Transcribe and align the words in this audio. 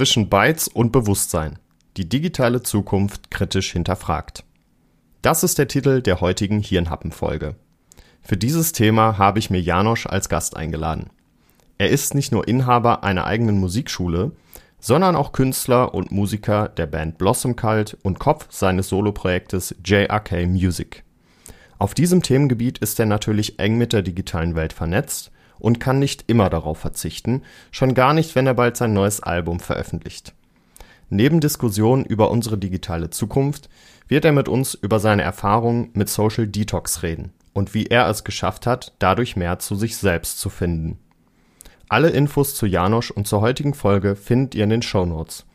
zwischen 0.00 0.30
Bytes 0.30 0.66
und 0.66 0.92
Bewusstsein. 0.92 1.58
Die 1.98 2.08
digitale 2.08 2.62
Zukunft 2.62 3.30
kritisch 3.30 3.72
hinterfragt. 3.72 4.44
Das 5.20 5.44
ist 5.44 5.58
der 5.58 5.68
Titel 5.68 6.00
der 6.00 6.22
heutigen 6.22 6.60
Hirnhappen-Folge. 6.60 7.56
Für 8.22 8.38
dieses 8.38 8.72
Thema 8.72 9.18
habe 9.18 9.38
ich 9.38 9.50
mir 9.50 9.60
Janosch 9.60 10.06
als 10.06 10.30
Gast 10.30 10.56
eingeladen. 10.56 11.10
Er 11.76 11.90
ist 11.90 12.14
nicht 12.14 12.32
nur 12.32 12.48
Inhaber 12.48 13.04
einer 13.04 13.26
eigenen 13.26 13.60
Musikschule, 13.60 14.32
sondern 14.78 15.16
auch 15.16 15.32
Künstler 15.32 15.92
und 15.92 16.10
Musiker 16.10 16.70
der 16.70 16.86
Band 16.86 17.18
Blossom 17.18 17.54
Cult 17.54 17.98
und 18.02 18.18
Kopf 18.18 18.46
seines 18.48 18.88
Soloprojektes 18.88 19.74
JRK 19.84 20.46
Music. 20.46 21.04
Auf 21.78 21.92
diesem 21.92 22.22
Themengebiet 22.22 22.78
ist 22.78 22.98
er 22.98 23.04
natürlich 23.04 23.58
eng 23.58 23.76
mit 23.76 23.92
der 23.92 24.00
digitalen 24.00 24.54
Welt 24.54 24.72
vernetzt 24.72 25.30
und 25.60 25.78
kann 25.78 25.98
nicht 25.98 26.24
immer 26.26 26.50
darauf 26.50 26.78
verzichten, 26.78 27.42
schon 27.70 27.94
gar 27.94 28.14
nicht, 28.14 28.34
wenn 28.34 28.46
er 28.46 28.54
bald 28.54 28.76
sein 28.76 28.92
neues 28.92 29.22
Album 29.22 29.60
veröffentlicht. 29.60 30.34
Neben 31.08 31.40
Diskussionen 31.40 32.04
über 32.04 32.30
unsere 32.30 32.58
digitale 32.58 33.10
Zukunft 33.10 33.68
wird 34.08 34.24
er 34.24 34.32
mit 34.32 34.48
uns 34.48 34.74
über 34.74 34.98
seine 34.98 35.22
Erfahrungen 35.22 35.90
mit 35.92 36.08
Social 36.08 36.46
Detox 36.46 37.02
reden 37.02 37.32
und 37.52 37.74
wie 37.74 37.86
er 37.86 38.08
es 38.08 38.24
geschafft 38.24 38.66
hat, 38.66 38.94
dadurch 38.98 39.36
mehr 39.36 39.58
zu 39.58 39.74
sich 39.74 39.96
selbst 39.96 40.38
zu 40.38 40.50
finden. 40.50 40.98
Alle 41.88 42.10
Infos 42.10 42.54
zu 42.54 42.66
Janosch 42.66 43.10
und 43.10 43.26
zur 43.26 43.40
heutigen 43.40 43.74
Folge 43.74 44.14
findet 44.14 44.54
ihr 44.54 44.64
in 44.64 44.70
den 44.70 44.82
Show 44.82 45.04
Notes. 45.04 45.46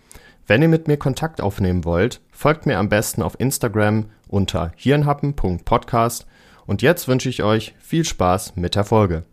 Wenn 0.48 0.62
ihr 0.62 0.68
mit 0.68 0.88
mir 0.88 0.98
Kontakt 0.98 1.42
aufnehmen 1.42 1.86
wollt, 1.86 2.22
folgt 2.32 2.66
mir 2.66 2.78
am 2.78 2.90
besten 2.90 3.22
auf 3.22 3.40
Instagram 3.40 4.10
unter 4.28 4.74
hirnhappen.podcast 4.76 6.28
und 6.66 6.82
jetzt 6.82 7.08
wünsche 7.08 7.30
ich 7.30 7.44
euch 7.44 7.74
viel 7.80 8.04
Spaß 8.04 8.56
mit 8.58 8.76
der 8.76 8.84
Folge. 8.84 9.24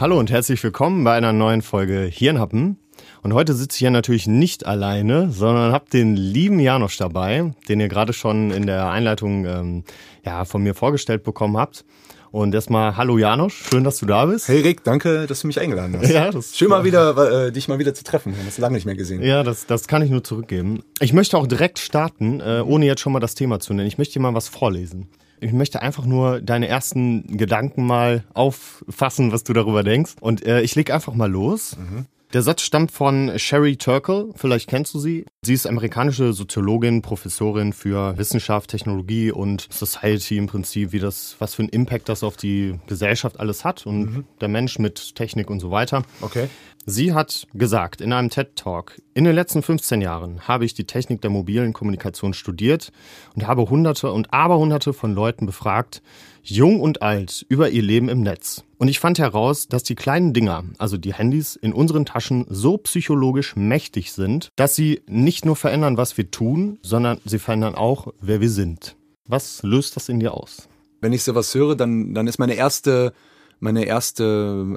Hallo 0.00 0.18
und 0.18 0.30
herzlich 0.30 0.64
willkommen 0.64 1.04
bei 1.04 1.14
einer 1.14 1.34
neuen 1.34 1.60
Folge 1.60 2.04
Hirnhappen. 2.10 2.78
Und 3.22 3.34
heute 3.34 3.52
sitze 3.52 3.76
ich 3.76 3.80
hier 3.80 3.90
natürlich 3.90 4.26
nicht 4.26 4.64
alleine, 4.64 5.30
sondern 5.30 5.74
habe 5.74 5.90
den 5.90 6.16
lieben 6.16 6.58
Janosch 6.58 6.96
dabei, 6.96 7.52
den 7.68 7.80
ihr 7.80 7.88
gerade 7.88 8.14
schon 8.14 8.50
in 8.50 8.66
der 8.66 8.88
Einleitung 8.88 9.44
ähm, 9.44 9.84
ja, 10.24 10.46
von 10.46 10.62
mir 10.62 10.74
vorgestellt 10.74 11.22
bekommen 11.22 11.58
habt. 11.58 11.84
Und 12.32 12.54
erstmal 12.54 12.96
Hallo 12.96 13.18
Janosch, 13.18 13.64
schön, 13.70 13.82
dass 13.82 13.98
du 13.98 14.06
da 14.06 14.26
bist. 14.26 14.46
Hey 14.46 14.60
Rick, 14.60 14.84
danke, 14.84 15.26
dass 15.26 15.40
du 15.40 15.48
mich 15.48 15.58
eingeladen 15.58 15.96
hast. 15.98 16.10
Ja, 16.10 16.30
das 16.30 16.56
schön 16.56 16.68
mal 16.68 16.84
wieder, 16.84 17.46
äh, 17.46 17.52
dich 17.52 17.66
mal 17.66 17.78
wieder 17.80 17.92
zu 17.92 18.04
treffen. 18.04 18.32
Wir 18.32 18.38
haben 18.38 18.46
uns 18.46 18.58
lange 18.58 18.74
nicht 18.74 18.86
mehr 18.86 18.94
gesehen. 18.94 19.22
Ja, 19.22 19.42
das, 19.42 19.66
das 19.66 19.88
kann 19.88 20.02
ich 20.02 20.10
nur 20.10 20.22
zurückgeben. 20.22 20.82
Ich 21.00 21.12
möchte 21.12 21.36
auch 21.38 21.46
direkt 21.48 21.80
starten, 21.80 22.40
äh, 22.40 22.62
ohne 22.64 22.86
jetzt 22.86 23.00
schon 23.00 23.12
mal 23.12 23.20
das 23.20 23.34
Thema 23.34 23.58
zu 23.58 23.74
nennen. 23.74 23.88
Ich 23.88 23.98
möchte 23.98 24.14
dir 24.14 24.20
mal 24.20 24.34
was 24.34 24.48
vorlesen. 24.48 25.08
Ich 25.40 25.52
möchte 25.52 25.82
einfach 25.82 26.04
nur 26.04 26.40
deine 26.40 26.68
ersten 26.68 27.36
Gedanken 27.36 27.86
mal 27.86 28.24
auffassen, 28.34 29.32
was 29.32 29.42
du 29.42 29.52
darüber 29.52 29.82
denkst. 29.82 30.12
Und 30.20 30.46
äh, 30.46 30.60
ich 30.60 30.74
leg 30.76 30.92
einfach 30.92 31.14
mal 31.14 31.30
los. 31.30 31.76
Mhm. 31.78 32.06
Der 32.32 32.42
Satz 32.42 32.62
stammt 32.62 32.92
von 32.92 33.36
Sherry 33.40 33.76
Turkle, 33.76 34.28
vielleicht 34.36 34.68
kennst 34.68 34.94
du 34.94 35.00
sie. 35.00 35.26
Sie 35.42 35.52
ist 35.52 35.66
amerikanische 35.66 36.32
Soziologin, 36.32 37.02
Professorin 37.02 37.72
für 37.72 38.16
Wissenschaft, 38.18 38.70
Technologie 38.70 39.32
und 39.32 39.66
Society 39.68 40.36
im 40.36 40.46
Prinzip, 40.46 40.92
wie 40.92 41.00
das, 41.00 41.34
was 41.40 41.56
für 41.56 41.62
einen 41.62 41.70
Impact 41.70 42.08
das 42.08 42.22
auf 42.22 42.36
die 42.36 42.78
Gesellschaft 42.86 43.40
alles 43.40 43.64
hat 43.64 43.84
und 43.84 44.00
mhm. 44.00 44.24
der 44.40 44.46
Mensch 44.46 44.78
mit 44.78 45.16
Technik 45.16 45.50
und 45.50 45.58
so 45.58 45.72
weiter. 45.72 46.04
Okay. 46.20 46.48
Sie 46.90 47.14
hat 47.14 47.46
gesagt 47.54 48.00
in 48.00 48.12
einem 48.12 48.30
TED 48.30 48.56
Talk, 48.56 49.00
in 49.14 49.22
den 49.22 49.36
letzten 49.36 49.62
15 49.62 50.00
Jahren 50.00 50.48
habe 50.48 50.64
ich 50.64 50.74
die 50.74 50.86
Technik 50.88 51.20
der 51.20 51.30
mobilen 51.30 51.72
Kommunikation 51.72 52.34
studiert 52.34 52.90
und 53.36 53.46
habe 53.46 53.70
hunderte 53.70 54.10
und 54.10 54.34
aberhunderte 54.34 54.92
von 54.92 55.14
Leuten 55.14 55.46
befragt, 55.46 56.02
jung 56.42 56.80
und 56.80 57.00
alt, 57.00 57.46
über 57.48 57.70
ihr 57.70 57.82
Leben 57.82 58.08
im 58.08 58.22
Netz. 58.22 58.64
Und 58.76 58.88
ich 58.88 58.98
fand 58.98 59.20
heraus, 59.20 59.68
dass 59.68 59.84
die 59.84 59.94
kleinen 59.94 60.32
Dinger, 60.32 60.64
also 60.78 60.96
die 60.96 61.14
Handys 61.14 61.54
in 61.54 61.72
unseren 61.72 62.06
Taschen 62.06 62.44
so 62.48 62.76
psychologisch 62.78 63.54
mächtig 63.54 64.10
sind, 64.12 64.48
dass 64.56 64.74
sie 64.74 65.02
nicht 65.06 65.44
nur 65.44 65.54
verändern, 65.54 65.96
was 65.96 66.18
wir 66.18 66.32
tun, 66.32 66.80
sondern 66.82 67.20
sie 67.24 67.38
verändern 67.38 67.76
auch, 67.76 68.12
wer 68.20 68.40
wir 68.40 68.50
sind. 68.50 68.96
Was 69.28 69.62
löst 69.62 69.94
das 69.94 70.08
in 70.08 70.18
dir 70.18 70.34
aus? 70.34 70.68
Wenn 71.00 71.12
ich 71.12 71.22
sowas 71.22 71.54
höre, 71.54 71.76
dann, 71.76 72.14
dann 72.14 72.26
ist 72.26 72.40
meine 72.40 72.54
erste, 72.54 73.12
meine 73.60 73.84
erste 73.84 74.24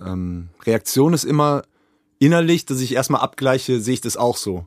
ähm, 0.05 0.49
Reaktion 0.63 1.13
ist 1.13 1.23
immer, 1.23 1.63
innerlich, 2.23 2.65
dass 2.65 2.79
ich 2.79 2.93
erstmal 2.93 3.21
abgleiche, 3.21 3.79
sehe 3.79 3.95
ich 3.95 4.01
das 4.01 4.17
auch 4.17 4.37
so. 4.37 4.65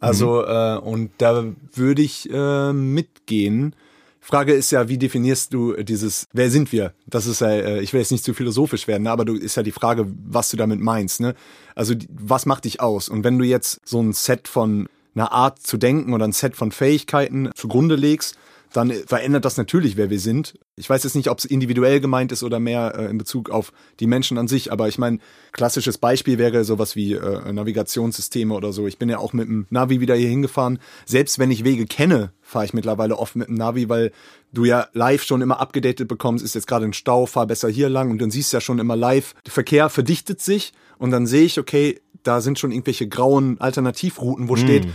Also, 0.00 0.42
mhm. 0.42 0.48
äh, 0.48 0.76
und 0.76 1.10
da 1.18 1.44
würde 1.74 2.02
ich 2.02 2.28
äh, 2.30 2.72
mitgehen. 2.72 3.74
Frage 4.20 4.52
ist 4.52 4.70
ja, 4.70 4.88
wie 4.88 4.98
definierst 4.98 5.54
du 5.54 5.72
dieses, 5.82 6.26
wer 6.32 6.50
sind 6.50 6.70
wir? 6.70 6.92
Das 7.06 7.26
ist 7.26 7.40
ja, 7.40 7.48
äh, 7.48 7.80
ich 7.80 7.92
will 7.92 8.00
jetzt 8.00 8.12
nicht 8.12 8.24
zu 8.24 8.34
philosophisch 8.34 8.86
werden, 8.86 9.04
ne, 9.04 9.10
aber 9.10 9.24
du 9.24 9.34
ist 9.34 9.56
ja 9.56 9.62
die 9.62 9.72
Frage, 9.72 10.06
was 10.26 10.50
du 10.50 10.56
damit 10.56 10.80
meinst. 10.80 11.20
Ne? 11.20 11.34
Also, 11.74 11.94
was 12.10 12.46
macht 12.46 12.64
dich 12.64 12.80
aus? 12.80 13.08
Und 13.08 13.24
wenn 13.24 13.38
du 13.38 13.44
jetzt 13.44 13.80
so 13.84 14.00
ein 14.00 14.12
Set 14.12 14.46
von 14.46 14.88
einer 15.14 15.32
Art 15.32 15.60
zu 15.60 15.78
denken 15.78 16.12
oder 16.12 16.26
ein 16.26 16.32
Set 16.32 16.56
von 16.56 16.72
Fähigkeiten 16.72 17.50
zugrunde 17.54 17.96
legst, 17.96 18.36
dann 18.72 18.90
verändert 18.90 19.44
das 19.44 19.56
natürlich, 19.56 19.96
wer 19.96 20.10
wir 20.10 20.20
sind. 20.20 20.54
Ich 20.76 20.88
weiß 20.88 21.04
jetzt 21.04 21.16
nicht, 21.16 21.30
ob 21.30 21.38
es 21.38 21.44
individuell 21.44 22.00
gemeint 22.00 22.32
ist 22.32 22.42
oder 22.42 22.60
mehr 22.60 22.94
äh, 22.96 23.10
in 23.10 23.18
Bezug 23.18 23.50
auf 23.50 23.72
die 24.00 24.06
Menschen 24.06 24.38
an 24.38 24.48
sich, 24.48 24.70
aber 24.72 24.88
ich 24.88 24.98
meine, 24.98 25.18
klassisches 25.52 25.98
Beispiel 25.98 26.38
wäre 26.38 26.64
sowas 26.64 26.96
wie 26.96 27.14
äh, 27.14 27.52
Navigationssysteme 27.52 28.54
oder 28.54 28.72
so. 28.72 28.86
Ich 28.86 28.98
bin 28.98 29.08
ja 29.08 29.18
auch 29.18 29.32
mit 29.32 29.48
dem 29.48 29.66
Navi 29.70 30.00
wieder 30.00 30.14
hier 30.14 30.28
hingefahren. 30.28 30.78
Selbst 31.06 31.38
wenn 31.38 31.50
ich 31.50 31.64
Wege 31.64 31.86
kenne, 31.86 32.32
fahre 32.42 32.64
ich 32.64 32.74
mittlerweile 32.74 33.18
oft 33.18 33.36
mit 33.36 33.48
dem 33.48 33.54
Navi, 33.54 33.88
weil 33.88 34.12
du 34.52 34.64
ja 34.64 34.88
live 34.92 35.22
schon 35.22 35.42
immer 35.42 35.60
abgedatet 35.60 36.08
bekommst, 36.08 36.44
ist 36.44 36.54
jetzt 36.54 36.66
gerade 36.66 36.84
ein 36.84 36.92
Stau, 36.92 37.26
fahr 37.26 37.46
besser 37.46 37.68
hier 37.68 37.88
lang 37.88 38.10
und 38.10 38.20
dann 38.20 38.30
siehst 38.30 38.52
du 38.52 38.56
ja 38.56 38.60
schon 38.60 38.78
immer 38.78 38.96
live, 38.96 39.34
der 39.44 39.52
Verkehr 39.52 39.88
verdichtet 39.88 40.40
sich 40.40 40.72
und 40.98 41.10
dann 41.10 41.26
sehe 41.26 41.44
ich, 41.44 41.58
okay, 41.58 42.00
da 42.28 42.42
sind 42.42 42.58
schon 42.58 42.72
irgendwelche 42.72 43.08
grauen 43.08 43.58
Alternativrouten, 43.58 44.48
wo 44.48 44.54
mhm. 44.54 44.58
steht 44.58 44.86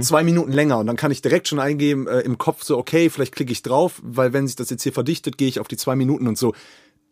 zwei 0.00 0.22
Minuten 0.22 0.52
länger 0.52 0.78
und 0.78 0.86
dann 0.86 0.96
kann 0.96 1.10
ich 1.10 1.22
direkt 1.22 1.48
schon 1.48 1.58
eingeben 1.58 2.06
äh, 2.06 2.20
im 2.20 2.36
Kopf 2.36 2.62
so, 2.62 2.76
okay, 2.76 3.08
vielleicht 3.08 3.34
klicke 3.34 3.50
ich 3.50 3.62
drauf, 3.62 4.00
weil 4.04 4.32
wenn 4.32 4.46
sich 4.46 4.56
das 4.56 4.68
jetzt 4.70 4.82
hier 4.82 4.92
verdichtet, 4.92 5.38
gehe 5.38 5.48
ich 5.48 5.58
auf 5.58 5.68
die 5.68 5.78
zwei 5.78 5.96
Minuten 5.96 6.28
und 6.28 6.36
so 6.36 6.52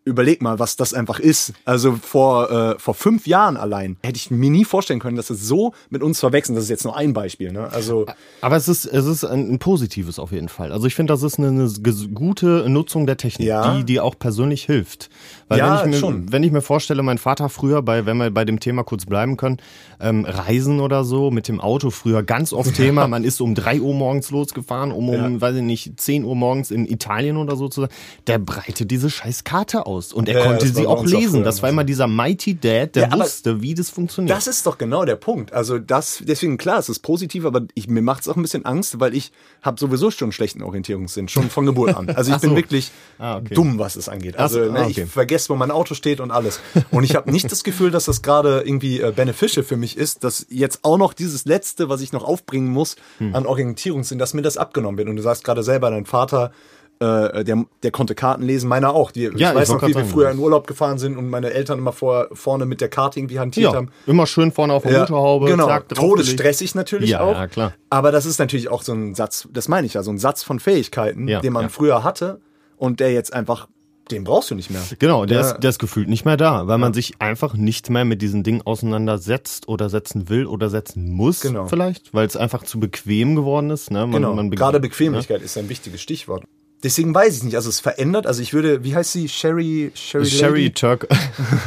überleg 0.05 0.41
mal, 0.41 0.59
was 0.59 0.77
das 0.77 0.95
einfach 0.95 1.21
ist. 1.21 1.53
Also 1.65 1.97
vor, 1.97 2.51
äh, 2.51 2.79
vor 2.79 2.95
fünf 2.95 3.27
Jahren 3.27 3.57
allein 3.57 3.97
hätte 4.03 4.17
ich 4.17 4.31
mir 4.31 4.51
nie 4.51 4.65
vorstellen 4.65 4.99
können, 4.99 5.17
dass 5.17 5.31
es 5.31 5.47
so 5.47 5.75
mit 5.91 6.03
uns 6.03 6.21
verwechseln. 6.21 6.55
Das 6.55 6.65
ist 6.65 6.71
jetzt 6.71 6.85
nur 6.85 6.97
ein 6.97 7.13
Beispiel. 7.13 7.53
Ne? 7.53 7.71
Also 7.71 8.07
Aber 8.41 8.57
es 8.57 8.69
ist, 8.69 8.87
es 8.87 9.05
ist 9.05 9.25
ein, 9.25 9.53
ein 9.53 9.59
positives 9.59 10.19
auf 10.19 10.33
jeden 10.33 10.49
Fall. 10.49 10.73
Also 10.73 10.87
ich 10.87 10.95
finde, 10.95 11.13
das 11.13 11.23
ist 11.23 11.39
eine, 11.39 11.49
eine, 11.49 11.69
gute 12.15 12.69
Nutzung 12.69 13.07
der 13.07 13.19
Technik, 13.19 13.49
ja. 13.49 13.77
die, 13.77 13.85
die 13.85 14.01
auch 14.01 14.19
persönlich 14.19 14.65
hilft. 14.65 15.11
Weil 15.51 15.59
ja, 15.59 15.83
wenn 15.83 15.91
ich 15.91 15.97
mir, 15.97 16.01
schon. 16.01 16.33
Wenn 16.33 16.45
ich 16.45 16.53
mir 16.53 16.61
vorstelle, 16.61 17.03
mein 17.03 17.19
Vater 17.19 17.49
früher, 17.49 17.83
bei, 17.83 18.07
wenn 18.07 18.19
wir 18.19 18.31
bei 18.31 18.45
dem 18.45 18.61
Thema 18.61 18.85
kurz 18.85 19.05
bleiben 19.05 19.37
können, 19.37 19.57
ähm, 19.99 20.25
Reisen 20.25 20.79
oder 20.79 21.03
so, 21.03 21.33
mit 21.33 21.49
dem 21.49 21.61
Auto 21.61 21.91
früher 21.91 22.23
ganz 22.23 22.53
oft 22.53 22.73
Thema, 22.73 23.09
man 23.09 23.25
ist 23.25 23.41
um 23.41 23.57
drei 23.57 23.81
Uhr 23.81 23.93
morgens 23.93 24.31
losgefahren, 24.31 24.93
um, 24.93 25.09
um, 25.09 25.35
ja. 25.35 25.41
weiß 25.41 25.57
ich 25.57 25.63
nicht, 25.63 26.01
zehn 26.01 26.25
Uhr 26.25 26.37
morgens 26.37 26.71
in 26.71 26.87
Italien 26.87 27.37
oder 27.37 27.57
so 27.57 27.69
zu 27.69 27.81
sein. 27.81 27.91
Der 28.29 28.39
breitet 28.39 28.93
diese 28.93 29.11
scheiß 29.11 29.43
Karte 29.43 29.87
aus 29.87 30.13
und 30.13 30.29
er 30.29 30.39
ja, 30.39 30.47
konnte 30.47 30.69
sie 30.69 30.87
auch 30.87 31.05
lesen. 31.05 31.41
Auch 31.41 31.45
das 31.47 31.63
war 31.63 31.69
immer 31.69 31.83
dieser 31.83 32.07
Mighty 32.07 32.55
Dad, 32.55 32.95
der 32.95 33.09
ja, 33.09 33.19
wusste, 33.19 33.61
wie 33.61 33.75
das 33.75 33.91
funktioniert. 33.91 34.37
Das 34.37 34.47
ist 34.47 34.65
doch 34.67 34.79
genau 34.79 35.05
der 35.05 35.17
Punkt. 35.17 35.53
Also 35.53 35.81
das, 35.81 36.23
deswegen 36.25 36.59
klar, 36.59 36.79
es 36.79 36.89
ist 36.89 37.01
positiv, 37.01 37.45
aber 37.45 37.63
ich, 37.75 37.89
mir 37.89 38.03
macht 38.03 38.23
es 38.23 38.29
auch 38.29 38.37
ein 38.37 38.43
bisschen 38.43 38.65
Angst, 38.65 39.01
weil 39.01 39.17
ich 39.17 39.33
habe 39.63 39.81
sowieso 39.81 40.13
schon 40.13 40.27
einen 40.27 40.33
schlechten 40.33 40.63
Orientierungssinn, 40.63 41.27
schon 41.27 41.51
von 41.51 41.67
Geburt 41.67 41.97
an. 41.97 42.09
Also 42.11 42.31
ich 42.33 42.39
so. 42.39 42.47
bin 42.47 42.57
wirklich 42.57 42.93
ah, 43.19 43.39
okay. 43.39 43.55
dumm, 43.55 43.81
was 43.81 43.97
es 43.97 44.09
angeht. 44.09 44.37
Also 44.37 44.65
so, 44.65 44.71
ne, 44.71 44.79
ah, 44.79 44.85
okay. 44.85 45.03
ich 45.03 45.11
vergesse, 45.11 45.40
wo 45.49 45.55
mein 45.55 45.71
Auto 45.71 45.95
steht 45.95 46.21
und 46.21 46.31
alles. 46.31 46.61
Und 46.91 47.05
ich 47.05 47.15
habe 47.15 47.31
nicht 47.31 47.51
das 47.51 47.65
Gefühl, 47.65 47.91
dass 47.91 48.05
das 48.05 48.23
gerade 48.23 48.63
irgendwie 48.65 49.01
äh, 49.01 49.13
beneficial 49.15 49.65
für 49.65 49.77
mich 49.77 49.97
ist, 49.97 50.25
dass 50.25 50.47
jetzt 50.51 50.81
auch 50.83 50.99
noch 50.99 51.15
dieses 51.15 51.45
Letzte, 51.45 51.89
was 51.89 52.01
ich 52.01 52.13
noch 52.13 52.25
aufbringen 52.25 52.69
muss 52.69 52.97
hm. 53.19 53.35
an 53.35 53.47
Orientierungssinn, 53.47 54.19
dass 54.19 54.35
mir 54.35 54.43
das 54.43 54.57
abgenommen 54.57 54.99
wird. 54.99 55.09
Und 55.09 55.17
du 55.17 55.23
sagst 55.23 55.45
gerade 55.45 55.63
selber, 55.63 55.91
dein 55.91 56.05
Vater 56.05 56.53
äh, 57.01 57.45
der, 57.45 57.65
der 57.83 57.91
konnte 57.91 58.15
Karten 58.15 58.43
lesen, 58.43 58.69
meiner 58.69 58.93
auch. 58.93 59.11
Die, 59.11 59.23
ja, 59.23 59.51
ich 59.51 59.57
weiß 59.57 59.71
noch, 59.71 59.83
wie 59.83 59.95
wir 59.95 60.05
früher 60.05 60.31
in 60.31 60.39
Urlaub 60.39 60.67
gefahren 60.67 60.99
sind 60.99 61.17
und 61.17 61.31
meine 61.31 61.51
Eltern 61.51 61.79
immer 61.79 61.93
vor, 61.93 62.29
vorne 62.33 62.67
mit 62.67 62.83
der 62.83 62.91
Karte 62.91 63.19
irgendwie 63.19 63.39
hantiert 63.39 63.73
ja, 63.73 63.77
haben. 63.77 63.91
Immer 64.07 64.27
schön 64.27 64.53
vorne 64.53 64.75
auf 64.75 64.83
der 64.83 64.93
ja, 64.93 65.01
Motorhaube. 65.01 65.47
Genau, 65.47 65.67
zack, 65.67 65.89
todesstressig 65.89 66.75
natürlich 66.75 67.11
ja, 67.11 67.21
auch. 67.21 67.35
Ja, 67.35 67.47
klar. 67.47 67.73
Aber 67.89 68.13
das 68.13 68.27
ist 68.27 68.39
natürlich 68.39 68.69
auch 68.69 68.83
so 68.83 68.93
ein 68.93 69.15
Satz, 69.15 69.49
das 69.51 69.67
meine 69.67 69.87
ich 69.87 69.95
ja, 69.95 70.03
so 70.03 70.11
ein 70.11 70.19
Satz 70.19 70.43
von 70.43 70.61
Fähigkeiten, 70.61 71.27
den 71.27 71.53
man 71.53 71.71
früher 71.71 72.05
hatte 72.05 72.41
und 72.77 73.01
der 73.01 73.13
jetzt 73.13 73.33
einfach 73.33 73.69
den 74.11 74.25
brauchst 74.25 74.51
du 74.51 74.55
nicht 74.55 74.71
mehr. 74.71 74.83
Genau, 74.99 75.25
der, 75.27 75.43
der, 75.43 75.51
ist, 75.53 75.61
der 75.61 75.71
ist 75.71 75.79
gefühlt 75.79 76.09
nicht 76.09 76.25
mehr 76.25 76.37
da, 76.37 76.67
weil 76.67 76.75
ja. 76.75 76.79
man 76.79 76.93
sich 76.93 77.15
einfach 77.21 77.55
nicht 77.55 77.91
mehr 77.91 78.05
mit 78.05 78.23
diesen 78.23 78.43
Dingen 78.43 78.63
auseinandersetzt 78.63 79.69
oder 79.69 79.89
setzen 79.89 80.29
will 80.29 80.47
oder 80.47 80.71
setzen 80.71 81.11
muss, 81.11 81.41
genau. 81.41 81.67
vielleicht, 81.67 82.13
weil 82.15 82.27
es 82.27 82.37
einfach 82.37 82.63
zu 82.63 82.81
bequem 82.81 83.37
geworden 83.37 83.71
ist. 83.71 83.91
Ne? 83.91 84.01
Man, 84.07 84.13
genau. 84.13 84.35
Man 84.35 84.51
Gerade 84.51 84.81
Bequemlichkeit 84.81 85.39
ne? 85.39 85.45
ist 85.45 85.57
ein 85.59 85.69
wichtiges 85.69 86.01
Stichwort. 86.01 86.45
deswegen 86.83 87.15
weiß 87.15 87.37
ich 87.37 87.43
nicht. 87.45 87.57
Also 87.57 87.69
es 87.69 87.81
verändert. 87.81 88.27
Also 88.27 88.43
ich 88.43 88.53
würde, 88.53 88.85
wie 88.85 88.95
heißt 88.95 89.13
sie? 89.13 89.29
Sherry, 89.29 89.93
Sherry, 89.95 90.27
Sherry? 90.27 90.71
Turk 90.71 91.09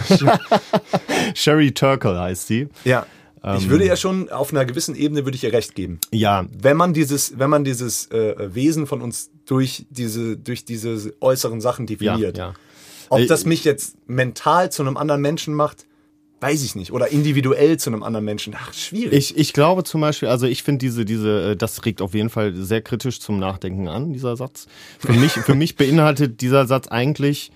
Sherry 1.35 1.71
Turkle 1.71 2.19
heißt 2.19 2.47
sie. 2.47 2.67
Ja. 2.83 3.05
Ähm. 3.43 3.57
ich 3.57 3.69
würde 3.69 3.85
ja 3.85 3.95
schon 3.95 4.29
auf 4.29 4.51
einer 4.51 4.65
gewissen 4.65 4.95
Ebene 4.95 5.25
würde 5.25 5.35
ich 5.35 5.43
ihr 5.43 5.51
recht 5.53 5.75
geben. 5.75 5.99
Ja, 6.11 6.45
Wenn 6.57 6.77
man 6.77 6.93
dieses, 6.93 7.37
wenn 7.39 7.49
man 7.49 7.63
dieses 7.63 8.09
äh, 8.11 8.35
Wesen 8.55 8.87
von 8.87 9.01
uns 9.01 9.29
durch 9.45 9.85
diese, 9.89 10.37
durch 10.37 10.63
diese 10.65 11.13
äußeren 11.19 11.59
Sachen 11.61 11.85
ja, 11.87 11.95
definiert. 11.95 12.37
ja. 12.37 12.53
Ob 13.09 13.19
Äh, 13.19 13.25
das 13.27 13.45
mich 13.45 13.63
jetzt 13.63 13.95
mental 14.07 14.71
zu 14.71 14.81
einem 14.81 14.95
anderen 14.97 15.21
Menschen 15.21 15.53
macht, 15.53 15.85
weiß 16.39 16.63
ich 16.63 16.75
nicht. 16.75 16.91
Oder 16.91 17.09
individuell 17.09 17.77
zu 17.77 17.89
einem 17.89 18.03
anderen 18.03 18.25
Menschen. 18.25 18.53
Ach, 18.57 18.73
schwierig. 18.73 19.13
Ich, 19.13 19.37
ich 19.37 19.53
glaube 19.53 19.83
zum 19.83 20.01
Beispiel, 20.01 20.27
also 20.29 20.45
ich 20.45 20.63
finde 20.63 20.79
diese, 20.79 21.05
diese, 21.05 21.51
äh, 21.51 21.55
das 21.55 21.85
regt 21.85 22.01
auf 22.01 22.13
jeden 22.13 22.29
Fall 22.29 22.53
sehr 22.55 22.81
kritisch 22.81 23.19
zum 23.19 23.39
Nachdenken 23.39 23.87
an, 23.87 24.13
dieser 24.13 24.35
Satz. 24.35 24.67
Für 24.99 25.13
mich, 25.13 25.31
für 25.33 25.55
mich 25.55 25.75
beinhaltet 25.75 26.41
dieser 26.41 26.65
Satz 26.65 26.87
eigentlich, 26.87 27.51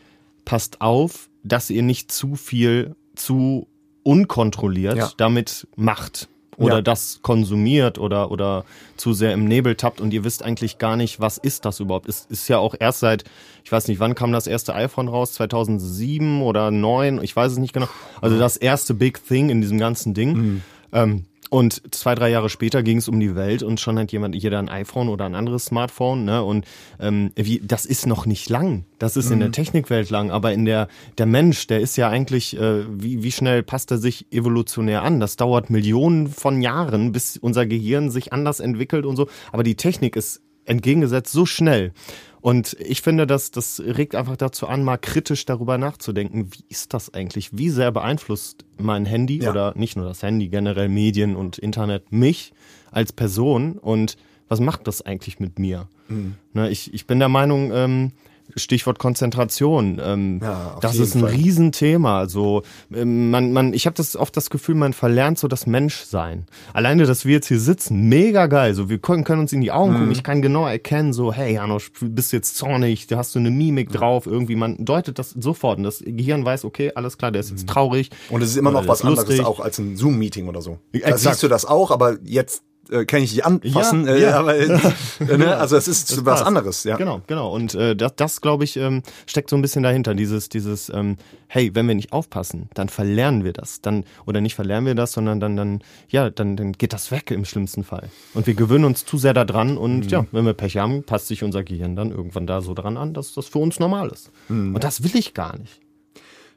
passt 0.45 0.81
auf, 0.81 1.30
dass 1.44 1.69
ihr 1.69 1.81
nicht 1.83 2.12
zu 2.12 2.36
viel, 2.36 2.95
zu 3.16 3.68
unkontrolliert 4.07 4.98
Ja. 4.98 5.12
damit 5.18 5.68
macht. 5.75 6.30
Oder 6.56 6.77
Ja. 6.77 6.81
das 6.81 7.19
konsumiert 7.21 8.00
oder, 8.00 8.31
oder 8.31 8.65
zu 8.95 9.13
sehr 9.13 9.31
im 9.33 9.45
Nebel 9.45 9.75
tappt 9.75 10.01
und 10.01 10.12
ihr 10.12 10.24
wisst 10.24 10.42
eigentlich 10.42 10.80
gar 10.80 10.95
nicht, 10.95 11.19
was 11.19 11.38
ist 11.38 11.65
das 11.65 11.80
überhaupt. 11.80 12.09
Es 12.09 12.25
ist 12.30 12.48
ja 12.48 12.57
auch 12.57 12.74
erst 12.80 13.01
seit, 13.01 13.25
ich 13.63 13.71
weiß 13.71 13.88
nicht, 13.88 14.00
wann 14.00 14.15
kam 14.15 14.31
das 14.31 14.48
erste 14.48 14.74
iPhone 14.74 15.07
raus? 15.07 15.33
2007 15.33 16.42
oder 16.42 16.69
2009? 16.71 17.21
Ich 17.24 17.36
weiß 17.36 17.51
es 17.51 17.57
nicht 17.59 17.74
genau. 17.74 17.88
Also 18.21 18.39
das 18.39 18.57
erste 18.57 18.95
Big 18.95 19.24
Thing 19.27 19.50
in 19.50 19.62
diesem 19.62 19.77
ganzen 19.77 20.15
Ding. 20.15 20.63
Ähm, 20.94 21.25
und 21.50 21.94
zwei, 21.94 22.16
drei 22.16 22.30
Jahre 22.30 22.50
später 22.50 22.84
ging 22.84 22.98
es 22.98 23.08
um 23.08 23.20
die 23.20 23.36
Welt 23.36 23.64
und 23.64 23.80
schon 23.80 23.98
hat 23.98 24.12
jemand, 24.12 24.36
jeder 24.36 24.60
ein 24.60 24.70
iPhone 24.70 25.10
oder 25.10 25.26
ein 25.26 25.36
anderes 25.36 25.66
Smartphone, 25.66 26.26
ne? 26.26 26.44
Und 26.44 26.66
ähm, 27.00 27.32
wie, 27.36 27.62
das 27.64 27.86
ist 27.86 28.06
noch 28.06 28.26
nicht 28.26 28.50
lang. 28.50 28.86
Das 29.00 29.16
ist 29.16 29.32
in 29.32 29.40
der 29.40 29.52
Technikwelt 29.52 30.10
lang, 30.10 30.32
aber 30.32 30.54
in 30.54 30.66
der, 30.66 30.88
der 31.18 31.26
Mensch, 31.26 31.68
der 31.68 31.80
ist 31.80 31.96
ja 31.98 32.10
eigentlich, 32.10 32.58
äh, 32.58 32.84
wie, 32.90 33.24
wie 33.24 33.32
schnell 33.32 33.64
passt 33.64 33.92
er 33.92 33.98
sich 33.98 34.32
evolutionär 34.32 35.04
an? 35.04 35.20
Das 35.20 35.36
dauert 35.36 35.70
Millionen 35.70 36.28
von 36.28 36.62
Jahren, 36.62 37.12
bis 37.12 37.38
unser 37.38 37.66
Gehirn 37.66 38.10
sich 38.10 38.34
anders 38.34 38.60
entwickelt 38.60 39.06
und 39.06 39.16
so. 39.16 39.28
Aber 39.52 39.64
die 39.64 39.76
Technik 39.76 40.16
ist 40.16 40.42
entgegengesetzt 40.66 41.32
so 41.32 41.46
schnell. 41.46 41.94
Und 42.48 42.78
ich 42.80 43.02
finde, 43.02 43.28
das, 43.28 43.52
das 43.52 43.82
regt 43.82 44.16
einfach 44.16 44.38
dazu 44.38 44.68
an, 44.68 44.82
mal 44.82 44.96
kritisch 44.96 45.44
darüber 45.44 45.78
nachzudenken, 45.78 46.50
wie 46.54 46.64
ist 46.70 46.94
das 46.94 47.14
eigentlich? 47.14 47.58
Wie 47.58 47.70
sehr 47.70 47.92
beeinflusst 47.92 48.64
mein 48.78 49.06
Handy 49.06 49.40
Ja. 49.44 49.50
oder 49.50 49.74
nicht 49.76 49.98
nur 49.98 50.06
das 50.06 50.24
Handy, 50.24 50.48
generell 50.48 50.88
Medien 50.88 51.36
und 51.36 51.58
Internet 51.58 52.10
mich 52.14 52.54
als 52.90 53.12
Person 53.12 53.74
und 53.74 54.16
was 54.48 54.62
macht 54.62 54.88
das 54.88 55.02
eigentlich 55.02 55.42
mit 55.42 55.60
mir? 55.60 55.90
Mhm. 56.08 56.36
Ne, 56.54 56.70
ich, 56.70 56.94
ich 56.94 57.06
bin 57.06 57.20
der 57.20 57.28
Meinung, 57.28 57.74
ähm, 57.74 58.14
Stichwort 58.56 59.00
Konzentration. 59.00 60.00
Ähm, 60.04 60.40
Ja, 60.42 60.78
das 60.82 60.98
ist 60.98 61.16
ein 61.16 61.22
Fall. 61.22 61.32
Riesenthema. 61.32 62.28
So, 62.28 62.64
ähm, 62.94 63.30
man, 63.32 63.52
man, 63.54 63.74
ich 63.74 63.86
habe 63.86 63.96
das 63.96 64.16
oft 64.16 64.36
das 64.38 64.50
Gefühl, 64.50 64.76
man 64.76 64.94
verlernt 64.94 65.38
so 65.40 65.48
das 65.48 65.68
Menschsein. 65.68 66.46
Alleine, 66.74 67.06
dass 67.06 67.26
wir 67.26 67.34
jetzt 67.34 67.48
hier 67.48 67.60
sitzen, 67.60 68.08
mega 68.10 68.48
geil. 68.48 68.74
So, 68.74 68.90
wir 68.90 68.98
können, 69.00 69.24
können 69.24 69.42
uns 69.42 69.54
in 69.54 69.62
die 69.62 69.72
Augen 69.72 69.92
Mhm. 69.94 69.98
gucken. 69.98 70.12
Ich 70.12 70.24
kann 70.24 70.42
genau 70.42 70.66
erkennen, 70.68 71.14
so, 71.14 71.34
hey 71.34 71.54
Janosch, 71.56 71.92
du 72.00 72.10
bist 72.10 72.32
jetzt 72.34 72.56
zornig, 72.58 73.08
da 73.08 73.18
hast 73.18 73.36
du 73.36 73.40
eine 73.40 73.52
Mimik 73.52 73.92
drauf. 73.92 74.26
Irgendwie, 74.28 74.56
man 74.56 74.84
deutet 74.86 75.20
das 75.20 75.32
sofort 75.32 75.78
und 75.78 75.84
das 75.84 76.04
Gehirn 76.06 76.46
weiß, 76.46 76.66
okay, 76.66 76.92
alles 76.96 77.18
klar, 77.18 77.32
der 77.32 77.42
ist 77.42 77.50
jetzt 77.52 77.68
traurig. 77.68 78.10
Mhm. 78.30 78.36
Und 78.36 78.42
es 78.44 78.50
ist 78.52 78.58
immer 78.58 78.72
noch 78.72 78.88
was 78.88 79.02
anderes 79.04 79.28
lustig. 79.28 79.46
auch 79.46 79.60
als 79.60 79.78
ein 79.80 79.96
Zoom-Meeting 79.98 80.48
oder 80.48 80.62
so. 80.62 80.80
Da 80.94 81.00
Exakt. 81.00 81.20
siehst 81.20 81.44
du 81.44 81.48
das 81.48 81.66
auch, 81.66 81.92
aber 81.92 82.18
jetzt 82.24 82.64
äh, 82.89 83.06
kann 83.06 83.22
ich 83.22 83.31
dich 83.31 83.45
anfassen. 83.45 84.06
Ja, 84.06 84.13
äh, 84.13 84.22
ja. 84.22 84.39
Aber, 84.39 84.56
äh, 84.57 84.68
ne? 85.38 85.57
Also 85.57 85.75
es 85.78 85.88
ist 85.88 86.12
Das 86.12 86.18
was 86.25 86.39
passt. 86.39 86.45
anderes, 86.45 86.84
ja. 86.84 86.98
Genau, 86.98 87.22
genau. 87.28 87.51
Und 87.54 87.75
äh, 87.75 87.95
das, 87.95 88.16
das 88.16 88.42
glaube 88.42 88.63
ich, 88.63 88.78
ähm, 88.78 89.04
steckt 89.25 89.50
so 89.50 89.56
ein 89.56 89.62
bisschen 89.62 89.84
dahinter. 89.84 90.13
Dieses, 90.16 90.50
dieses, 90.50 90.89
ähm, 90.89 91.18
hey, 91.48 91.74
wenn 91.75 91.88
wir 91.88 91.95
nicht 91.95 92.13
aufpassen, 92.13 92.69
dann 92.74 92.89
verlernen 92.89 93.44
wir 93.44 93.54
das. 93.54 93.81
Dann, 93.81 94.04
oder 94.25 94.42
nicht 94.42 94.56
verlernen 94.56 94.86
wir 94.88 94.95
das, 94.95 95.12
sondern 95.13 95.39
dann, 95.39 95.56
dann, 95.56 95.81
ja, 96.10 96.30
dann, 96.30 96.56
dann 96.57 96.74
geht 96.74 96.94
das 96.94 97.12
weg 97.12 97.31
im 97.31 97.45
schlimmsten 97.45 97.84
Fall. 97.84 98.10
Und 98.34 98.48
wir 98.48 98.54
gewöhnen 98.54 98.86
uns 98.86 99.06
zu 99.06 99.18
sehr 99.18 99.33
daran 99.33 99.78
und 99.78 100.01
Mhm. 100.06 100.10
ja, 100.10 100.25
wenn 100.31 100.45
wir 100.45 100.54
Pech 100.54 100.78
haben, 100.78 101.04
passt 101.04 101.28
sich 101.28 101.44
unser 101.44 101.63
Gehirn 101.63 101.95
dann 101.95 102.12
irgendwann 102.12 102.48
da 102.48 102.62
so 102.62 102.74
dran 102.74 102.98
an, 102.98 103.13
dass 103.13 103.33
das 103.33 103.48
für 103.48 103.60
uns 103.60 103.80
normal 103.80 104.10
ist. 104.10 104.31
Mhm. 104.50 104.75
Und 104.75 104.83
das 104.83 105.04
will 105.04 105.16
ich 105.16 105.33
gar 105.33 105.57
nicht. 105.57 105.80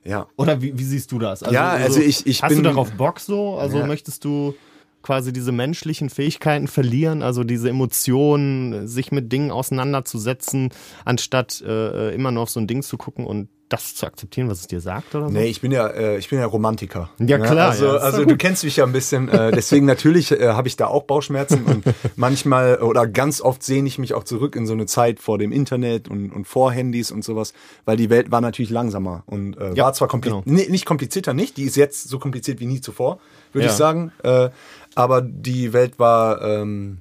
Ja. 0.05 0.27
Oder 0.37 0.63
wie, 0.63 0.79
wie 0.79 0.85
siehst 0.85 1.13
du 1.13 1.19
das? 1.19 1.43
Ja, 1.51 1.71
also 1.73 2.01
ich- 2.01 2.27
ich 2.27 2.43
hast 2.43 2.51
du 2.53 2.55
bin- 2.57 2.65
darauf 2.65 2.91
Bock 2.93 3.21
so? 3.21 3.57
Also 3.57 3.79
Ja. 3.81 3.87
möchtest 3.87 4.25
du 4.25 4.55
quasi 5.03 5.33
diese 5.33 5.53
menschlichen 5.53 6.11
Fähigkeiten 6.11 6.69
verlieren, 6.69 7.23
also 7.23 7.45
diese 7.45 7.69
Emotionen, 7.71 8.87
sich 8.89 9.13
mit 9.13 9.33
Dingen 9.33 9.51
auseinanderzusetzen, 9.51 10.71
anstatt 11.05 11.61
äh, 11.67 12.15
immer 12.15 12.31
nur 12.31 12.43
auf 12.45 12.51
so 12.51 12.61
ein 12.61 12.67
Ding 12.67 12.83
zu 12.83 12.97
gucken 12.97 13.27
und 13.27 13.49
das 13.69 13.95
zu 13.95 14.05
akzeptieren, 14.05 14.49
was 14.51 14.63
es 14.63 14.67
dir 14.67 14.81
sagt 14.81 15.15
oder 15.15 15.29
so? 15.29 15.33
Nee, 15.33 15.45
ich 15.47 15.61
bin 15.61 15.71
ja, 15.71 15.87
äh, 15.87 16.19
ich 16.19 16.29
bin 16.29 16.41
ja 16.41 16.47
Romantiker. 16.47 17.09
Ja, 17.21 17.39
klar, 17.39 17.71
Also, 17.71 17.87
ja, 17.87 17.93
also 17.99 18.25
du 18.25 18.37
kennst 18.37 18.65
mich 18.65 18.75
ja 18.75 18.85
ein 18.85 18.91
bisschen. 18.91 19.29
Äh, 19.29 19.53
deswegen 19.53 19.87
natürlich 19.87 20.33
äh, 20.33 20.49
habe 20.49 20.67
ich 20.67 20.75
da 20.75 20.89
auch 20.89 21.05
Bauchschmerzen 21.05 21.65
und 21.67 21.85
manchmal 22.17 22.83
oder 22.83 23.07
ganz 23.07 23.41
oft 23.41 23.63
sehne 23.63 23.87
ich 23.87 23.97
mich 23.97 24.13
auch 24.13 24.25
zurück 24.25 24.57
in 24.57 24.67
so 24.67 24.73
eine 24.73 24.87
Zeit 24.87 25.21
vor 25.21 25.39
dem 25.39 25.53
Internet 25.53 26.09
und, 26.09 26.33
und 26.33 26.49
vor 26.49 26.73
Handys 26.73 27.13
und 27.13 27.23
sowas, 27.23 27.53
weil 27.85 27.97
die 27.97 28.11
Welt 28.11 28.33
war 28.33 28.41
natürlich 28.41 28.73
langsamer 28.73 29.23
und 29.27 29.57
äh, 29.57 29.73
Ja, 29.75 29.85
war 29.85 29.93
zwar 29.93 30.09
kompliziert, 30.09 30.47
genau. 30.47 30.57
nee, 30.57 30.67
nicht 30.69 30.85
komplizierter, 30.85 31.33
nicht. 31.33 31.57
Die 31.57 31.63
ist 31.63 31.77
jetzt 31.77 32.09
so 32.09 32.19
kompliziert 32.19 32.59
wie 32.59 32.67
nie 32.67 32.81
zuvor, 32.81 33.21
würde 33.53 33.67
Ja. 33.67 33.71
ich 33.71 33.77
sagen. 33.79 34.11
Äh, 34.25 34.49
aber 34.95 35.23
die 35.23 35.73
Welt 35.73 35.99
war 35.99 36.43
ähm, 36.43 36.99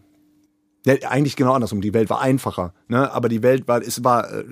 ja, 0.85 0.95
eigentlich 1.09 1.35
genau 1.35 1.53
andersrum. 1.53 1.81
Die 1.81 1.93
Welt 1.93 2.09
war 2.09 2.21
einfacher, 2.21 2.73
ne? 2.87 3.11
Aber 3.11 3.29
die 3.29 3.43
Welt 3.43 3.67
war, 3.67 3.81
es 3.81 4.03
war 4.03 4.31
äh, 4.31 4.45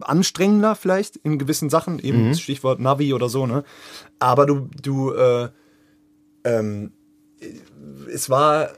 anstrengender 0.00 0.74
vielleicht 0.74 1.16
in 1.16 1.38
gewissen 1.38 1.70
Sachen, 1.70 1.98
eben 1.98 2.28
Mhm. 2.28 2.34
Stichwort 2.34 2.80
Navi 2.80 3.12
oder 3.12 3.28
so, 3.28 3.46
ne? 3.46 3.64
Aber 4.18 4.46
du, 4.46 4.68
du, 4.80 5.12
äh, 5.12 5.48
ähm, 6.44 6.92
es 8.12 8.30
war, 8.30 8.70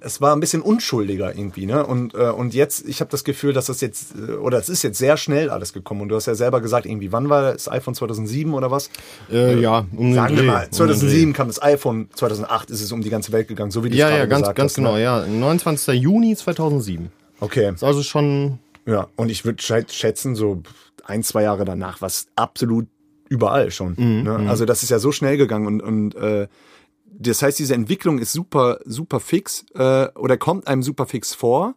es 0.00 0.20
war 0.20 0.34
ein 0.34 0.40
bisschen 0.40 0.62
unschuldiger 0.62 1.34
irgendwie, 1.34 1.66
ne? 1.66 1.84
Und 1.86 2.14
äh, 2.14 2.28
und 2.30 2.54
jetzt, 2.54 2.86
ich 2.86 3.00
habe 3.00 3.10
das 3.10 3.24
Gefühl, 3.24 3.52
dass 3.52 3.66
das 3.66 3.80
jetzt 3.80 4.14
äh, 4.16 4.32
oder 4.32 4.58
es 4.58 4.68
ist 4.68 4.82
jetzt 4.82 4.98
sehr 4.98 5.16
schnell 5.16 5.50
alles 5.50 5.72
gekommen. 5.72 6.02
Und 6.02 6.08
du 6.10 6.16
hast 6.16 6.26
ja 6.26 6.34
selber 6.34 6.60
gesagt, 6.60 6.86
irgendwie, 6.86 7.12
wann 7.12 7.28
war 7.28 7.52
das 7.52 7.70
iPhone 7.70 7.94
2007 7.94 8.52
oder 8.54 8.70
was? 8.70 8.90
Äh, 9.32 9.58
ja, 9.60 9.86
um 9.96 10.14
Sagen 10.14 10.36
wir 10.36 10.42
mal, 10.44 10.64
um 10.64 10.70
den 10.70 10.72
2007 10.72 11.32
kam 11.32 11.48
das 11.48 11.62
iPhone, 11.62 12.08
2008 12.14 12.70
ist 12.70 12.82
es 12.82 12.92
um 12.92 13.00
die 13.02 13.10
ganze 13.10 13.32
Welt 13.32 13.48
gegangen, 13.48 13.70
so 13.70 13.84
wie 13.84 13.90
du. 13.90 13.96
Ja, 13.96 14.10
ja, 14.10 14.26
ganz, 14.26 14.42
gesagt 14.42 14.56
ganz 14.56 14.72
hast, 14.72 14.76
genau, 14.76 14.94
Ne? 14.94 15.02
ja. 15.02 15.26
29. 15.26 16.00
Juni 16.00 16.36
2007. 16.36 17.10
Okay. 17.40 17.72
Ist 17.74 17.84
also 17.84 18.02
schon, 18.02 18.58
Ja, 18.86 19.08
und 19.16 19.30
ich 19.30 19.44
würde 19.44 19.62
schätzen, 19.62 20.34
so 20.36 20.62
ein, 21.04 21.22
zwei 21.22 21.42
Jahre 21.42 21.64
danach 21.64 22.00
war 22.00 22.08
es 22.08 22.26
absolut 22.36 22.86
überall 23.28 23.70
schon. 23.70 23.94
Mhm, 23.96 24.22
ne? 24.22 24.48
Also 24.48 24.64
das 24.64 24.82
ist 24.82 24.90
ja 24.90 24.98
so 24.98 25.12
schnell 25.12 25.36
gegangen 25.36 25.66
und, 25.66 25.80
und 25.82 26.14
äh, 26.14 26.46
das 27.18 27.42
heißt, 27.42 27.58
diese 27.58 27.74
Entwicklung 27.74 28.18
ist 28.18 28.32
super, 28.32 28.80
super 28.84 29.20
fix 29.20 29.64
äh, 29.74 30.08
oder 30.14 30.36
kommt 30.36 30.66
einem 30.68 30.82
super 30.82 31.06
fix 31.06 31.34
vor. 31.34 31.74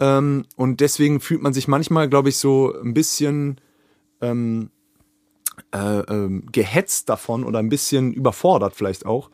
Ähm, 0.00 0.44
und 0.56 0.80
deswegen 0.80 1.20
fühlt 1.20 1.42
man 1.42 1.54
sich 1.54 1.68
manchmal, 1.68 2.08
glaube 2.08 2.28
ich, 2.28 2.36
so 2.36 2.74
ein 2.82 2.92
bisschen 2.92 3.60
ähm, 4.20 4.70
äh, 5.72 5.78
ähm, 5.78 6.44
gehetzt 6.52 7.08
davon 7.08 7.44
oder 7.44 7.58
ein 7.58 7.70
bisschen 7.70 8.12
überfordert 8.12 8.74
vielleicht 8.74 9.06
auch. 9.06 9.30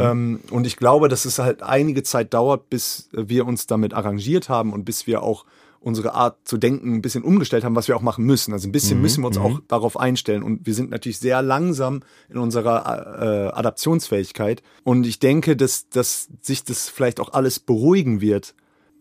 Ähm, 0.00 0.40
und 0.50 0.66
ich 0.66 0.76
glaube, 0.76 1.08
dass 1.08 1.24
es 1.24 1.38
halt 1.38 1.62
einige 1.62 2.02
Zeit 2.02 2.34
dauert, 2.34 2.68
bis 2.68 3.08
wir 3.12 3.46
uns 3.46 3.66
damit 3.66 3.94
arrangiert 3.94 4.48
haben 4.48 4.72
und 4.72 4.84
bis 4.84 5.06
wir 5.06 5.22
auch 5.22 5.46
unsere 5.82 6.14
Art 6.14 6.36
zu 6.44 6.56
denken 6.58 6.94
ein 6.94 7.02
bisschen 7.02 7.22
umgestellt 7.24 7.64
haben, 7.64 7.74
was 7.76 7.88
wir 7.88 7.96
auch 7.96 8.02
machen 8.02 8.24
müssen. 8.24 8.52
Also 8.52 8.68
ein 8.68 8.72
bisschen 8.72 9.00
müssen 9.02 9.22
wir 9.22 9.26
uns 9.28 9.38
auch 9.38 9.60
darauf 9.68 9.98
einstellen. 9.98 10.42
Und 10.42 10.64
wir 10.66 10.74
sind 10.74 10.90
natürlich 10.90 11.18
sehr 11.18 11.42
langsam 11.42 12.00
in 12.30 12.38
unserer 12.38 13.50
äh, 13.50 13.52
Adaptionsfähigkeit. 13.52 14.62
Und 14.84 15.06
ich 15.06 15.18
denke, 15.18 15.56
dass, 15.56 15.88
dass 15.88 16.28
sich 16.40 16.64
das 16.64 16.88
vielleicht 16.88 17.20
auch 17.20 17.32
alles 17.32 17.58
beruhigen 17.60 18.20
wird. 18.20 18.54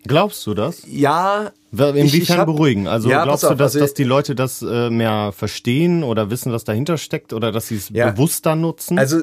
glaubst 0.07 0.45
du 0.47 0.53
das? 0.55 0.81
Ja, 0.87 1.51
Inwiefern 1.71 2.39
hab- 2.39 2.45
beruhigen? 2.47 2.87
Also 2.87 3.09
Ja, 3.09 3.23
glaubst 3.23 3.43
pass 3.43 3.49
du, 3.49 3.53
auf, 3.53 3.57
dass, 3.59 3.73
also- 3.75 3.79
dass 3.85 3.93
die 3.93 4.03
Leute 4.03 4.33
das 4.35 4.61
äh, 4.61 4.89
mehr 4.89 5.31
verstehen 5.31 6.03
oder 6.03 6.29
wissen, 6.31 6.51
was 6.51 6.63
dahinter 6.63 6.97
steckt 6.97 7.31
oder 7.33 7.51
dass 7.51 7.67
sie 7.67 7.75
es 7.75 7.89
Ja. 7.89 8.09
bewusster 8.11 8.55
nutzen? 8.55 8.97
Also 8.97 9.21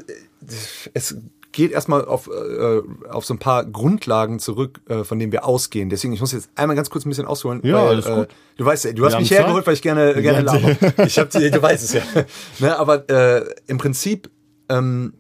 es 0.95 1.17
geht 1.53 1.73
erstmal 1.73 2.05
auf, 2.05 2.29
äh, 2.29 2.81
auf 3.09 3.25
so 3.25 3.35
ein 3.35 3.39
paar 3.39 3.65
Grundlagen 3.65 4.39
zurück, 4.39 4.81
äh, 4.89 5.03
von 5.05 5.19
denen 5.19 5.33
wir 5.33 5.45
ausgehen. 5.47 5.89
Deswegen, 5.89 6.13
ich 6.13 6.21
muss 6.21 6.33
jetzt 6.33 6.51
einmal 6.55 6.77
ganz 6.77 6.91
kurz 6.91 7.05
ein 7.07 7.09
bisschen 7.09 7.27
ausholen. 7.27 7.61
Ja, 7.65 7.77
weil, 7.77 7.89
alles 7.89 8.05
gut. 8.05 8.25
Äh, 8.27 8.29
du 8.59 8.65
weißt, 8.65 8.85
ja, 8.85 8.93
du 8.93 9.05
hast 9.07 9.13
Wir 9.15 9.21
mich 9.21 9.31
hergeholt, 9.31 9.63
Zeit. 9.63 9.67
weil 9.67 9.75
ich 9.75 9.83
gerne, 9.83 10.21
gerne 10.23 10.43
laber. 10.43 10.77
Ich 11.07 11.19
hab, 11.19 11.31
die- 11.31 11.51
du 11.51 11.63
weißt 11.63 11.83
es 11.85 11.93
ja. 11.95 12.03
ne, 12.59 12.79
aber 12.79 13.09
äh, 13.09 13.45
im 13.67 13.79
Prinzip 13.79 14.31
ähm, 14.69 15.15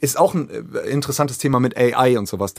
ist 0.00 0.18
auch 0.18 0.34
ein 0.34 0.48
äh, 0.50 0.88
interessantes 0.88 1.38
Thema 1.38 1.60
mit 1.60 1.76
AI 1.76 2.18
und 2.18 2.26
sowas. 2.28 2.54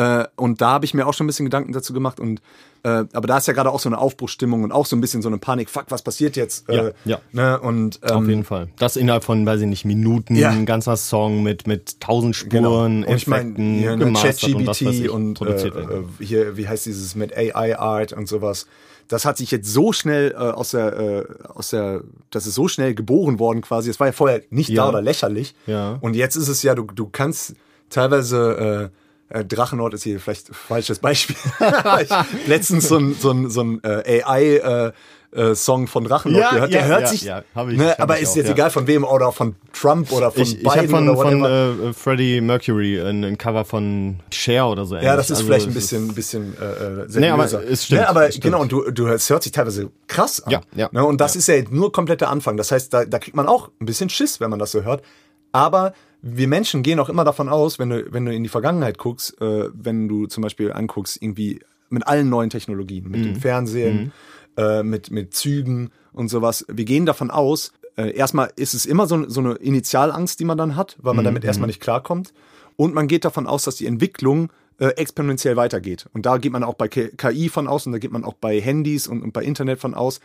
Äh, 0.00 0.24
und 0.36 0.62
da 0.62 0.70
habe 0.70 0.86
ich 0.86 0.94
mir 0.94 1.06
auch 1.06 1.12
schon 1.12 1.26
ein 1.26 1.28
bisschen 1.28 1.44
Gedanken 1.44 1.72
dazu 1.72 1.92
gemacht 1.92 2.20
und 2.20 2.40
äh, 2.82 3.04
aber 3.12 3.26
da 3.26 3.36
ist 3.36 3.46
ja 3.46 3.52
gerade 3.52 3.70
auch 3.70 3.80
so 3.80 3.90
eine 3.90 3.98
Aufbruchsstimmung 3.98 4.62
und 4.64 4.72
auch 4.72 4.86
so 4.86 4.96
ein 4.96 5.02
bisschen 5.02 5.20
so 5.20 5.28
eine 5.28 5.36
Panik. 5.36 5.68
Fuck, 5.68 5.86
was 5.90 6.00
passiert 6.00 6.34
jetzt? 6.36 6.66
Ja, 6.70 6.86
äh, 6.86 6.92
ja. 7.04 7.18
Ne? 7.32 7.60
Und 7.60 8.00
ähm, 8.02 8.10
Auf 8.16 8.26
jeden 8.26 8.44
Fall. 8.44 8.68
Das 8.78 8.96
innerhalb 8.96 9.22
von, 9.24 9.44
weiß 9.44 9.60
ich 9.60 9.66
nicht, 9.66 9.84
Minuten, 9.84 10.34
Ja. 10.34 10.48
ein 10.48 10.64
ganzer 10.64 10.96
Song 10.96 11.42
mit, 11.42 11.66
mit 11.66 12.00
tausend 12.00 12.34
Spuren, 12.36 12.50
Genau. 12.50 12.84
Und 12.84 13.06
ich 13.14 13.26
meine, 13.26 13.42
Effekten, 13.50 13.74
hier 13.74 13.96
ne, 13.96 14.04
gemastert 14.06 14.54
und 14.54 14.64
ChatGPT 14.64 14.80
ich, 15.04 15.10
und, 15.10 15.40
äh, 15.42 15.66
äh, 15.66 16.04
hier, 16.20 16.56
wie 16.56 16.66
heißt 16.68 16.86
dieses 16.86 17.14
mit 17.14 17.36
AI 17.36 17.78
Art 17.78 18.14
und 18.14 18.26
sowas. 18.26 18.66
Das 19.08 19.26
hat 19.26 19.36
sich 19.36 19.50
jetzt 19.50 19.70
so 19.70 19.92
schnell 19.92 20.30
äh, 20.32 20.36
aus 20.36 20.70
der, 20.70 20.98
äh, 20.98 21.24
aus 21.52 21.68
der, 21.70 22.00
das 22.30 22.46
ist 22.46 22.54
so 22.54 22.66
schnell 22.68 22.94
geboren 22.94 23.38
worden 23.38 23.60
quasi. 23.60 23.90
Es 23.90 24.00
war 24.00 24.06
ja 24.06 24.12
vorher 24.14 24.40
nicht 24.48 24.70
Ja. 24.70 24.84
da 24.84 24.88
oder 24.88 25.02
lächerlich. 25.02 25.54
Ja. 25.66 25.98
Und 26.00 26.14
jetzt 26.16 26.36
ist 26.36 26.48
es 26.48 26.62
ja, 26.62 26.74
du, 26.74 26.84
du 26.84 27.08
kannst 27.10 27.56
teilweise 27.90 28.90
äh, 28.92 28.96
äh, 29.30 29.44
Drachenort 29.44 29.94
ist 29.94 30.02
hier 30.04 30.20
vielleicht 30.20 30.50
ein 30.50 30.54
falsches 30.54 30.98
Beispiel. 30.98 31.36
ich, 32.02 32.46
letztens 32.48 32.88
so 32.88 32.98
ein, 32.98 33.14
so 33.18 33.30
ein, 33.30 33.48
so 33.50 33.62
ein 33.62 33.80
äh, 33.82 34.22
AI 34.22 34.92
äh, 35.32 35.54
Song 35.54 35.86
von 35.86 36.02
Drachenlord 36.02 36.42
Ja, 36.42 36.50
gehört. 36.50 36.70
ja, 36.72 36.78
Der 36.80 36.88
hört 36.88 37.00
ja, 37.02 37.06
sich, 37.06 37.22
ja, 37.22 37.44
hab 37.54 37.68
ich- 37.68 37.78
ne, 37.78 37.90
hab 37.92 38.00
aber 38.00 38.16
ich 38.16 38.24
ist 38.24 38.30
auch, 38.30 38.36
jetzt 38.36 38.46
ja. 38.46 38.52
egal 38.52 38.70
von 38.70 38.88
wem 38.88 39.04
oder 39.04 39.30
von 39.30 39.54
Trump 39.72 40.10
oder 40.10 40.32
von 40.32 40.42
Ich, 40.42 40.60
ich 40.60 40.68
Biden 40.68 40.88
von, 40.88 41.08
oder 41.08 41.22
von 41.22 41.40
whatever. 41.42 41.88
äh, 41.90 41.92
Freddie 41.92 42.40
Mercury 42.40 43.00
ein, 43.00 43.22
ein 43.22 43.38
Cover 43.38 43.64
von 43.64 44.18
Cher 44.32 44.66
oder 44.68 44.84
so. 44.84 44.96
Ja, 44.96 45.02
ähnlich. 45.02 45.16
das 45.18 45.30
ist 45.30 45.36
Also 45.36 45.46
vielleicht 45.46 45.68
ein 45.68 45.74
bisschen, 45.74 46.08
bisschen 46.14 46.56
äh, 46.60 47.02
äh, 47.04 47.06
Nee, 47.20 47.28
aber 47.28 47.44
es 47.44 47.84
stimmt, 47.84 48.00
Ne, 48.00 48.08
aber 48.08 48.24
es 48.24 48.30
stimmt. 48.34 48.42
genau, 48.42 48.60
und 48.62 48.72
du, 48.72 48.90
du 48.90 49.06
es 49.06 49.30
hört 49.30 49.44
sich 49.44 49.52
teilweise 49.52 49.90
krass 50.08 50.42
an. 50.42 50.50
Ja, 50.50 50.60
ja, 50.74 50.88
ne, 50.90 51.04
und 51.04 51.20
das 51.20 51.36
ist 51.36 51.46
ja 51.46 51.62
nur 51.70 51.92
kompletter 51.92 52.28
Anfang. 52.28 52.56
Das 52.56 52.72
heißt, 52.72 52.92
da, 52.92 53.04
da 53.04 53.20
kriegt 53.20 53.36
man 53.36 53.46
auch 53.46 53.70
ein 53.80 53.86
bisschen 53.86 54.08
Schiss, 54.10 54.40
wenn 54.40 54.50
man 54.50 54.58
das 54.58 54.72
so 54.72 54.82
hört. 54.82 55.04
Aber 55.52 55.94
wir 56.22 56.48
Menschen 56.48 56.82
gehen 56.82 56.98
auch 57.00 57.08
immer 57.08 57.24
davon 57.24 57.48
aus, 57.48 57.78
wenn 57.78 57.90
du, 57.90 58.12
wenn 58.12 58.26
du 58.26 58.34
in 58.34 58.42
die 58.42 58.48
Vergangenheit 58.48 58.98
guckst, 58.98 59.40
äh, 59.40 59.68
wenn 59.72 60.08
du 60.08 60.26
zum 60.26 60.42
Beispiel 60.42 60.72
anguckst, 60.72 61.18
irgendwie 61.20 61.60
mit 61.88 62.06
allen 62.06 62.28
neuen 62.28 62.50
Technologien, 62.50 63.08
mit 63.10 63.20
Mhm. 63.20 63.24
dem 63.24 63.36
Fernsehen, 63.36 64.12
äh, 64.56 64.82
mit, 64.82 65.10
mit 65.10 65.34
Zügen 65.34 65.90
und 66.12 66.28
sowas. 66.28 66.64
Wir 66.68 66.84
gehen 66.84 67.06
davon 67.06 67.30
aus, 67.30 67.72
äh, 67.96 68.12
erstmal 68.14 68.50
ist 68.56 68.74
es 68.74 68.86
immer 68.86 69.06
so, 69.06 69.28
so 69.28 69.40
eine 69.40 69.54
Initialangst, 69.54 70.38
die 70.38 70.44
man 70.44 70.58
dann 70.58 70.76
hat, 70.76 70.96
weil 71.00 71.12
Mhm. 71.12 71.16
man 71.16 71.24
damit 71.24 71.44
erstmal 71.44 71.66
nicht 71.68 71.80
klarkommt. 71.80 72.32
Und 72.76 72.94
man 72.94 73.08
geht 73.08 73.24
davon 73.24 73.46
aus, 73.46 73.64
dass 73.64 73.76
die 73.76 73.86
Entwicklung 73.86 74.50
äh, 74.78 74.88
exponentiell 74.96 75.56
weitergeht. 75.56 76.06
Und 76.14 76.24
da 76.24 76.38
geht 76.38 76.52
man 76.52 76.64
auch 76.64 76.72
bei 76.74 76.88
KI 76.88 77.50
von 77.50 77.66
aus 77.68 77.84
und 77.84 77.92
da 77.92 77.98
geht 77.98 78.12
man 78.12 78.24
auch 78.24 78.32
bei 78.34 78.58
Handys 78.60 79.06
und, 79.08 79.22
und 79.22 79.32
bei 79.32 79.42
Internet 79.42 79.78
von 79.78 79.92
aus. 79.94 80.20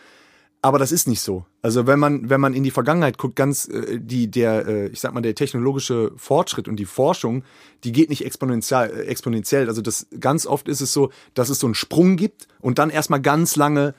Aber 0.65 0.79
das 0.79 0.91
ist 0.91 1.07
nicht 1.07 1.21
so. 1.21 1.45
Also 1.61 1.85
wenn 1.85 1.99
man, 1.99 2.27
wenn 2.27 2.41
man 2.41 2.55
in 2.55 2.63
die 2.63 2.71
Vergangenheit 2.71 3.19
guckt, 3.19 3.35
ganz 3.35 3.67
äh, 3.67 3.99
die, 3.99 4.31
der, 4.31 4.65
äh, 4.65 4.87
ich 4.87 4.99
sag 4.99 5.13
mal, 5.13 5.21
der 5.21 5.35
technologische 5.35 6.11
Fortschritt 6.15 6.67
und 6.67 6.77
die 6.77 6.85
Forschung, 6.85 7.43
die 7.83 7.91
geht 7.91 8.09
nicht 8.09 8.25
exponentiell, 8.25 8.89
äh, 8.89 9.03
exponentiell. 9.03 9.67
Also 9.67 9.83
das 9.83 10.07
ganz 10.19 10.47
oft 10.47 10.67
ist 10.67 10.81
es 10.81 10.91
so, 10.91 11.11
dass 11.35 11.49
es 11.49 11.59
so 11.59 11.67
einen 11.67 11.75
Sprung 11.75 12.15
gibt 12.15 12.47
und 12.61 12.79
dann 12.79 12.89
erstmal 12.89 13.21
ganz 13.21 13.55
lange 13.55 13.93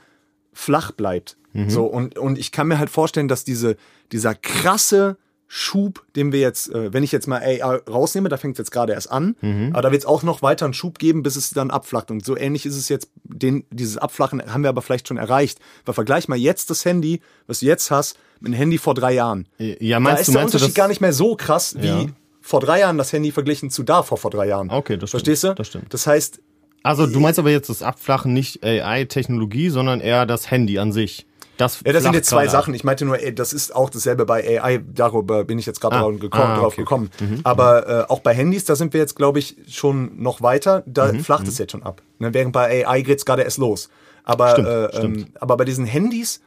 flach 0.53 0.91
bleibt. 0.91 1.37
So, 1.69 1.87
und, 1.87 2.19
und 2.19 2.37
ich 2.37 2.51
kann 2.51 2.67
mir 2.67 2.81
halt 2.81 2.91
vorstellen, 2.91 3.29
dass 3.29 3.45
diese, 3.45 3.77
dieser 4.11 4.35
krasse 4.35 5.19
Schub, 5.49 6.05
den 6.17 6.33
wir 6.33 6.41
jetzt, 6.41 6.71
äh, 6.75 6.93
wenn 6.93 7.03
ich 7.05 7.13
jetzt 7.13 7.27
mal 7.29 7.41
AI 7.41 7.77
rausnehme, 7.89 8.29
da 8.29 8.37
fängt 8.37 8.55
es 8.57 8.59
jetzt 8.59 8.71
gerade 8.73 8.93
erst 8.95 9.11
an, 9.13 9.37
aber 9.73 9.83
da 9.83 9.93
wird 9.93 10.03
es 10.03 10.07
auch 10.07 10.23
noch 10.25 10.43
weiter 10.43 10.65
einen 10.65 10.75
Schub 10.75 10.99
geben, 10.99 11.23
bis 11.23 11.37
es 11.37 11.51
dann 11.51 11.71
abflacht. 11.71 12.11
Und 12.11 12.25
so 12.25 12.37
ähnlich 12.37 12.67
ist 12.67 12.77
es 12.77 12.89
jetzt, 12.89 13.11
den, 13.23 13.65
dieses 13.71 13.97
Abflachen 13.97 14.43
haben 14.53 14.63
wir 14.63 14.71
aber 14.71 14.83
vielleicht 14.83 15.07
schon 15.09 15.19
erreicht. 15.19 15.59
Weil 15.85 15.95
vergleich 15.95 16.27
mal 16.29 16.37
jetzt 16.37 16.71
das 16.71 16.85
Handy, 16.85 17.21
was 17.47 17.61
du 17.61 17.67
jetzt 17.67 17.91
hast, 17.93 18.19
mit 18.41 18.53
dem 18.53 18.57
Handy 18.57 18.79
vor 18.79 18.95
drei 18.95 19.13
Jahren. 19.15 19.47
Ja, 19.59 19.97
da 19.97 20.01
meinst 20.01 20.23
ist 20.23 20.29
du, 20.29 20.33
der 20.33 20.41
meinst 20.43 20.55
Unterschied 20.55 20.75
gar 20.75 20.89
nicht 20.89 21.01
mehr 21.01 21.13
so 21.13 21.37
krass 21.37 21.77
wie 21.79 21.87
Ja. 21.87 22.07
vor 22.41 22.61
drei 22.61 22.81
Jahren 22.81 22.99
das 22.99 23.13
Handy 23.13 23.31
verglichen 23.31 23.71
zu 23.71 23.83
da 23.85 24.03
vor 24.03 24.19
vor 24.19 24.31
drei 24.33 24.49
Jahren. 24.49 24.69
Okay, 24.71 24.97
das 24.97 25.11
stimmt. 25.11 25.21
Verstehst 25.23 25.45
du? 25.45 25.55
Das 25.55 25.67
stimmt. 25.69 25.95
Das 25.95 26.07
heißt, 26.09 26.41
Also 26.83 27.07
du 27.07 27.21
meinst 27.21 27.39
aber 27.39 27.51
jetzt 27.51 27.71
das 27.71 27.83
Abflachen 27.83 28.33
nicht 28.33 28.65
AI-Technologie, 28.65 29.69
sondern 29.71 30.01
eher 30.01 30.27
das 30.27 30.51
Handy 30.51 30.79
an 30.79 30.93
sich. 30.93 31.25
Das, 31.57 31.81
Ja, 31.87 31.93
das 31.93 32.03
sind 32.03 32.15
jetzt 32.15 32.29
zwei 32.29 32.43
gerade. 32.45 32.51
Sachen. 32.51 32.75
Ich 32.75 32.85
meinte 32.85 33.05
nur, 33.05 33.19
ey, 33.23 33.35
das 33.35 33.53
ist 33.53 33.75
auch 33.75 33.89
dasselbe 33.91 34.27
bei 34.27 34.61
AI. 34.63 34.79
Darüber 34.95 35.45
bin 35.45 35.59
ich 35.59 35.67
jetzt 35.67 35.81
gerade 35.81 35.97
Ah, 35.97 36.01
drauf 36.03 36.19
gekommen. 36.21 36.43
ah, 36.45 36.63
okay. 36.63 36.77
gekommen. 36.77 37.11
Aber 37.45 37.89
äh, 37.89 38.05
auch 38.09 38.21
bei 38.21 38.35
Handys, 38.35 38.65
da 38.67 38.77
sind 38.77 38.93
wir 38.93 39.01
jetzt, 39.01 39.17
glaube 39.17 39.39
ich, 39.39 39.57
schon 39.69 40.21
noch 40.23 40.43
weiter. 40.43 40.83
Da 40.87 41.13
Mhm, 41.13 41.21
flacht 41.21 41.49
es 41.49 41.59
jetzt 41.59 41.73
schon 41.73 41.83
ab. 41.83 42.03
Ne, 42.19 42.35
während 42.35 42.53
bei 42.53 42.87
AI 42.87 43.03
geht's 43.03 43.25
gerade 43.25 43.43
erst 43.43 43.59
los. 43.59 43.89
Aber, 44.25 44.51
Stimmt, 44.51 44.69
äh, 44.69 44.97
stimmt. 44.97 45.19
Ähm, 45.19 45.27
aber 45.41 45.57
bei 45.57 45.65
diesen 45.65 45.87
Handys 45.87 46.41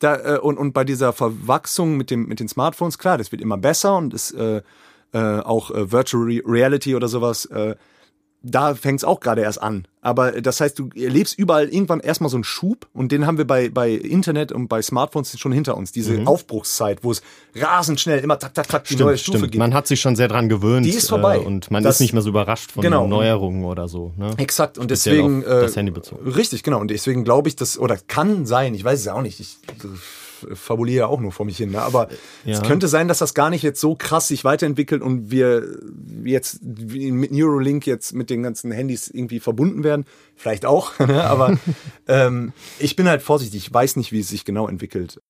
da, 0.00 0.36
äh, 0.36 0.38
und, 0.38 0.56
und 0.56 0.72
bei 0.72 0.84
dieser 0.84 1.12
Verwachsung 1.12 1.96
mit, 1.96 2.10
dem, 2.10 2.26
mit 2.26 2.38
den 2.40 2.48
Smartphones, 2.48 2.98
klar, 2.98 3.18
das 3.18 3.32
wird 3.32 3.42
immer 3.42 3.58
besser 3.58 3.96
und 3.96 4.14
ist 4.14 4.30
äh, 4.32 4.62
äh, 5.12 5.18
auch 5.40 5.70
äh, 5.72 5.90
Virtual 5.90 6.22
Re 6.24 6.40
Reality 6.46 6.94
oder 6.94 7.08
sowas. 7.08 7.48
Da 8.42 8.74
fängt's 8.76 9.02
auch 9.02 9.18
gerade 9.18 9.42
erst 9.42 9.60
an. 9.60 9.88
Aber 10.08 10.40
das 10.40 10.60
heißt, 10.60 10.78
du 10.78 10.88
erlebst 10.96 11.38
überall 11.38 11.68
irgendwann 11.68 12.00
erstmal 12.00 12.30
so 12.30 12.36
einen 12.38 12.44
Schub 12.44 12.86
und 12.94 13.12
den 13.12 13.26
haben 13.26 13.36
wir 13.36 13.46
bei, 13.46 13.68
bei 13.68 13.90
Internet 13.90 14.52
und 14.52 14.68
bei 14.68 14.80
Smartphones 14.80 15.38
schon 15.38 15.52
hinter 15.52 15.76
uns. 15.76 15.92
Diese 15.92 16.26
Aufbruchszeit, 16.26 17.04
wo 17.04 17.10
es 17.10 17.20
rasend 17.54 18.00
schnell 18.00 18.20
immer 18.20 18.38
tak, 18.38 18.54
tak, 18.54 18.68
tak 18.68 18.84
die 18.84 18.96
neue 18.96 19.18
Stimmt, 19.18 19.22
Stufe 19.24 19.38
stimmt. 19.38 19.52
geht. 19.52 19.58
Man 19.58 19.74
hat 19.74 19.86
sich 19.86 20.00
schon 20.00 20.16
sehr 20.16 20.28
dran 20.28 20.48
gewöhnt. 20.48 20.86
Die 20.86 20.90
ist 20.90 21.08
vorbei. 21.10 21.36
Äh, 21.36 21.40
und 21.44 21.70
man 21.70 21.82
Das- 21.82 21.96
ist 21.96 22.00
nicht 22.00 22.12
mehr 22.14 22.22
so 22.22 22.30
überrascht 22.30 22.72
von 22.72 22.82
Genau. 22.82 23.06
Neuerungen 23.06 23.64
oder 23.64 23.86
so. 23.88 24.12
Ne? 24.16 24.30
Exakt. 24.38 24.78
Und 24.78 24.84
Speziell 24.86 25.16
deswegen. 25.16 25.44
auf 25.44 25.60
das 25.62 25.76
Handy 25.76 25.92
bezogen. 25.92 26.30
Richtig, 26.30 26.62
genau. 26.62 26.80
Und 26.80 26.90
deswegen 26.90 27.24
glaube 27.24 27.48
ich, 27.48 27.56
dass, 27.56 27.78
oder 27.78 27.96
kann 28.06 28.46
sein, 28.46 28.74
ich 28.74 28.82
weiß 28.84 29.00
es 29.00 29.08
auch 29.08 29.22
nicht, 29.22 29.40
ich 29.40 29.58
fabuliere 30.52 31.08
auch 31.08 31.20
nur 31.20 31.32
vor 31.32 31.46
mich 31.46 31.56
hin, 31.56 31.70
ne? 31.72 31.82
aber 31.82 32.08
es 32.44 32.58
Ja. 32.58 32.62
könnte 32.62 32.88
sein, 32.88 33.08
dass 33.08 33.18
das 33.18 33.34
gar 33.34 33.50
nicht 33.50 33.62
jetzt 33.62 33.80
so 33.80 33.94
krass 33.94 34.28
sich 34.28 34.44
weiterentwickelt 34.44 35.02
und 35.02 35.30
wir 35.30 35.78
jetzt 36.24 36.62
mit 36.62 37.32
Neuralink 37.32 37.86
jetzt 37.86 38.14
mit 38.14 38.30
den 38.30 38.42
ganzen 38.42 38.70
Handys 38.72 39.08
irgendwie 39.08 39.40
verbunden 39.40 39.84
werden. 39.84 40.04
Vielleicht 40.36 40.66
auch, 40.66 40.98
ne? 41.06 41.24
aber 41.24 41.58
ähm, 42.08 42.52
ich 42.78 42.96
bin 42.96 43.08
halt 43.08 43.22
vorsichtig, 43.22 43.66
ich 43.66 43.72
weiß 43.74 43.96
nicht, 43.96 44.12
wie 44.12 44.20
es 44.20 44.28
sich 44.28 44.44
genau 44.44 44.68
entwickelt. 44.68 45.20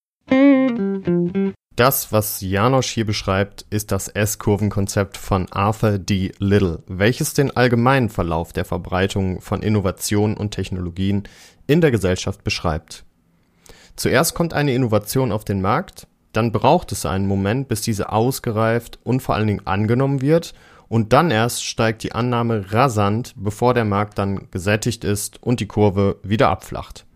Das, 1.76 2.10
was 2.10 2.40
Janosch 2.40 2.88
hier 2.88 3.06
beschreibt, 3.06 3.64
ist 3.70 3.92
das 3.92 4.08
S-Kurvenkonzept 4.08 5.16
von 5.16 5.46
Arthur 5.52 5.98
D. 5.98 6.32
Little, 6.38 6.82
welches 6.88 7.34
den 7.34 7.56
allgemeinen 7.56 8.08
Verlauf 8.08 8.52
der 8.52 8.64
Verbreitung 8.64 9.40
von 9.40 9.62
Innovationen 9.62 10.36
und 10.36 10.50
Technologien 10.50 11.22
in 11.68 11.80
der 11.80 11.92
Gesellschaft 11.92 12.42
beschreibt. 12.42 13.04
Zuerst 13.98 14.34
kommt 14.34 14.54
eine 14.54 14.72
Innovation 14.74 15.32
auf 15.32 15.44
den 15.44 15.60
Markt, 15.60 16.06
dann 16.32 16.52
braucht 16.52 16.92
es 16.92 17.04
einen 17.04 17.26
Moment, 17.26 17.66
bis 17.66 17.80
diese 17.80 18.12
ausgereift 18.12 19.00
und 19.02 19.20
vor 19.20 19.34
allen 19.34 19.48
Dingen 19.48 19.66
angenommen 19.66 20.20
wird, 20.20 20.54
und 20.86 21.12
dann 21.12 21.32
erst 21.32 21.64
steigt 21.64 22.04
die 22.04 22.12
Annahme 22.12 22.72
rasant, 22.72 23.34
bevor 23.36 23.74
der 23.74 23.84
Markt 23.84 24.16
dann 24.16 24.48
gesättigt 24.52 25.02
ist 25.02 25.42
und 25.42 25.58
die 25.58 25.66
Kurve 25.66 26.16
wieder 26.22 26.48
abflacht. 26.48 27.06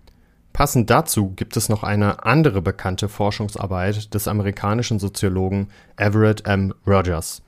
Passend 0.52 0.90
dazu 0.90 1.30
gibt 1.30 1.56
es 1.56 1.68
noch 1.68 1.84
eine 1.84 2.26
andere 2.26 2.60
bekannte 2.60 3.08
Forschungsarbeit 3.08 4.12
des 4.12 4.26
amerikanischen 4.26 4.98
Soziologen 4.98 5.68
Everett 5.96 6.48
M. 6.48 6.74
Rogers. 6.84 7.42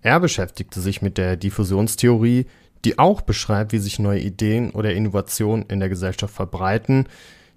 Er 0.00 0.18
beschäftigte 0.18 0.80
sich 0.80 1.02
mit 1.02 1.18
der 1.18 1.36
Diffusionstheorie, 1.36 2.46
die 2.86 2.98
auch 2.98 3.20
beschreibt, 3.20 3.72
wie 3.72 3.78
sich 3.78 3.98
neue 3.98 4.20
Ideen 4.20 4.70
oder 4.70 4.94
Innovationen 4.94 5.66
in 5.66 5.78
der 5.78 5.90
Gesellschaft 5.90 6.34
verbreiten. 6.34 7.06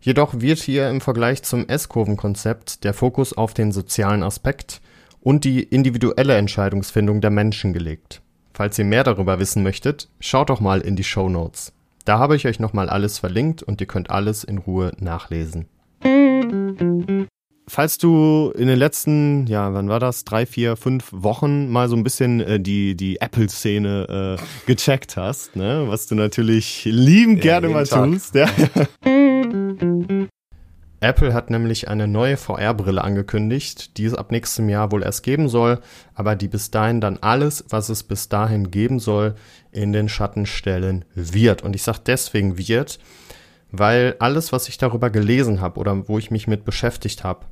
Jedoch 0.05 0.39
wird 0.39 0.59
hier 0.59 0.87
im 0.91 1.01
Vergleich 1.01 1.41
zum 1.41 1.67
S-Kurvenkonzept 1.67 2.83
der 2.83 2.93
Fokus 2.93 3.33
auf 3.33 3.55
den 3.55 3.71
sozialen 3.71 4.21
Aspekt 4.21 4.79
und 5.19 5.45
die 5.45 5.63
individuelle 5.63 6.35
Entscheidungsfindung 6.35 7.21
der 7.21 7.31
Menschen 7.31 7.73
gelegt. 7.73 8.21
Falls 8.53 8.77
ihr 8.77 8.85
mehr 8.85 9.03
darüber 9.03 9.39
wissen 9.39 9.63
möchtet, 9.63 10.07
schaut 10.19 10.51
doch 10.51 10.59
mal 10.59 10.81
in 10.81 10.95
die 10.95 11.03
Show 11.03 11.27
Notes. 11.27 11.73
Da 12.05 12.19
habe 12.19 12.35
ich 12.35 12.45
euch 12.45 12.59
nochmal 12.59 12.87
alles 12.87 13.17
verlinkt 13.17 13.63
und 13.63 13.81
ihr 13.81 13.87
könnt 13.87 14.11
alles 14.11 14.43
in 14.43 14.59
Ruhe 14.59 14.91
nachlesen. 14.99 15.65
Falls 17.67 17.97
du 17.97 18.51
in 18.55 18.67
den 18.67 18.77
letzten, 18.77 19.47
ja, 19.47 19.73
wann 19.73 19.89
war 19.89 19.99
das, 19.99 20.23
drei, 20.23 20.45
vier, 20.45 20.75
fünf 20.75 21.09
Wochen 21.11 21.67
mal 21.71 21.89
so 21.89 21.95
ein 21.95 22.03
bisschen 22.03 22.39
äh, 22.39 22.59
die, 22.59 22.95
die 22.95 23.19
Apple-Szene 23.21 24.37
äh, 24.39 24.67
gecheckt 24.67 25.17
hast, 25.17 25.55
ne, 25.55 25.85
was 25.87 26.05
du 26.05 26.13
natürlich 26.13 26.85
liebend 26.85 27.41
gerne 27.41 27.67
jeden 27.67 27.73
mal 27.73 27.87
Tag. 27.87 28.11
tust, 28.11 28.35
ja. 28.35 28.47
Apple 30.99 31.33
hat 31.33 31.49
nämlich 31.49 31.87
eine 31.87 32.07
neue 32.07 32.37
VR-Brille 32.37 33.03
angekündigt, 33.03 33.97
die 33.97 34.05
es 34.05 34.13
ab 34.13 34.31
nächstem 34.31 34.69
Jahr 34.69 34.91
wohl 34.91 35.03
erst 35.03 35.23
geben 35.23 35.49
soll, 35.49 35.79
aber 36.13 36.35
die 36.35 36.47
bis 36.47 36.71
dahin 36.71 37.01
dann 37.01 37.17
alles, 37.17 37.65
was 37.69 37.89
es 37.89 38.03
bis 38.03 38.29
dahin 38.29 38.71
geben 38.71 38.99
soll, 38.99 39.35
in 39.71 39.91
den 39.91 40.07
Schatten 40.07 40.45
stellen 40.45 41.03
wird. 41.13 41.63
Und 41.63 41.75
ich 41.75 41.83
sage 41.83 41.99
deswegen 42.05 42.57
wird, 42.57 42.99
weil 43.71 44.15
alles, 44.19 44.51
was 44.51 44.69
ich 44.69 44.77
darüber 44.77 45.09
gelesen 45.09 45.61
habe 45.61 45.79
oder 45.79 46.07
wo 46.07 46.17
ich 46.17 46.31
mich 46.31 46.47
mit 46.47 46.63
beschäftigt 46.65 47.23
habe, 47.23 47.45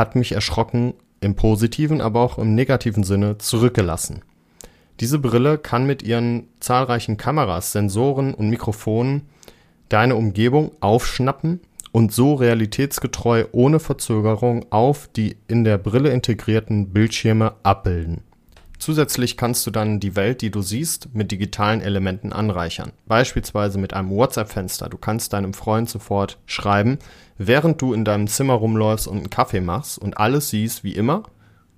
hat 0.00 0.16
mich 0.16 0.32
erschrocken 0.32 0.94
im 1.20 1.36
positiven, 1.36 2.00
aber 2.00 2.20
auch 2.20 2.38
im 2.38 2.54
negativen 2.54 3.04
Sinne 3.04 3.38
zurückgelassen. 3.38 4.22
Diese 4.98 5.18
Brille 5.18 5.58
kann 5.58 5.86
mit 5.86 6.02
ihren 6.02 6.48
zahlreichen 6.58 7.16
Kameras, 7.16 7.72
Sensoren 7.72 8.34
und 8.34 8.50
Mikrofonen 8.50 9.22
deine 9.88 10.16
Umgebung 10.16 10.72
aufschnappen 10.80 11.60
und 11.92 12.12
so 12.12 12.34
realitätsgetreu 12.34 13.46
ohne 13.52 13.80
Verzögerung 13.80 14.66
auf 14.70 15.08
die 15.08 15.36
in 15.48 15.64
der 15.64 15.78
Brille 15.78 16.10
integrierten 16.10 16.92
Bildschirme 16.92 17.54
abbilden. 17.62 18.22
Zusätzlich 18.78 19.36
kannst 19.36 19.66
du 19.66 19.70
dann 19.70 20.00
die 20.00 20.16
Welt, 20.16 20.40
die 20.40 20.50
du 20.50 20.62
siehst, 20.62 21.14
mit 21.14 21.30
digitalen 21.30 21.82
Elementen 21.82 22.32
anreichern. 22.32 22.92
Beispielsweise 23.06 23.78
mit 23.78 23.92
einem 23.92 24.08
WhatsApp-Fenster. 24.08 24.88
Du 24.88 24.96
kannst 24.96 25.34
deinem 25.34 25.52
Freund 25.52 25.90
sofort 25.90 26.38
schreiben, 26.46 26.98
während 27.42 27.80
du 27.80 27.94
in 27.94 28.04
deinem 28.04 28.26
Zimmer 28.26 28.52
rumläufst 28.52 29.08
und 29.08 29.16
einen 29.16 29.30
Kaffee 29.30 29.62
machst 29.62 29.96
und 29.98 30.18
alles 30.18 30.50
siehst 30.50 30.84
wie 30.84 30.92
immer. 30.92 31.22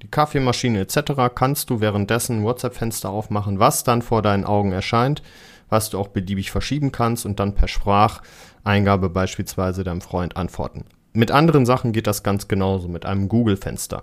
Die 0.02 0.08
Kaffeemaschine 0.08 0.80
etc. 0.80 1.12
kannst 1.32 1.70
du 1.70 1.80
währenddessen 1.80 2.42
WhatsApp-Fenster 2.42 3.08
aufmachen, 3.08 3.60
was 3.60 3.84
dann 3.84 4.02
vor 4.02 4.22
deinen 4.22 4.44
Augen 4.44 4.72
erscheint, 4.72 5.22
was 5.68 5.88
du 5.88 6.00
auch 6.00 6.08
beliebig 6.08 6.50
verschieben 6.50 6.90
kannst 6.90 7.24
und 7.24 7.38
dann 7.38 7.54
per 7.54 7.68
Spracheingabe 7.68 9.08
beispielsweise 9.08 9.84
deinem 9.84 10.00
Freund 10.00 10.36
antworten. 10.36 10.84
Mit 11.12 11.30
anderen 11.30 11.64
Sachen 11.64 11.92
geht 11.92 12.08
das 12.08 12.24
ganz 12.24 12.48
genauso, 12.48 12.88
mit 12.88 13.06
einem 13.06 13.28
Google-Fenster 13.28 14.02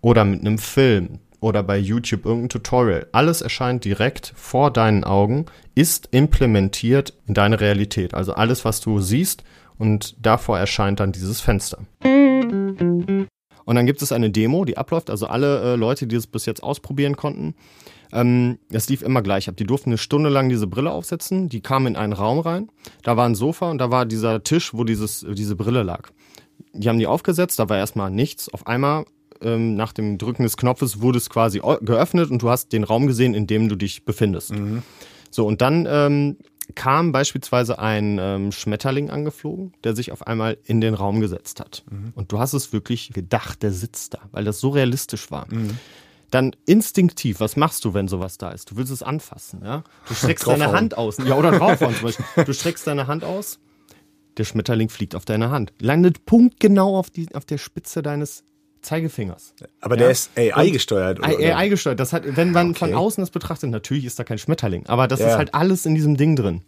oder 0.00 0.24
mit 0.24 0.40
einem 0.40 0.56
Film 0.56 1.18
oder 1.40 1.62
bei 1.62 1.76
YouTube 1.76 2.24
irgendein 2.24 2.48
Tutorial. 2.48 3.06
Alles 3.12 3.42
erscheint 3.42 3.84
direkt 3.84 4.32
vor 4.34 4.70
deinen 4.70 5.04
Augen, 5.04 5.44
ist 5.74 6.08
implementiert 6.12 7.12
in 7.26 7.34
deine 7.34 7.60
Realität. 7.60 8.14
Also 8.14 8.32
alles, 8.32 8.64
was 8.64 8.80
du 8.80 9.00
siehst 9.00 9.44
und 9.78 10.16
davor 10.20 10.58
erscheint 10.58 11.00
dann 11.00 11.12
dieses 11.12 11.40
Fenster. 11.40 11.78
Und 13.66 13.74
dann 13.74 13.86
gibt 13.86 14.00
es 14.00 14.12
eine 14.12 14.30
Demo, 14.30 14.64
die 14.64 14.78
abläuft. 14.78 15.10
Also 15.10 15.26
alle 15.26 15.74
äh, 15.74 15.76
Leute, 15.76 16.06
die 16.06 16.16
es 16.16 16.26
bis 16.26 16.46
jetzt 16.46 16.62
ausprobieren 16.62 17.16
konnten, 17.16 17.54
ähm, 18.12 18.58
das 18.70 18.88
lief 18.88 19.02
immer 19.02 19.22
gleich 19.22 19.48
ab. 19.48 19.56
Die 19.56 19.66
durften 19.66 19.90
eine 19.90 19.98
Stunde 19.98 20.30
lang 20.30 20.48
diese 20.48 20.68
Brille 20.68 20.92
aufsetzen. 20.92 21.48
Die 21.48 21.60
kamen 21.60 21.88
in 21.88 21.96
einen 21.96 22.12
Raum 22.12 22.38
rein. 22.38 22.70
Da 23.02 23.16
war 23.16 23.26
ein 23.26 23.34
Sofa 23.34 23.70
und 23.70 23.78
da 23.78 23.90
war 23.90 24.06
dieser 24.06 24.42
Tisch, 24.44 24.72
wo 24.72 24.84
dieses, 24.84 25.26
diese 25.28 25.56
Brille 25.56 25.82
lag. 25.82 26.10
Die 26.72 26.88
haben 26.88 26.98
die 26.98 27.06
aufgesetzt, 27.06 27.58
da 27.58 27.68
war 27.68 27.76
erstmal 27.76 28.10
nichts. 28.10 28.52
Auf 28.52 28.66
einmal 28.66 29.04
ähm, 29.42 29.74
nach 29.74 29.92
dem 29.92 30.18
Drücken 30.18 30.44
des 30.44 30.56
Knopfes 30.56 31.00
wurde 31.00 31.18
es 31.18 31.28
quasi 31.28 31.60
geöffnet 31.82 32.30
und 32.30 32.42
du 32.42 32.48
hast 32.48 32.72
den 32.72 32.84
Raum 32.84 33.06
gesehen, 33.06 33.34
in 33.34 33.46
dem 33.46 33.68
du 33.68 33.76
dich 33.76 34.04
befindest. 34.04 34.52
Mhm. 34.52 34.82
So, 35.30 35.46
und 35.46 35.60
dann 35.60 35.86
ähm, 35.90 36.36
kam 36.74 37.12
beispielsweise 37.12 37.78
ein 37.78 38.18
ähm, 38.20 38.52
Schmetterling 38.52 39.10
angeflogen, 39.10 39.72
der 39.84 39.94
sich 39.94 40.12
auf 40.12 40.26
einmal 40.26 40.58
in 40.64 40.80
den 40.80 40.94
Raum 40.94 41.20
gesetzt 41.20 41.60
hat. 41.60 41.84
Mhm. 41.90 42.12
Und 42.14 42.32
du 42.32 42.38
hast 42.38 42.52
es 42.52 42.72
wirklich 42.72 43.12
gedacht, 43.12 43.62
der 43.62 43.72
sitzt 43.72 44.14
da, 44.14 44.20
weil 44.32 44.44
das 44.44 44.60
so 44.60 44.70
realistisch 44.70 45.30
war. 45.30 45.46
Mhm. 45.52 45.78
Dann 46.30 46.56
instinktiv, 46.66 47.38
was 47.38 47.56
machst 47.56 47.84
du, 47.84 47.94
wenn 47.94 48.08
sowas 48.08 48.36
da 48.36 48.50
ist? 48.50 48.70
Du 48.70 48.76
willst 48.76 48.92
es 48.92 49.02
anfassen, 49.02 49.60
ja? 49.64 49.84
Du 50.08 50.14
streckst 50.14 50.46
deine 50.46 50.72
Hand 50.72 50.98
aus. 50.98 51.18
Ja, 51.18 51.36
oder 51.36 51.52
draufhauen 51.52 51.94
zum 51.94 52.04
Beispiel. 52.04 52.44
Du 52.44 52.52
streckst 52.52 52.86
deine 52.86 53.06
Hand 53.06 53.22
aus, 53.22 53.60
der 54.36 54.44
Schmetterling 54.44 54.88
fliegt 54.88 55.14
auf 55.14 55.24
deine 55.24 55.50
Hand. 55.50 55.72
Landet 55.80 56.26
punktgenau 56.26 56.98
auf, 56.98 57.10
die, 57.10 57.32
auf 57.34 57.44
der 57.44 57.58
Spitze 57.58 58.02
deines 58.02 58.44
Zeigefingers. 58.86 59.54
Aber 59.80 59.96
ja? 59.96 60.02
der 60.02 60.10
ist 60.10 60.30
AI 60.36 60.70
gesteuert, 60.70 61.18
oder? 61.18 61.28
AI 61.28 61.68
gesteuert. 61.68 62.00
Das 62.00 62.12
hat, 62.12 62.22
wenn 62.36 62.52
man 62.52 62.70
okay. 62.70 62.78
von 62.78 62.94
außen 62.94 63.20
das 63.22 63.30
betrachtet, 63.30 63.70
natürlich 63.70 64.04
ist 64.04 64.18
da 64.18 64.24
kein 64.24 64.38
Schmetterling, 64.38 64.86
aber 64.86 65.08
das 65.08 65.20
ja. 65.20 65.28
ist 65.28 65.36
halt 65.36 65.54
alles 65.54 65.86
in 65.86 65.94
diesem 65.94 66.16
Ding 66.16 66.36
drin. 66.36 66.62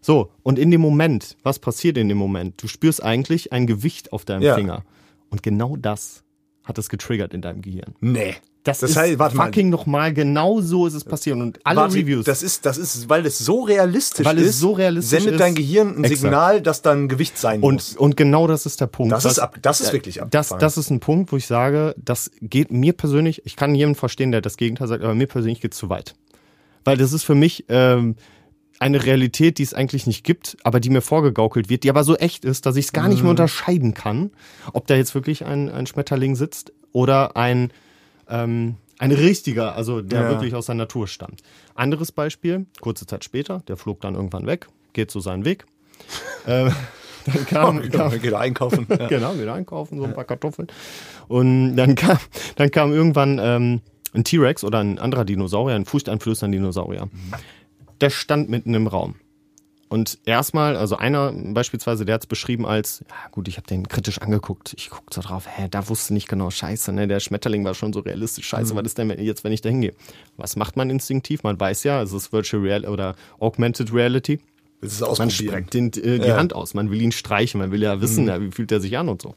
So, 0.00 0.30
und 0.44 0.58
in 0.58 0.70
dem 0.70 0.80
Moment, 0.80 1.36
was 1.42 1.58
passiert 1.58 1.98
in 1.98 2.08
dem 2.08 2.18
Moment? 2.18 2.62
Du 2.62 2.68
spürst 2.68 3.02
eigentlich 3.02 3.52
ein 3.52 3.66
Gewicht 3.66 4.12
auf 4.12 4.24
deinem 4.24 4.42
ja. 4.42 4.54
Finger. 4.54 4.84
Und 5.30 5.42
genau 5.42 5.76
das 5.76 6.22
hat 6.66 6.78
es 6.78 6.88
getriggert 6.88 7.32
in 7.32 7.40
deinem 7.40 7.62
Gehirn. 7.62 7.94
Nee. 8.00 8.34
Das, 8.64 8.80
das 8.80 8.90
ist 8.90 8.96
heißt, 8.96 9.18
warte 9.20 9.36
fucking 9.36 9.70
nochmal, 9.70 10.12
genau 10.12 10.60
so 10.60 10.88
ist 10.88 10.94
es 10.94 11.04
passiert. 11.04 11.36
Und 11.36 11.60
alle 11.64 11.82
warte, 11.82 11.94
Reviews. 11.94 12.24
Das 12.24 12.42
ist, 12.42 12.66
das 12.66 12.78
ist, 12.78 13.08
weil 13.08 13.24
es 13.24 13.38
so 13.38 13.60
realistisch 13.60 14.26
weil 14.26 14.38
ist, 14.38 14.48
es 14.48 14.58
so 14.58 14.72
realistisch 14.72 15.20
sendet 15.20 15.34
ist, 15.34 15.40
dein 15.40 15.54
Gehirn 15.54 15.90
ein 15.90 16.02
exakt. 16.02 16.20
Signal, 16.22 16.60
dass 16.60 16.82
dann 16.82 17.06
Gewicht 17.06 17.38
sein 17.38 17.62
und, 17.62 17.74
muss. 17.74 17.96
Und 17.96 18.16
genau 18.16 18.48
das 18.48 18.66
ist 18.66 18.80
der 18.80 18.88
Punkt. 18.88 19.12
Das, 19.12 19.24
ist, 19.24 19.38
ab, 19.38 19.56
das 19.62 19.80
ist 19.80 19.92
wirklich 19.92 20.20
abgefahren. 20.20 20.58
Das, 20.58 20.74
das 20.74 20.84
ist 20.84 20.90
ein 20.90 20.98
Punkt, 20.98 21.30
wo 21.30 21.36
ich 21.36 21.46
sage, 21.46 21.94
das 21.96 22.32
geht 22.42 22.72
mir 22.72 22.92
persönlich, 22.92 23.42
ich 23.46 23.54
kann 23.54 23.72
jemanden 23.76 24.00
verstehen, 24.00 24.32
der 24.32 24.40
das 24.40 24.56
Gegenteil 24.56 24.88
sagt, 24.88 25.04
aber 25.04 25.14
mir 25.14 25.28
persönlich 25.28 25.60
geht 25.60 25.72
es 25.72 25.78
zu 25.78 25.88
weit. 25.88 26.16
Weil 26.82 26.96
das 26.96 27.12
ist 27.12 27.22
für 27.22 27.36
mich, 27.36 27.66
ähm, 27.68 28.16
eine 28.78 29.04
Realität, 29.04 29.58
die 29.58 29.62
es 29.62 29.74
eigentlich 29.74 30.06
nicht 30.06 30.24
gibt, 30.24 30.56
aber 30.62 30.80
die 30.80 30.90
mir 30.90 31.00
vorgegaukelt 31.00 31.68
wird, 31.68 31.84
die 31.84 31.90
aber 31.90 32.04
so 32.04 32.16
echt 32.16 32.44
ist, 32.44 32.66
dass 32.66 32.76
ich 32.76 32.86
es 32.86 32.92
gar 32.92 33.08
nicht 33.08 33.18
mehr 33.18 33.24
mhm. 33.24 33.30
unterscheiden 33.30 33.94
kann, 33.94 34.30
ob 34.72 34.86
da 34.86 34.94
jetzt 34.94 35.14
wirklich 35.14 35.44
ein, 35.44 35.70
ein 35.70 35.86
Schmetterling 35.86 36.36
sitzt 36.36 36.72
oder 36.92 37.36
ein 37.36 37.70
ähm, 38.28 38.76
ein 38.98 39.12
richtiger, 39.12 39.74
also 39.76 40.00
der 40.00 40.22
ja. 40.22 40.30
wirklich 40.30 40.54
aus 40.54 40.66
der 40.66 40.74
Natur 40.74 41.06
stammt. 41.06 41.42
Anderes 41.74 42.12
Beispiel, 42.12 42.66
kurze 42.80 43.06
Zeit 43.06 43.24
später, 43.24 43.62
der 43.68 43.76
flog 43.76 44.00
dann 44.00 44.14
irgendwann 44.14 44.46
weg, 44.46 44.68
geht 44.94 45.10
so 45.10 45.20
seinen 45.20 45.44
Weg. 45.44 45.66
äh, 46.46 46.70
dann 47.26 47.46
kam, 47.46 47.78
oh, 47.78 47.88
kam 47.90 48.20
geht 48.20 48.34
einkaufen. 48.34 48.86
Ja. 48.98 49.08
genau, 49.08 49.34
geht 49.34 49.48
einkaufen, 49.48 49.98
so 49.98 50.04
ein 50.04 50.14
paar 50.14 50.24
Kartoffeln. 50.24 50.68
Und 51.28 51.76
dann 51.76 51.94
kam, 51.94 52.18
dann 52.56 52.70
kam 52.70 52.92
irgendwann 52.92 53.38
ähm, 53.42 53.80
ein 54.14 54.24
T-Rex 54.24 54.64
oder 54.64 54.78
ein 54.78 54.98
anderer 54.98 55.24
Dinosaurier, 55.24 55.74
ein 55.74 55.84
furchteinflößender 55.84 56.56
Dinosaurier. 56.56 57.06
Mhm. 57.06 57.34
Der 58.00 58.10
stand 58.10 58.48
mitten 58.48 58.74
im 58.74 58.86
Raum. 58.86 59.16
Und 59.88 60.18
erstmal, 60.24 60.76
also 60.76 60.96
einer 60.96 61.32
beispielsweise, 61.32 62.04
der 62.04 62.16
hat 62.16 62.22
es 62.22 62.26
beschrieben 62.26 62.66
als, 62.66 63.04
ja 63.08 63.28
gut, 63.30 63.46
ich 63.46 63.56
habe 63.56 63.68
den 63.68 63.86
kritisch 63.86 64.18
angeguckt. 64.18 64.74
Ich 64.76 64.90
guck 64.90 65.14
so 65.14 65.20
drauf, 65.20 65.46
hä, 65.48 65.68
da 65.70 65.88
wusste 65.88 66.12
nicht 66.12 66.28
genau, 66.28 66.50
scheiße, 66.50 66.92
ne, 66.92 67.06
der 67.06 67.20
Schmetterling 67.20 67.64
war 67.64 67.74
schon 67.74 67.92
so 67.92 68.00
realistisch, 68.00 68.48
scheiße, 68.48 68.74
mhm. 68.74 68.78
was 68.78 68.86
ist 68.86 68.98
denn 68.98 69.10
jetzt, 69.20 69.44
wenn 69.44 69.52
ich 69.52 69.60
da 69.60 69.68
hingehe? 69.68 69.94
Was 70.36 70.56
macht 70.56 70.76
man 70.76 70.90
instinktiv? 70.90 71.44
Man 71.44 71.58
weiß 71.58 71.84
ja, 71.84 72.02
es 72.02 72.12
ist 72.12 72.32
Virtual 72.32 72.62
Reality 72.62 72.88
oder 72.88 73.14
Augmented 73.38 73.94
Reality. 73.94 74.40
man 75.18 75.30
streckt 75.30 75.74
den, 75.74 75.86
äh, 75.92 76.18
die 76.18 76.28
ja. 76.28 76.36
Hand 76.36 76.52
aus, 76.52 76.74
man 76.74 76.90
will 76.90 77.00
ihn 77.00 77.12
streichen, 77.12 77.60
man 77.60 77.70
will 77.70 77.82
ja 77.82 78.00
wissen, 78.00 78.24
mhm. 78.24 78.28
ja, 78.28 78.40
wie 78.40 78.50
fühlt 78.50 78.72
er 78.72 78.80
sich 78.80 78.98
an 78.98 79.08
und 79.08 79.22
so. 79.22 79.36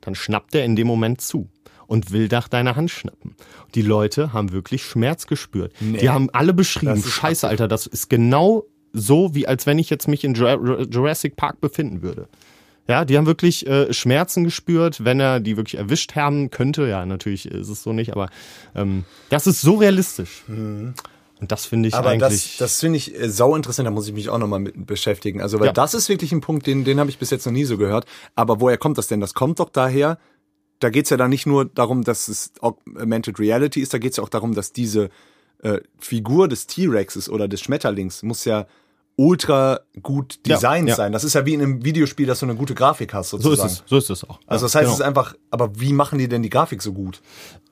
Dann 0.00 0.14
schnappt 0.14 0.54
er 0.54 0.64
in 0.64 0.76
dem 0.76 0.86
Moment 0.86 1.20
zu 1.20 1.48
und 1.88 2.12
will 2.12 2.28
nach 2.30 2.46
deiner 2.46 2.76
Hand 2.76 2.92
schnappen. 2.92 3.34
Die 3.74 3.82
Leute 3.82 4.32
haben 4.32 4.52
wirklich 4.52 4.84
Schmerz 4.84 5.26
gespürt. 5.26 5.72
Nee. 5.80 5.98
Die 5.98 6.10
haben 6.10 6.30
alle 6.32 6.54
beschrieben, 6.54 7.02
scheiße, 7.02 7.48
Alter, 7.48 7.66
das 7.66 7.86
ist 7.86 8.08
genau 8.08 8.64
so, 8.92 9.34
wie 9.34 9.48
als 9.48 9.66
wenn 9.66 9.78
ich 9.78 9.90
jetzt 9.90 10.06
mich 10.06 10.22
in 10.22 10.34
Jurassic 10.34 11.34
Park 11.34 11.60
befinden 11.60 12.02
würde. 12.02 12.28
Ja, 12.86 13.04
die 13.04 13.18
haben 13.18 13.26
wirklich 13.26 13.66
äh, 13.66 13.92
Schmerzen 13.92 14.44
gespürt, 14.44 15.04
wenn 15.04 15.20
er 15.20 15.40
die 15.40 15.56
wirklich 15.58 15.78
erwischt 15.78 16.14
haben 16.14 16.50
könnte. 16.50 16.86
Ja, 16.86 17.04
natürlich 17.04 17.46
ist 17.46 17.68
es 17.68 17.82
so 17.82 17.92
nicht, 17.92 18.12
aber 18.12 18.30
ähm, 18.74 19.04
das 19.28 19.46
ist 19.46 19.60
so 19.60 19.74
realistisch. 19.74 20.44
Mhm. 20.46 20.94
Und 21.40 21.52
das 21.52 21.66
finde 21.66 21.88
ich 21.88 21.94
aber 21.94 22.10
eigentlich. 22.10 22.56
Das, 22.58 22.72
das 22.72 22.80
finde 22.80 22.96
ich 22.96 23.14
äh, 23.14 23.28
sau 23.28 23.54
interessant, 23.54 23.86
da 23.86 23.90
muss 23.90 24.08
ich 24.08 24.14
mich 24.14 24.30
auch 24.30 24.38
nochmal 24.38 24.60
mit 24.60 24.86
beschäftigen. 24.86 25.42
Also, 25.42 25.60
weil 25.60 25.66
ja. 25.66 25.72
das 25.72 25.92
ist 25.92 26.08
wirklich 26.08 26.32
ein 26.32 26.40
Punkt, 26.40 26.66
den, 26.66 26.84
den 26.84 26.98
habe 26.98 27.10
ich 27.10 27.18
bis 27.18 27.30
jetzt 27.30 27.44
noch 27.44 27.52
nie 27.52 27.64
so 27.64 27.76
gehört. 27.76 28.06
Aber 28.34 28.60
woher 28.60 28.78
kommt 28.78 28.96
das 28.96 29.06
denn? 29.06 29.20
Das 29.20 29.34
kommt 29.34 29.60
doch 29.60 29.68
daher, 29.68 30.18
da 30.80 30.90
geht's 30.90 31.10
ja 31.10 31.16
dann 31.16 31.30
nicht 31.30 31.46
nur 31.46 31.64
darum, 31.64 32.04
dass 32.04 32.28
es 32.28 32.52
Augmented 32.60 33.38
Reality 33.38 33.80
ist, 33.80 33.94
da 33.94 33.98
geht's 33.98 34.16
ja 34.16 34.24
auch 34.24 34.28
darum, 34.28 34.54
dass 34.54 34.72
diese 34.72 35.10
äh, 35.62 35.80
Figur 35.98 36.48
des 36.48 36.66
T-Rexes 36.66 37.28
oder 37.28 37.48
des 37.48 37.60
Schmetterlings 37.60 38.22
muss 38.22 38.44
ja 38.44 38.66
ultra 39.16 39.80
gut 40.00 40.46
designt 40.46 40.88
ja, 40.88 40.92
ja. 40.92 40.96
sein. 40.96 41.12
Das 41.12 41.24
ist 41.24 41.34
ja 41.34 41.44
wie 41.44 41.54
in 41.54 41.60
einem 41.60 41.84
Videospiel, 41.84 42.26
dass 42.26 42.38
du 42.38 42.46
eine 42.46 42.54
gute 42.54 42.74
Grafik 42.74 43.12
hast 43.12 43.30
sozusagen. 43.30 43.56
So 43.56 43.66
ist 43.66 43.72
es, 43.72 43.82
so 43.86 43.96
ist 43.96 44.10
es 44.10 44.24
auch. 44.24 44.38
Also 44.46 44.66
das 44.66 44.76
heißt, 44.76 44.84
genau. 44.84 44.92
es 44.92 45.00
ist 45.00 45.04
einfach, 45.04 45.34
aber 45.50 45.80
wie 45.80 45.92
machen 45.92 46.20
die 46.20 46.28
denn 46.28 46.42
die 46.42 46.50
Grafik 46.50 46.80
so 46.80 46.92
gut? 46.92 47.20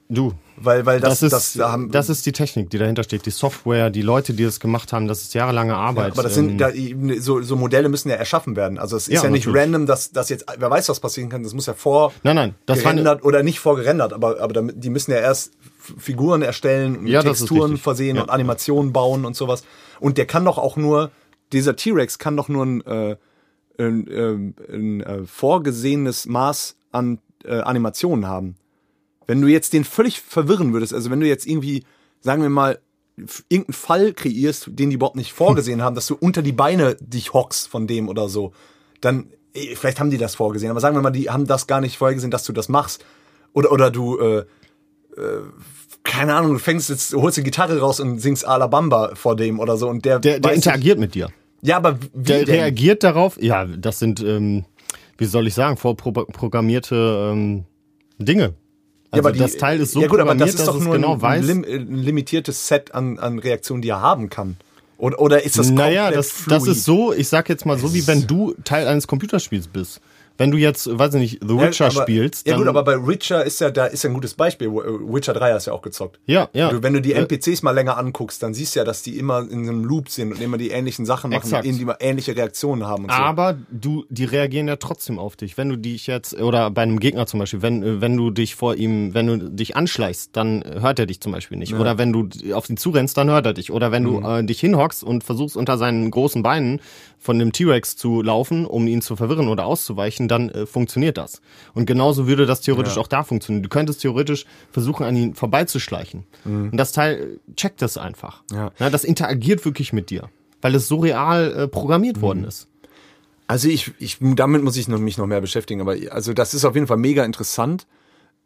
Du, 0.09 0.33
weil, 0.57 0.87
weil 0.87 1.01
das, 1.01 1.21
das 1.21 1.23
ist, 1.23 1.33
das, 1.33 1.53
da 1.55 1.73
haben, 1.73 1.91
das 1.91 2.09
ist 2.09 2.25
die 2.25 2.33
Technik, 2.33 2.71
die 2.71 2.79
dahinter 2.79 3.03
steht, 3.03 3.27
die 3.27 3.31
Software, 3.31 3.91
die 3.91 4.03
Leute, 4.03 4.33
die 4.33 4.45
das 4.45 4.61
gemacht 4.61 4.93
haben, 4.93 5.09
das 5.09 5.23
ist 5.23 5.35
jahrelange 5.35 5.77
Arbeit. 5.77 6.07
Ja, 6.07 6.13
aber 6.13 6.23
das 6.23 6.35
sind, 6.35 6.61
ähm, 6.61 7.09
da, 7.09 7.21
so, 7.21 7.43
so 7.43 7.57
Modelle 7.57 7.89
müssen 7.89 8.09
ja 8.09 8.15
erschaffen 8.15 8.57
werden. 8.57 8.79
Also 8.79 8.97
es 8.97 9.09
ist 9.09 9.15
ja, 9.15 9.25
ja 9.25 9.31
nicht 9.31 9.49
random, 9.49 9.87
dass, 9.87 10.13
dass 10.13 10.29
jetzt, 10.29 10.47
wer 10.59 10.71
weiß, 10.71 10.89
was 10.89 11.01
passieren 11.01 11.29
kann, 11.29 11.43
das 11.43 11.55
muss 11.55 11.67
ja 11.67 11.75
vor 11.75 12.13
nein, 12.23 12.37
nein, 12.37 12.55
das 12.67 12.83
gerendert 12.83 13.25
oder 13.25 13.43
nicht 13.43 13.59
vorgerendert, 13.59 14.13
aber, 14.13 14.41
aber 14.41 14.53
damit, 14.53 14.83
die 14.83 14.91
müssen 14.91 15.11
ja 15.11 15.19
erst 15.19 15.53
Figuren 15.99 16.43
erstellen, 16.43 17.07
ja, 17.07 17.23
Texturen 17.23 17.77
versehen 17.77 18.19
und 18.19 18.31
Animationen 18.31 18.93
bauen 18.93 19.25
und 19.25 19.37
sowas. 19.37 19.65
Und 20.01 20.19
der 20.19 20.27
kann 20.27 20.45
doch 20.45 20.59
auch 20.59 20.77
nur, 20.77 21.11
dieser 21.53 21.77
T-Rex 21.77 22.19
kann 22.19 22.37
doch 22.37 22.49
nur 22.49 22.65
ein, 22.65 22.81
äh, 22.87 23.17
ein, 23.79 24.09
äh, 24.09 24.75
ein 24.75 25.01
äh, 25.03 25.25
vorgesehenes 25.25 26.27
Maß 26.27 26.77
an 26.93 27.19
äh, 27.45 27.61
Animationen 27.61 28.27
haben. 28.27 28.57
Wenn 29.27 29.41
du 29.41 29.49
jetzt 29.49 29.73
den 29.73 29.85
völlig 29.85 30.21
verwirren 30.21 30.73
würdest, 30.73 30.95
also 30.95 31.11
wenn 31.11 31.21
du 31.21 31.27
jetzt 31.27 31.47
irgendwie, 31.47 31.85
sagen 32.21 32.43
wir 32.43 32.49
mal, 32.49 32.79
irgendeinen 33.49 33.75
Fall 33.75 34.13
kreierst, 34.13 34.69
den 34.69 34.91
die 34.91 34.97
überhaupt 34.97 35.17
nicht 35.17 35.33
vorgesehen 35.35 35.83
haben, 35.83 35.95
dass 35.95 36.07
du 36.07 36.17
unter 36.19 36.43
die 36.43 36.53
Beine 36.53 36.97
dich 37.01 37.33
hockst 37.33 37.69
von 37.69 37.87
dem 37.87 38.09
oder 38.09 38.29
so, 38.29 38.53
dann, 39.01 39.29
vielleicht 39.75 40.01
haben 40.01 40.11
die 40.11 40.19
das 40.19 40.35
vorgesehen, 40.35 40.71
aber 40.71 40.81
sagen 40.81 40.97
wir 40.97 41.03
mal, 41.03 41.11
die 41.11 41.31
haben 41.31 41.47
das 41.47 41.67
gar 41.67 41.81
nicht 41.81 41.97
vorgesehen, 41.97 42.31
dass 42.31 42.45
du 42.45 42.53
das 42.53 42.69
machst. 42.69 43.05
Oder, 43.53 43.73
oder 43.73 43.91
du, 43.91 44.19
äh, 44.19 44.39
äh, 44.39 44.45
keine 46.05 46.35
Ahnung, 46.35 46.53
du 46.53 46.59
fängst 46.59 46.91
jetzt, 46.91 47.15
holst 47.15 47.39
die 47.39 47.43
Gitarre 47.43 47.79
raus 47.81 48.01
und 48.01 48.21
singst 48.21 48.47
Alabamba 48.47 49.15
vor 49.15 49.35
dem 49.35 49.59
oder 49.59 49.77
so 49.77 49.89
und 49.89 50.05
der. 50.05 50.19
Der, 50.19 50.41
der 50.41 50.53
interagiert 50.53 50.99
mit 50.99 51.15
dir. 51.15 51.31
Ja, 51.63 51.79
aber 51.79 51.99
wie 52.13 52.23
Der 52.23 52.45
denn? 52.45 52.55
reagiert 52.55 53.03
darauf, 53.03 53.43
ja, 53.43 53.65
das 53.65 53.99
sind, 53.99 54.21
ähm, 54.21 54.65
wie 55.19 55.25
soll 55.25 55.47
ich 55.47 55.55
sagen, 55.55 55.77
vorprogrammierte 55.77 57.31
ähm, 57.33 57.65
Dinge. 58.19 58.55
Also 59.11 59.17
ja, 59.17 59.19
aber 59.21 59.33
die, 59.33 59.39
das 59.39 59.57
Teil 59.57 59.81
ist 59.81 59.93
so 59.93 60.01
ja 60.01 60.09
gut, 60.09 60.21
aber 60.21 60.35
das 60.35 60.55
ist 60.55 60.67
doch 60.67 60.81
nur 60.81 60.95
genau 60.95 61.19
ein, 61.21 61.43
lim, 61.43 61.65
ein, 61.65 61.97
limitiertes 61.97 62.67
Set 62.67 62.95
an, 62.95 63.19
an 63.19 63.39
Reaktionen, 63.39 63.83
die 63.83 63.89
er 63.89 64.01
haben 64.01 64.31
kann. 64.31 64.57
Oder, 64.99 65.21
oder 65.21 65.43
ist 65.43 65.59
das 65.59 65.71
Naja, 65.71 66.11
das, 66.11 66.45
das 66.49 66.67
ist 66.67 66.85
so, 66.85 67.13
ich 67.13 67.29
sag 67.29 67.49
jetzt 67.49 67.67
mal 67.67 67.79
so, 67.79 67.93
wie 67.95 68.07
wenn 68.07 68.27
du 68.27 68.55
Teil 68.65 68.89
eines 68.89 69.07
Computerspiels 69.07 69.69
bist. 69.69 70.01
Wenn 70.39 70.51
du 70.51 70.59
jetzt, 70.59 70.87
weiß 70.99 71.15
ich 71.15 71.21
nicht, 71.21 71.39
The 71.43 71.59
Witcher 71.59 71.87
ja, 71.87 71.93
aber, 71.93 72.03
spielst. 72.03 72.47
Ja 72.47 72.57
gut, 72.57 72.67
aber 72.67 72.85
bei 72.85 73.07
Witcher 73.07 73.45
ist 73.45 73.61
ja, 73.61 73.71
da 73.71 73.87
ist 73.87 74.05
ja 74.05 74.11
ein 74.11 74.15
gutes 74.15 74.35
Beispiel. 74.35 74.71
Witcher 74.71 75.35
3 75.35 75.53
hast 75.53 75.67
du 75.67 75.71
ja 75.71 75.77
auch 75.77 75.83
gezockt. 75.83 76.19
Ja, 76.27 76.49
ja. 76.53 76.71
Du, 76.71 76.83
wenn 76.83 76.93
du 76.93 77.01
die 77.01 77.13
NPCs 77.13 77.63
mal 77.63 77.73
länger 77.73 77.97
anguckst, 77.97 78.43
dann 78.43 78.55
siehst 78.55 78.75
du 78.75 78.81
ja, 78.81 78.85
dass 78.85 79.03
die 79.03 79.19
immer 79.19 79.41
in 79.41 79.61
einem 79.61 79.85
Loop 79.85 80.09
sind 80.09 80.33
und 80.33 80.41
immer 80.41 80.59
die 80.59 80.71
ähnlichen 80.71 81.07
Sachen 81.07 81.31
machen, 81.31 81.43
Exakt. 81.43 81.67
und 81.67 81.81
immer 81.81 81.97
ähnliche 82.01 82.37
Reaktionen 82.37 82.87
haben 82.87 83.05
und 83.05 83.13
so. 83.13 83.17
Aber 83.17 83.57
du, 83.71 84.05
die 84.09 84.25
reagieren 84.25 84.69
ja 84.69 84.77
trotzdem 84.77 85.19
auf 85.19 85.37
dich. 85.37 85.57
Wenn 85.57 85.69
du 85.69 85.77
dich 85.77 86.07
jetzt, 86.07 86.39
oder 86.39 86.71
bei 86.71 86.83
einem 86.83 87.01
Gegner 87.01 87.27
zum 87.27 87.41
Beispiel, 87.41 87.63
wenn, 87.63 88.01
wenn 88.01 88.17
du 88.17 88.31
dich 88.31 88.55
vor 88.55 88.75
ihm, 88.75 89.15
wenn 89.15 89.27
du 89.27 89.51
dich 89.51 89.77
anschleichst, 89.77 90.37
dann 90.37 90.65
hört 90.65 90.99
er 90.99 91.07
dich 91.07 91.21
zum 91.21 91.33
Beispiel 91.33 91.59
nicht. 91.59 91.75
Oder 91.75 91.99
wenn 91.99 92.13
du 92.13 92.29
auf 92.55 92.69
ihn 92.69 92.77
zurennst, 92.77 93.17
dann 93.17 93.31
hört 93.31 93.47
er 93.47 93.55
dich. 93.55 93.73
Oder 93.73 93.93
wenn 93.93 94.05
du 94.05 94.21
äh, 94.21 94.45
dich 94.45 94.61
hinhockst 94.61 95.03
und 95.05 95.25
versuchst 95.25 95.57
unter 95.57 95.79
seinen 95.79 96.11
großen 96.11 96.43
Beinen 96.43 96.81
von 97.19 97.39
dem 97.39 97.53
T-Rex 97.53 97.97
zu 97.97 98.23
laufen, 98.23 98.67
um 98.67 98.87
ihn 98.87 99.03
zu 99.03 99.17
verwirren 99.17 99.49
oder 99.49 99.67
auszuweichen, 99.67 100.26
dann 100.29 100.49
äh, 100.51 100.67
funktioniert 100.67 101.17
das. 101.19 101.41
Und 101.75 101.87
genauso 101.87 102.27
würde 102.27 102.47
das 102.47 102.61
theoretisch 102.61 102.97
Ja. 102.97 103.03
auch 103.03 103.07
da 103.09 103.23
funktionieren. 103.25 103.63
Du 103.63 103.69
könntest 103.69 104.01
theoretisch 104.01 104.45
versuchen, 104.71 105.05
an 105.05 105.17
ihn 105.17 105.35
vorbeizuschleichen. 105.35 106.25
Und 106.45 106.77
das 106.77 106.93
Teil 106.93 107.39
äh, 107.49 107.55
checkt 107.55 107.83
das 107.83 107.97
einfach. 107.99 108.43
Ja. 108.53 108.73
Na, 108.79 108.91
das 108.91 109.05
interagiert 109.05 109.65
wirklich 109.65 109.93
mit 109.93 110.11
dir, 110.11 110.29
weil 110.63 110.75
es 110.75 110.89
so 110.89 110.97
real 110.99 111.53
äh, 111.53 111.69
programmiert 111.69 112.21
worden 112.21 112.45
ist. 112.45 112.69
Also 113.49 113.69
ich, 113.69 113.93
ich, 113.99 114.19
damit 114.21 114.63
muss 114.65 114.77
ich 114.77 114.89
noch, 114.89 114.99
mich 114.99 115.19
noch 115.19 115.27
mehr 115.27 115.41
beschäftigen, 115.41 115.81
aber 115.81 115.95
also 116.11 116.33
das 116.33 116.53
ist 116.53 116.65
auf 116.65 116.75
jeden 116.75 116.89
Fall 116.89 116.97
mega 116.97 117.25
interessant. 117.25 117.87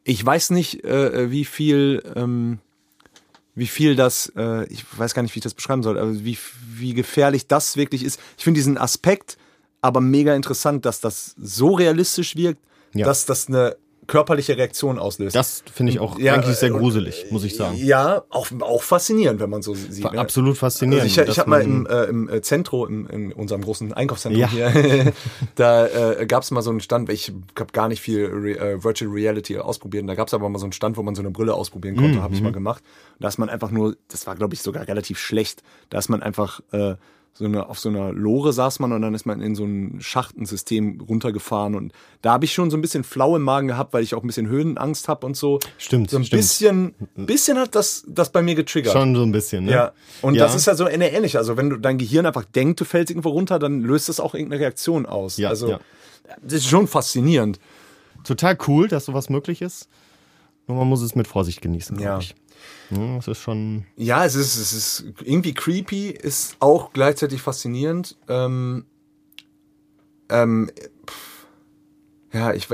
Ich 0.04 0.24
weiß 0.24 0.50
nicht, 0.50 0.84
äh, 0.84 1.30
wie 1.30 1.44
viel, 1.46 2.02
ähm, 2.16 2.58
wie 3.54 3.66
viel 3.66 3.96
das, 3.96 4.30
äh, 4.36 4.66
ich 4.72 4.84
weiß 4.96 5.14
gar 5.14 5.22
nicht, 5.22 5.34
wie 5.34 5.38
ich 5.38 5.42
das 5.44 5.54
beschreiben 5.54 5.82
soll, 5.82 5.98
aber 5.98 6.22
wie, 6.24 6.36
wie 6.74 6.92
gefährlich 6.94 7.46
das 7.46 7.76
wirklich 7.76 8.04
ist. 8.04 8.20
Ich 8.38 8.44
finde 8.44 8.58
diesen 8.58 8.76
Aspekt 8.78 9.38
aber 9.80 10.00
mega 10.00 10.34
interessant, 10.34 10.84
dass 10.86 11.00
das 11.00 11.34
so 11.40 11.72
realistisch 11.74 12.36
wirkt, 12.36 12.60
Ja. 12.94 13.06
dass 13.06 13.26
das 13.26 13.48
eine 13.48 13.76
körperliche 14.06 14.56
Reaktion 14.56 14.98
auslöst. 14.98 15.36
Das 15.36 15.62
finde 15.72 15.92
ich 15.92 16.00
auch 16.00 16.18
Ja, 16.18 16.34
eigentlich 16.34 16.56
sehr 16.56 16.70
äh, 16.70 16.76
gruselig, 16.76 17.26
muss 17.30 17.44
ich 17.44 17.54
sagen. 17.54 17.76
Ja, 17.76 18.24
auch, 18.30 18.48
auch 18.60 18.82
faszinierend, 18.82 19.38
wenn 19.40 19.50
man 19.50 19.62
so 19.62 19.72
sieht. 19.74 20.02
ne? 20.10 20.18
Absolut 20.18 20.58
faszinierend. 20.58 21.04
Also 21.04 21.22
ich 21.22 21.28
ich 21.28 21.38
habe 21.38 21.48
mal 21.48 21.62
im, 21.62 21.86
äh, 21.86 22.04
im 22.06 22.28
äh, 22.28 22.42
Zentro, 22.42 22.86
im, 22.86 23.06
in 23.06 23.32
unserem 23.32 23.62
großen 23.62 23.92
Einkaufszentrum 23.92 24.40
Ja. 24.40 24.48
hier, 24.48 25.12
da 25.54 25.86
äh, 25.86 26.26
gab 26.26 26.42
es 26.42 26.50
mal 26.50 26.60
so 26.62 26.70
einen 26.70 26.80
Stand, 26.80 27.08
ich 27.08 27.32
habe 27.56 27.70
gar 27.72 27.86
nicht 27.86 28.00
viel 28.00 28.26
Re 28.26 28.58
äh, 28.58 28.82
Virtual 28.82 29.12
Reality 29.12 29.58
ausprobiert. 29.58 30.02
Und 30.02 30.08
da 30.08 30.16
gab 30.16 30.26
es 30.26 30.34
aber 30.34 30.48
mal 30.48 30.58
so 30.58 30.66
einen 30.66 30.72
Stand, 30.72 30.96
wo 30.96 31.04
man 31.04 31.14
so 31.14 31.22
eine 31.22 31.30
Brille 31.30 31.54
ausprobieren 31.54 31.94
konnte, 31.96 32.18
Mhm, 32.18 32.22
habe 32.22 32.34
ich 32.34 32.42
mal 32.42 32.50
gemacht. 32.52 32.82
Und 33.16 33.22
da 33.22 33.28
ist 33.28 33.38
man 33.38 33.48
einfach 33.48 33.70
nur, 33.70 33.94
das 34.08 34.26
war 34.26 34.34
glaube 34.34 34.54
ich 34.54 34.62
sogar 34.62 34.88
relativ 34.88 35.20
schlecht, 35.20 35.62
da 35.88 35.98
ist 35.98 36.08
man 36.08 36.20
einfach 36.20 36.60
äh, 36.72 36.96
so 37.32 37.44
eine, 37.46 37.68
auf 37.68 37.78
so 37.78 37.88
einer 37.88 38.12
Lore 38.12 38.52
saß 38.52 38.80
man 38.80 38.92
und 38.92 39.00
dann 39.02 39.14
ist 39.14 39.24
man 39.24 39.40
in 39.40 39.54
so 39.54 39.64
ein 39.64 39.98
Schachtensystem 40.00 41.00
runtergefahren 41.00 41.74
und 41.74 41.92
da 42.22 42.32
habe 42.32 42.44
ich 42.44 42.52
schon 42.52 42.70
so 42.70 42.76
ein 42.76 42.82
bisschen 42.82 43.02
flau 43.04 43.34
im 43.36 43.42
Magen 43.42 43.68
gehabt, 43.68 43.92
weil 43.94 44.02
ich 44.02 44.14
auch 44.14 44.22
ein 44.22 44.26
bisschen 44.26 44.46
Höhenangst 44.48 45.08
habe 45.08 45.24
und 45.26 45.36
so. 45.36 45.58
Stimmt, 45.78 46.10
So 46.10 46.18
ein 46.18 46.24
stimmt. 46.24 46.40
bisschen, 46.42 46.94
bisschen 47.16 47.56
hat 47.58 47.74
das, 47.74 48.04
das 48.06 48.30
bei 48.30 48.42
mir 48.42 48.54
getriggert. 48.56 48.92
Schon 48.92 49.14
so 49.16 49.22
ein 49.22 49.32
bisschen, 49.32 49.64
ne? 49.64 49.72
Ja, 49.72 49.92
und 50.22 50.34
Ja. 50.34 50.44
das 50.44 50.54
ist 50.54 50.66
ja 50.66 50.74
so 50.74 50.84
eine 50.84 51.10
ähnlich. 51.12 51.38
Also 51.38 51.56
wenn 51.56 51.70
du 51.70 51.76
dein 51.78 51.96
Gehirn 51.98 52.26
einfach 52.26 52.44
denkt, 52.44 52.80
du 52.80 52.84
fällst 52.84 53.10
irgendwo 53.10 53.30
runter, 53.30 53.58
dann 53.58 53.80
löst 53.80 54.08
das 54.10 54.20
auch 54.20 54.34
irgendeine 54.34 54.60
Reaktion 54.60 55.06
aus. 55.06 55.36
Ja, 55.38 55.48
also 55.48 55.70
ja. 55.70 55.80
das 56.42 56.54
ist 56.54 56.66
schon 56.68 56.86
faszinierend. 56.88 57.58
Total 58.24 58.58
cool, 58.68 58.88
dass 58.88 59.06
sowas 59.06 59.30
möglich 59.30 59.62
ist. 59.62 59.88
Nur 60.66 60.76
man 60.76 60.88
muss 60.88 61.00
es 61.00 61.14
mit 61.14 61.26
Vorsicht 61.26 61.62
genießen, 61.62 61.96
glaube 61.96 62.10
Ja. 62.10 62.18
ich. 62.18 62.34
Ja, 62.90 63.16
das 63.16 63.28
ist 63.28 63.38
schon. 63.38 63.86
Ja, 63.96 64.24
es 64.24 64.34
ist, 64.34 64.56
es 64.56 64.72
ist 64.72 65.04
irgendwie 65.22 65.54
creepy, 65.54 66.10
ist 66.10 66.56
auch 66.60 66.92
gleichzeitig 66.92 67.40
faszinierend. 67.40 68.16
Ähm, 68.28 68.84
ähm, 70.28 70.70
pff, 71.08 71.46
ja, 72.32 72.52
ich 72.52 72.68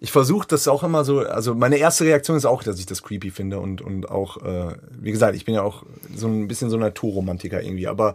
ich 0.00 0.12
versuche 0.12 0.46
das 0.46 0.68
auch 0.68 0.82
immer 0.82 1.02
so, 1.04 1.20
also 1.20 1.54
meine 1.54 1.78
erste 1.78 2.04
Reaktion 2.04 2.36
ist 2.36 2.44
auch, 2.44 2.62
dass 2.62 2.78
ich 2.78 2.86
das 2.86 3.02
creepy 3.02 3.30
finde 3.30 3.58
und, 3.58 3.80
und 3.80 4.10
auch, 4.10 4.36
äh, 4.42 4.76
wie 5.00 5.12
gesagt, 5.12 5.34
ich 5.34 5.46
bin 5.46 5.54
ja 5.54 5.62
auch 5.62 5.84
so 6.14 6.26
ein 6.26 6.46
bisschen 6.46 6.68
so 6.68 6.76
ein 6.76 6.80
Naturromantiker 6.80 7.62
irgendwie, 7.62 7.88
aber 7.88 8.14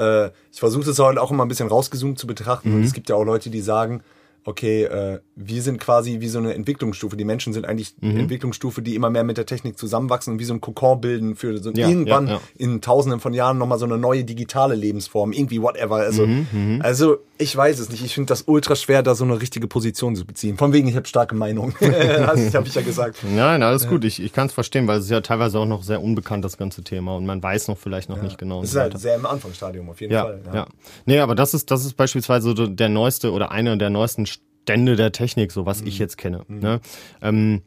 äh, 0.00 0.30
ich 0.52 0.58
versuche 0.58 0.84
das 0.84 0.98
halt 0.98 1.16
auch 1.18 1.30
immer 1.30 1.44
ein 1.44 1.48
bisschen 1.48 1.68
rausgezoomt 1.68 2.18
zu 2.18 2.26
betrachten 2.26 2.74
und 2.74 2.82
es 2.82 2.92
gibt 2.92 3.08
ja 3.08 3.14
auch 3.14 3.24
Leute, 3.24 3.50
die 3.50 3.60
sagen, 3.60 4.02
okay, 4.44 4.84
äh, 4.84 5.20
wir 5.36 5.62
sind 5.62 5.78
quasi 5.78 6.20
wie 6.20 6.28
so 6.28 6.38
eine 6.38 6.54
Entwicklungsstufe. 6.54 7.16
Die 7.16 7.24
Menschen 7.24 7.52
sind 7.52 7.66
eigentlich 7.66 7.94
eine 8.00 8.20
Entwicklungsstufe, 8.20 8.82
die 8.82 8.94
immer 8.94 9.10
mehr 9.10 9.24
mit 9.24 9.36
der 9.36 9.46
Technik 9.46 9.78
zusammenwachsen 9.78 10.34
und 10.34 10.38
wie 10.40 10.44
so 10.44 10.54
ein 10.54 10.60
Kokon 10.60 11.00
bilden 11.00 11.36
für 11.36 11.58
so 11.58 11.70
Ja, 11.72 11.88
irgendwann 11.88 12.26
ja, 12.26 12.32
ja. 12.34 12.40
in 12.56 12.80
tausenden 12.80 13.20
von 13.20 13.34
Jahren 13.34 13.58
nochmal 13.58 13.78
so 13.78 13.84
eine 13.84 13.98
neue 13.98 14.24
digitale 14.24 14.74
Lebensform, 14.74 15.32
irgendwie 15.32 15.62
whatever. 15.62 15.96
Also, 15.96 16.26
Mhm, 16.26 16.80
also 16.82 17.18
ich 17.38 17.56
weiß 17.56 17.78
es 17.78 17.88
nicht. 17.90 18.04
Ich 18.04 18.14
finde 18.14 18.26
das 18.28 18.42
ultra 18.46 18.74
schwer, 18.76 19.02
da 19.02 19.14
so 19.14 19.24
eine 19.24 19.40
richtige 19.40 19.66
Position 19.68 20.16
zu 20.16 20.26
beziehen. 20.26 20.56
Von 20.56 20.72
wegen, 20.72 20.88
ich 20.88 20.96
habe 20.96 21.06
starke 21.06 21.34
Meinung. 21.34 21.74
das 21.80 22.54
habe 22.54 22.66
ich 22.68 22.74
ja 22.74 22.82
gesagt. 22.82 23.18
Nein, 23.22 23.62
alles 23.62 23.88
gut. 23.88 24.04
Ich, 24.04 24.20
ich 24.22 24.32
kann 24.32 24.48
es 24.48 24.52
verstehen, 24.52 24.86
weil 24.88 24.98
es 24.98 25.04
ist 25.04 25.10
ja 25.10 25.20
teilweise 25.20 25.58
auch 25.58 25.66
noch 25.66 25.82
sehr 25.82 26.02
unbekannt, 26.02 26.44
das 26.44 26.56
ganze 26.58 26.82
Thema. 26.82 27.16
Und 27.16 27.26
man 27.26 27.42
weiß 27.42 27.68
noch 27.68 27.78
vielleicht 27.78 28.08
noch 28.08 28.20
nicht 28.20 28.38
genau. 28.38 28.60
Das 28.60 28.70
ist 28.70 28.76
halt 28.76 28.90
weiter. 28.92 28.98
sehr 28.98 29.14
im 29.16 29.24
Anfangsstadium 29.26 29.88
auf 29.88 30.00
jeden 30.00 30.12
Ja, 30.12 30.22
Fall. 30.24 30.40
ja. 30.52 30.66
Nee, 31.06 31.20
aber 31.20 31.34
das 31.34 31.54
ist, 31.54 31.70
das 31.70 31.84
ist 31.84 31.94
beispielsweise 31.94 32.54
so 32.56 32.66
der 32.66 32.88
neueste 32.88 33.32
oder 33.32 33.50
einer 33.52 33.76
der 33.76 33.90
neuesten 33.90 34.26
Stände 34.26 34.96
der 34.96 35.12
Technik, 35.12 35.52
so 35.52 35.64
was 35.64 35.80
Mhm. 35.82 35.86
ich 35.86 35.98
jetzt 35.98 36.18
kenne. 36.18 36.42
Ne? 36.48 36.80
Ähm, 37.22 37.62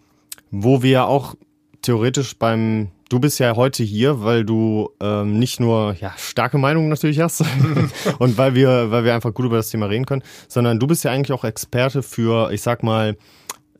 wo 0.51 0.84
wir 0.84 0.91
ja 0.91 1.05
auch 1.05 1.36
theoretisch 1.82 2.38
beim, 2.38 2.89
du 3.10 3.20
bist 3.20 3.39
ja 3.39 3.56
heute 3.56 3.84
hier, 3.84 4.24
weil 4.24 4.46
du 4.46 4.89
ähm, 5.00 5.39
nicht 5.39 5.60
nur 5.60 5.96
ja 6.00 6.13
starke 6.17 6.58
Meinungen 6.58 6.89
natürlich 6.89 7.20
hast 7.20 7.44
und 8.20 8.38
weil 8.38 8.56
wir, 8.56 8.91
weil 8.91 9.04
wir 9.04 9.13
einfach 9.15 9.34
gut 9.34 9.46
über 9.46 9.58
das 9.58 9.70
Thema 9.70 9.88
reden 9.88 10.06
können, 10.06 10.24
sondern 10.48 10.80
du 10.80 10.88
bist 10.88 11.04
ja 11.04 11.12
eigentlich 11.12 11.34
auch 11.34 11.44
Experte 11.44 12.04
für, 12.04 12.52
ich 12.52 12.62
sag 12.62 12.84
mal, 12.84 13.17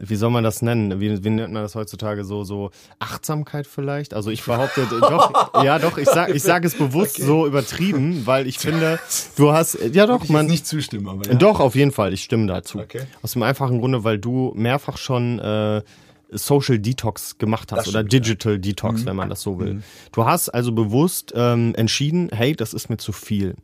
wie 0.04 0.16
soll 0.16 0.32
man 0.32 0.44
das 0.44 0.62
nennen? 0.64 1.00
Wie, 1.00 1.24
wie 1.24 1.30
nennt 1.30 1.54
man 1.54 1.62
das 1.62 1.76
heutzutage 1.76 2.24
so? 2.24 2.44
So 2.44 2.72
Achtsamkeit 3.00 3.68
vielleicht? 3.68 4.14
Also 4.14 4.32
ich 4.32 4.44
behaupte, 4.44 4.88
doch, 5.00 5.64
ja 5.64 5.78
doch, 5.78 5.98
ich 5.98 6.10
sag, 6.10 6.34
ich 6.34 6.42
sag 6.42 6.66
es 6.66 6.76
bewusst 6.76 7.18
so 7.18 7.46
übertrieben, 7.46 8.26
weil 8.26 8.48
ich 8.48 8.58
finde, 8.58 9.00
du 9.38 9.52
hast, 9.52 9.78
ja 9.94 10.08
doch, 10.08 10.24
Ich 10.24 10.30
man, 10.30 10.46
jetzt 10.46 10.52
nicht 10.52 10.66
zustimmen, 10.66 11.08
aber 11.08 11.30
ja. 11.30 11.36
doch, 11.36 11.60
auf 11.60 11.76
jeden 11.76 11.92
Fall, 11.92 12.14
ich 12.14 12.24
stimme 12.24 12.48
dazu. 12.48 12.80
Okay. 12.80 13.04
Aus 13.22 13.34
dem 13.34 13.44
einfachen 13.44 13.80
Grunde, 13.80 14.04
weil 14.04 14.18
du 14.18 14.52
mehrfach 14.56 14.98
schon 14.98 15.38
äh, 15.40 15.84
Social 16.32 16.80
Detox 16.80 17.38
gemacht 17.38 17.72
hast 17.72 17.88
oder 17.88 18.00
stimmt, 18.00 18.06
Mhm. 18.06 18.10
Digital 18.10 18.60
Detox, 18.60 19.06
wenn 19.06 19.16
man 19.16 19.30
das 19.30 19.42
so 19.42 19.60
will. 19.60 19.84
Du 20.12 20.26
hast 20.26 20.50
also 20.50 20.72
bewusst 20.72 21.34
ähm, 21.36 21.74
entschieden, 21.76 22.30
hey, 22.32 22.56
das 22.56 22.74
ist 22.74 22.90
mir 22.90 22.98
zu 22.98 23.12
viel. 23.12 23.56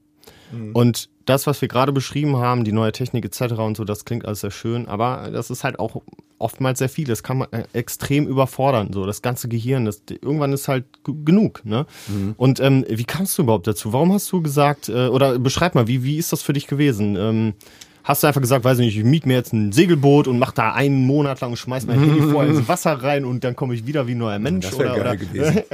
Mhm. 0.51 0.71
Und 0.73 1.09
das, 1.25 1.45
was 1.45 1.61
wir 1.61 1.67
gerade 1.67 1.91
beschrieben 1.91 2.37
haben, 2.37 2.63
die 2.63 2.71
neue 2.71 2.91
Technik 2.91 3.25
etc. 3.25 3.53
und 3.55 3.77
so, 3.77 3.83
das 3.83 4.05
klingt 4.05 4.25
alles 4.25 4.41
sehr 4.41 4.51
schön, 4.51 4.87
aber 4.87 5.29
das 5.31 5.49
ist 5.49 5.63
halt 5.63 5.77
auch 5.79 6.01
oftmals 6.39 6.79
sehr 6.79 6.89
viel. 6.89 7.05
Das 7.05 7.23
kann 7.23 7.39
man 7.39 7.51
äh, 7.51 7.63
extrem 7.73 8.27
überfordern, 8.27 8.93
so 8.93 9.05
das 9.05 9.21
ganze 9.21 9.47
Gehirn. 9.47 9.85
Das, 9.85 10.01
irgendwann 10.09 10.53
ist 10.53 10.67
halt 10.67 10.85
genug. 11.03 11.65
Ne? 11.65 11.85
Mhm. 12.07 12.35
Und 12.37 12.59
ähm, 12.59 12.85
wie 12.87 13.03
kamst 13.03 13.37
du 13.37 13.43
überhaupt 13.43 13.67
dazu? 13.67 13.91
Warum 13.91 14.13
hast 14.13 14.31
du 14.31 14.41
gesagt, 14.41 14.89
äh, 14.89 15.07
oder 15.07 15.37
beschreib 15.39 15.75
mal, 15.75 15.87
wie, 15.87 16.03
wie 16.03 16.17
ist 16.17 16.31
das 16.31 16.41
für 16.43 16.53
dich 16.53 16.67
gewesen? 16.67 17.15
Ähm, 17.17 17.53
Hast 18.07 18.23
du 18.23 18.27
einfach 18.27 18.39
gesagt, 18.41 18.63
weiß 18.63 18.77
nicht, 18.77 18.97
ich 18.97 19.03
miete 19.03 19.27
mir 19.27 19.33
jetzt 19.35 19.51
ein 19.51 19.73
Segelboot 19.73 20.27
und 20.29 20.39
mach 20.39 20.51
da 20.53 20.71
einen 20.71 21.05
Monat 21.05 21.41
lang, 21.41 21.55
schmeiß 21.57 21.85
mein 21.87 21.99
Handy 21.99 22.21
vorher 22.31 22.53
ins 22.53 22.67
Wasser 22.69 22.93
rein 23.03 23.25
und 23.25 23.43
dann 23.43 23.55
komme 23.55 23.73
ich 23.73 23.85
wieder 23.85 24.07
wie 24.07 24.13
ein 24.15 24.17
neuer 24.19 24.39
Mensch? 24.39 24.65
Das 24.65 24.79
wäre 24.79 24.93
oder, 24.93 25.03
geil 25.03 25.17
oder? 25.17 25.17
gewesen. 25.17 25.63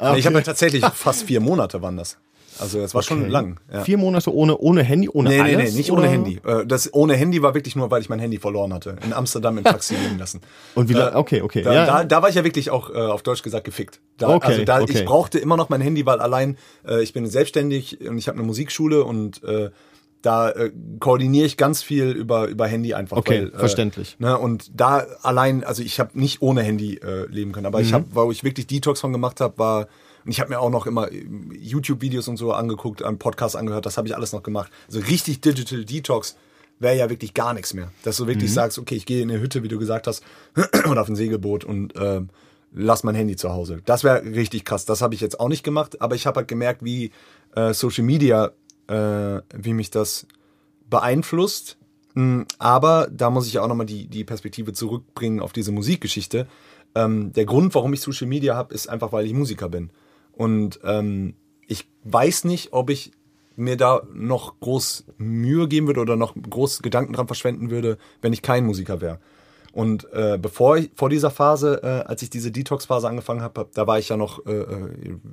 Nee, 0.00 0.18
Ich 0.18 0.26
habe 0.26 0.34
ja 0.36 0.42
tatsächlich 0.42 0.84
fast 0.84 1.22
vier 1.22 1.40
Monate 1.40 1.80
waren 1.80 1.96
das. 1.96 2.18
Also 2.58 2.80
das 2.80 2.94
war 2.94 3.02
schon 3.04 3.20
Okay. 3.22 3.30
lang. 3.30 3.60
Ja. 3.72 3.84
Vier 3.84 3.96
Monate 3.96 4.34
ohne, 4.34 4.58
ohne 4.58 4.82
Handy, 4.82 5.08
ohne 5.08 5.28
Nee, 5.30 5.42
nee, 5.42 5.54
alles? 5.56 5.72
nee, 5.72 5.78
nicht 5.78 5.90
oder? 5.92 6.02
ohne 6.02 6.10
Handy. 6.10 6.40
Äh, 6.44 6.66
Das 6.66 6.92
ohne 6.92 7.14
Handy 7.14 7.40
war 7.42 7.54
wirklich 7.54 7.74
nur, 7.76 7.90
weil 7.92 8.00
ich 8.02 8.08
mein 8.08 8.18
Handy 8.18 8.38
verloren 8.38 8.74
hatte. 8.74 8.96
In 9.04 9.12
Amsterdam 9.12 9.56
im 9.58 9.64
Taxi 9.64 9.94
liegen 10.04 10.18
lassen. 10.18 10.40
Und 10.74 10.88
wieder, 10.88 11.14
Äh, 11.14 11.16
okay, 11.16 11.42
okay. 11.42 11.62
Da, 11.62 11.72
ja. 11.72 11.86
da, 11.86 12.04
da 12.04 12.22
war 12.22 12.28
ich 12.28 12.34
ja 12.34 12.42
wirklich 12.44 12.70
auch 12.70 12.90
äh, 12.90 12.94
auf 12.98 13.22
Deutsch 13.22 13.42
gesagt 13.42 13.64
gefickt. 13.64 14.00
Da, 14.18 14.28
Okay, 14.34 14.46
also 14.46 14.64
da, 14.64 14.80
okay. 14.82 14.92
Ich 14.92 15.04
brauchte 15.04 15.38
immer 15.38 15.56
noch 15.56 15.68
mein 15.68 15.80
Handy, 15.80 16.04
weil 16.06 16.20
allein 16.20 16.56
ich 17.02 17.12
bin 17.12 17.26
selbstständig 17.26 18.00
und 18.06 18.18
ich 18.18 18.26
habe 18.28 18.36
eine 18.38 18.46
Musikschule 18.46 19.04
und 19.04 19.40
da 20.24 20.50
äh, 20.50 20.72
koordiniere 21.00 21.46
ich 21.46 21.56
ganz 21.56 21.82
viel 21.82 22.10
über 22.10 22.46
über 22.48 22.66
Handy 22.66 22.94
einfach. 22.94 23.16
Okay, 23.16 23.42
weil, 23.42 23.54
äh, 23.54 23.58
verständlich. 23.58 24.16
Ne, 24.18 24.38
und 24.38 24.70
da 24.74 25.06
allein, 25.22 25.64
also 25.64 25.82
ich 25.82 26.00
habe 26.00 26.18
nicht 26.18 26.40
ohne 26.42 26.62
Handy 26.62 26.96
äh, 26.96 27.26
leben 27.26 27.52
können, 27.52 27.66
aber 27.66 27.80
ich 27.80 27.90
Mhm. 27.90 27.94
habe, 27.94 28.06
wo 28.12 28.30
ich 28.30 28.42
wirklich 28.44 28.66
Detox 28.66 29.00
von 29.00 29.12
gemacht 29.12 29.40
habe, 29.40 29.58
war 29.58 29.86
und 30.24 30.30
ich 30.30 30.40
habe 30.40 30.50
mir 30.50 30.60
auch 30.60 30.70
noch 30.70 30.86
immer 30.86 31.12
äh, 31.12 31.26
YouTube-Videos 31.52 32.28
und 32.28 32.36
so 32.38 32.52
angeguckt, 32.52 33.02
einen 33.02 33.18
Podcast 33.18 33.56
angehört, 33.56 33.84
das 33.86 33.96
habe 33.98 34.08
ich 34.08 34.16
alles 34.16 34.32
noch 34.32 34.42
gemacht. 34.42 34.72
Also 34.86 35.00
richtig 35.00 35.40
Digital 35.42 35.84
Detox 35.84 36.36
wäre 36.78 36.96
ja 36.96 37.10
wirklich 37.10 37.34
gar 37.34 37.52
nichts 37.54 37.74
mehr. 37.74 37.92
Dass 38.02 38.16
du 38.16 38.26
wirklich 38.26 38.52
sagst, 38.52 38.78
okay, 38.78 38.94
ich 38.96 39.06
gehe 39.06 39.22
in 39.22 39.30
eine 39.30 39.40
Hütte, 39.40 39.62
wie 39.62 39.68
du 39.68 39.78
gesagt 39.78 40.06
hast, 40.06 40.24
oder 40.90 41.02
auf 41.02 41.08
ein 41.08 41.16
Segelboot 41.16 41.64
und 41.64 41.92
ähm, 41.96 42.30
lass 42.72 43.04
mein 43.04 43.14
Handy 43.14 43.36
zu 43.36 43.50
Hause. 43.50 43.82
Das 43.84 44.02
wäre 44.02 44.24
richtig 44.24 44.64
krass. 44.64 44.84
Das 44.86 45.00
habe 45.02 45.14
ich 45.14 45.20
jetzt 45.20 45.38
auch 45.38 45.48
nicht 45.48 45.62
gemacht, 45.62 46.00
aber 46.00 46.14
ich 46.16 46.26
habe 46.26 46.38
halt 46.38 46.48
gemerkt, 46.48 46.82
wie 46.82 47.12
äh, 47.54 47.72
Social 47.74 48.02
Media, 48.04 48.50
äh, 48.88 49.40
wie 49.54 49.72
mich 49.72 49.90
das 49.90 50.26
beeinflusst. 50.88 51.78
Mm, 52.14 52.42
Aber 52.58 53.08
da 53.10 53.30
muss 53.30 53.46
ich 53.46 53.54
ja 53.54 53.62
auch 53.62 53.68
nochmal 53.68 53.86
die, 53.86 54.06
die 54.06 54.24
Perspektive 54.24 54.72
zurückbringen 54.72 55.40
auf 55.40 55.52
diese 55.52 55.72
Musikgeschichte. 55.72 56.46
Ähm, 56.94 57.32
der 57.32 57.44
Grund, 57.44 57.74
warum 57.74 57.92
ich 57.92 58.00
Social 58.00 58.28
Media 58.28 58.54
habe, 58.54 58.74
ist 58.74 58.88
einfach, 58.88 59.12
weil 59.12 59.26
ich 59.26 59.32
Musiker 59.32 59.68
bin. 59.68 59.90
Und 60.32 60.80
ähm, 60.84 61.34
ich 61.66 61.88
weiß 62.04 62.44
nicht, 62.44 62.72
ob 62.72 62.90
ich 62.90 63.12
mir 63.56 63.76
da 63.76 64.02
noch 64.12 64.58
groß 64.60 65.04
Mühe 65.18 65.68
geben 65.68 65.86
würde 65.86 66.00
oder 66.00 66.16
noch 66.16 66.34
groß 66.34 66.82
Gedanken 66.82 67.12
dran 67.12 67.26
verschwenden 67.26 67.70
würde, 67.70 67.98
wenn 68.20 68.32
ich 68.32 68.42
kein 68.42 68.66
Musiker 68.66 69.00
wäre. 69.00 69.20
Und 69.72 70.12
äh, 70.12 70.38
bevor 70.40 70.76
ich, 70.76 70.90
vor 70.94 71.10
dieser 71.10 71.30
Phase, 71.30 71.80
äh, 71.82 72.08
als 72.08 72.22
ich 72.22 72.30
diese 72.30 72.52
Detox-Phase 72.52 73.08
angefangen 73.08 73.42
habe, 73.42 73.68
da 73.74 73.86
war 73.86 73.98
ich 73.98 74.08
ja 74.08 74.16
noch 74.16 74.44
äh, 74.46 74.52
äh, 74.52 74.88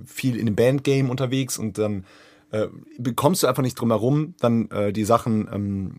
viel 0.05 0.35
in 0.35 0.47
dem 0.47 0.55
Bandgame 0.55 1.09
unterwegs 1.09 1.59
und 1.59 1.77
dann 1.77 2.05
äh, 2.51 2.67
bekommst 2.97 3.43
du 3.43 3.47
einfach 3.47 3.63
nicht 3.63 3.79
drum 3.79 3.91
herum, 3.91 4.35
dann 4.39 4.69
äh, 4.71 4.91
die 4.93 5.05
Sachen 5.05 5.49
ähm, 5.51 5.91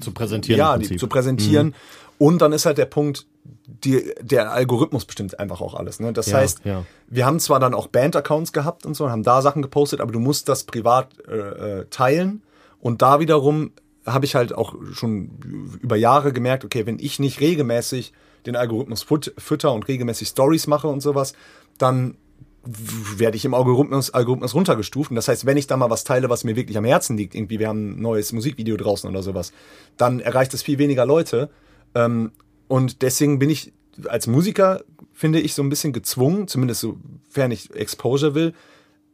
zu 0.00 0.12
präsentieren. 0.12 0.58
Ja, 0.58 0.78
die, 0.78 0.96
zu 0.96 1.06
präsentieren. 1.06 1.68
Mhm. 1.68 1.74
Und 2.18 2.42
dann 2.42 2.52
ist 2.52 2.66
halt 2.66 2.78
der 2.78 2.86
Punkt, 2.86 3.26
die, 3.66 4.12
der 4.20 4.52
Algorithmus 4.52 5.04
bestimmt 5.04 5.38
einfach 5.38 5.60
auch 5.60 5.74
alles. 5.74 6.00
Ne? 6.00 6.12
Das 6.12 6.26
Ja, 6.26 6.38
heißt, 6.38 6.60
ja. 6.64 6.84
wir 7.08 7.26
haben 7.26 7.40
zwar 7.40 7.60
dann 7.60 7.74
auch 7.74 7.88
Band-Accounts 7.88 8.52
gehabt 8.52 8.86
und 8.86 8.94
so 8.94 9.04
und 9.04 9.10
haben 9.10 9.22
da 9.22 9.42
Sachen 9.42 9.62
gepostet, 9.62 10.00
aber 10.00 10.12
du 10.12 10.20
musst 10.20 10.48
das 10.48 10.64
privat 10.64 11.08
äh, 11.26 11.80
äh, 11.80 11.86
teilen. 11.90 12.42
Und 12.80 13.02
da 13.02 13.20
wiederum 13.20 13.72
habe 14.06 14.26
ich 14.26 14.34
halt 14.34 14.54
auch 14.54 14.74
schon 14.92 15.78
über 15.80 15.96
Jahre 15.96 16.32
gemerkt, 16.32 16.64
okay, 16.64 16.86
wenn 16.86 16.98
ich 16.98 17.18
nicht 17.18 17.40
regelmäßig 17.40 18.12
den 18.46 18.56
Algorithmus 18.56 19.06
fütter 19.38 19.72
und 19.72 19.88
regelmäßig 19.88 20.28
Stories 20.28 20.66
mache 20.66 20.88
und 20.88 21.00
sowas, 21.00 21.32
dann 21.78 22.16
werde 22.66 23.36
ich 23.36 23.44
im 23.44 23.54
Algorithmus, 23.54 24.10
Algorithmus 24.12 24.54
runtergestuft. 24.54 25.10
Und 25.10 25.16
das 25.16 25.28
heißt, 25.28 25.46
wenn 25.46 25.56
ich 25.56 25.66
da 25.66 25.76
mal 25.76 25.90
was 25.90 26.04
teile, 26.04 26.28
was 26.30 26.44
mir 26.44 26.56
wirklich 26.56 26.78
am 26.78 26.84
Herzen 26.84 27.16
liegt, 27.16 27.34
irgendwie 27.34 27.58
wir 27.58 27.68
haben 27.68 27.92
ein 27.98 28.00
neues 28.02 28.32
Musikvideo 28.32 28.76
draußen 28.76 29.08
oder 29.08 29.22
sowas, 29.22 29.52
dann 29.96 30.20
erreicht 30.20 30.54
es 30.54 30.62
viel 30.62 30.78
weniger 30.78 31.06
Leute. 31.06 31.50
Ähm, 31.94 32.32
und 32.68 33.02
deswegen 33.02 33.38
bin 33.38 33.50
ich 33.50 33.72
als 34.08 34.26
Musiker, 34.26 34.82
finde 35.12 35.40
ich, 35.40 35.54
so 35.54 35.62
ein 35.62 35.68
bisschen 35.68 35.92
gezwungen, 35.92 36.48
zumindest 36.48 36.80
sofern 36.80 37.50
ich 37.50 37.72
Exposure 37.74 38.34
will, 38.34 38.54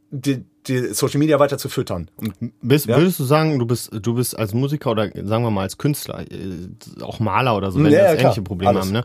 die, 0.09 0.43
die 0.67 0.93
Social 0.93 1.19
Media 1.19 1.39
weiter 1.39 1.57
zu 1.57 1.69
füttern. 1.69 2.09
Und 2.17 2.33
Bist, 2.61 2.85
Ja. 2.87 2.97
Würdest 2.97 3.19
du 3.19 3.23
sagen, 3.23 3.59
du 3.59 3.65
bist, 3.65 3.91
du 3.93 4.13
bist 4.15 4.37
als 4.37 4.53
Musiker 4.53 4.91
oder 4.91 5.05
sagen 5.13 5.43
wir 5.43 5.51
mal 5.51 5.61
als 5.61 5.77
Künstler, 5.77 6.25
äh, 6.31 6.67
auch 7.01 7.19
Maler 7.19 7.55
oder 7.55 7.71
so, 7.71 7.81
wenn 7.83 7.91
Ja, 7.91 7.99
ja, 7.99 8.03
das 8.05 8.13
klar. 8.13 8.23
ähnliche 8.25 8.41
Probleme 8.41 8.71
Alles. 8.71 8.85
haben, 8.85 8.91
ne? 8.91 9.03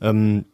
Ähm, 0.00 0.44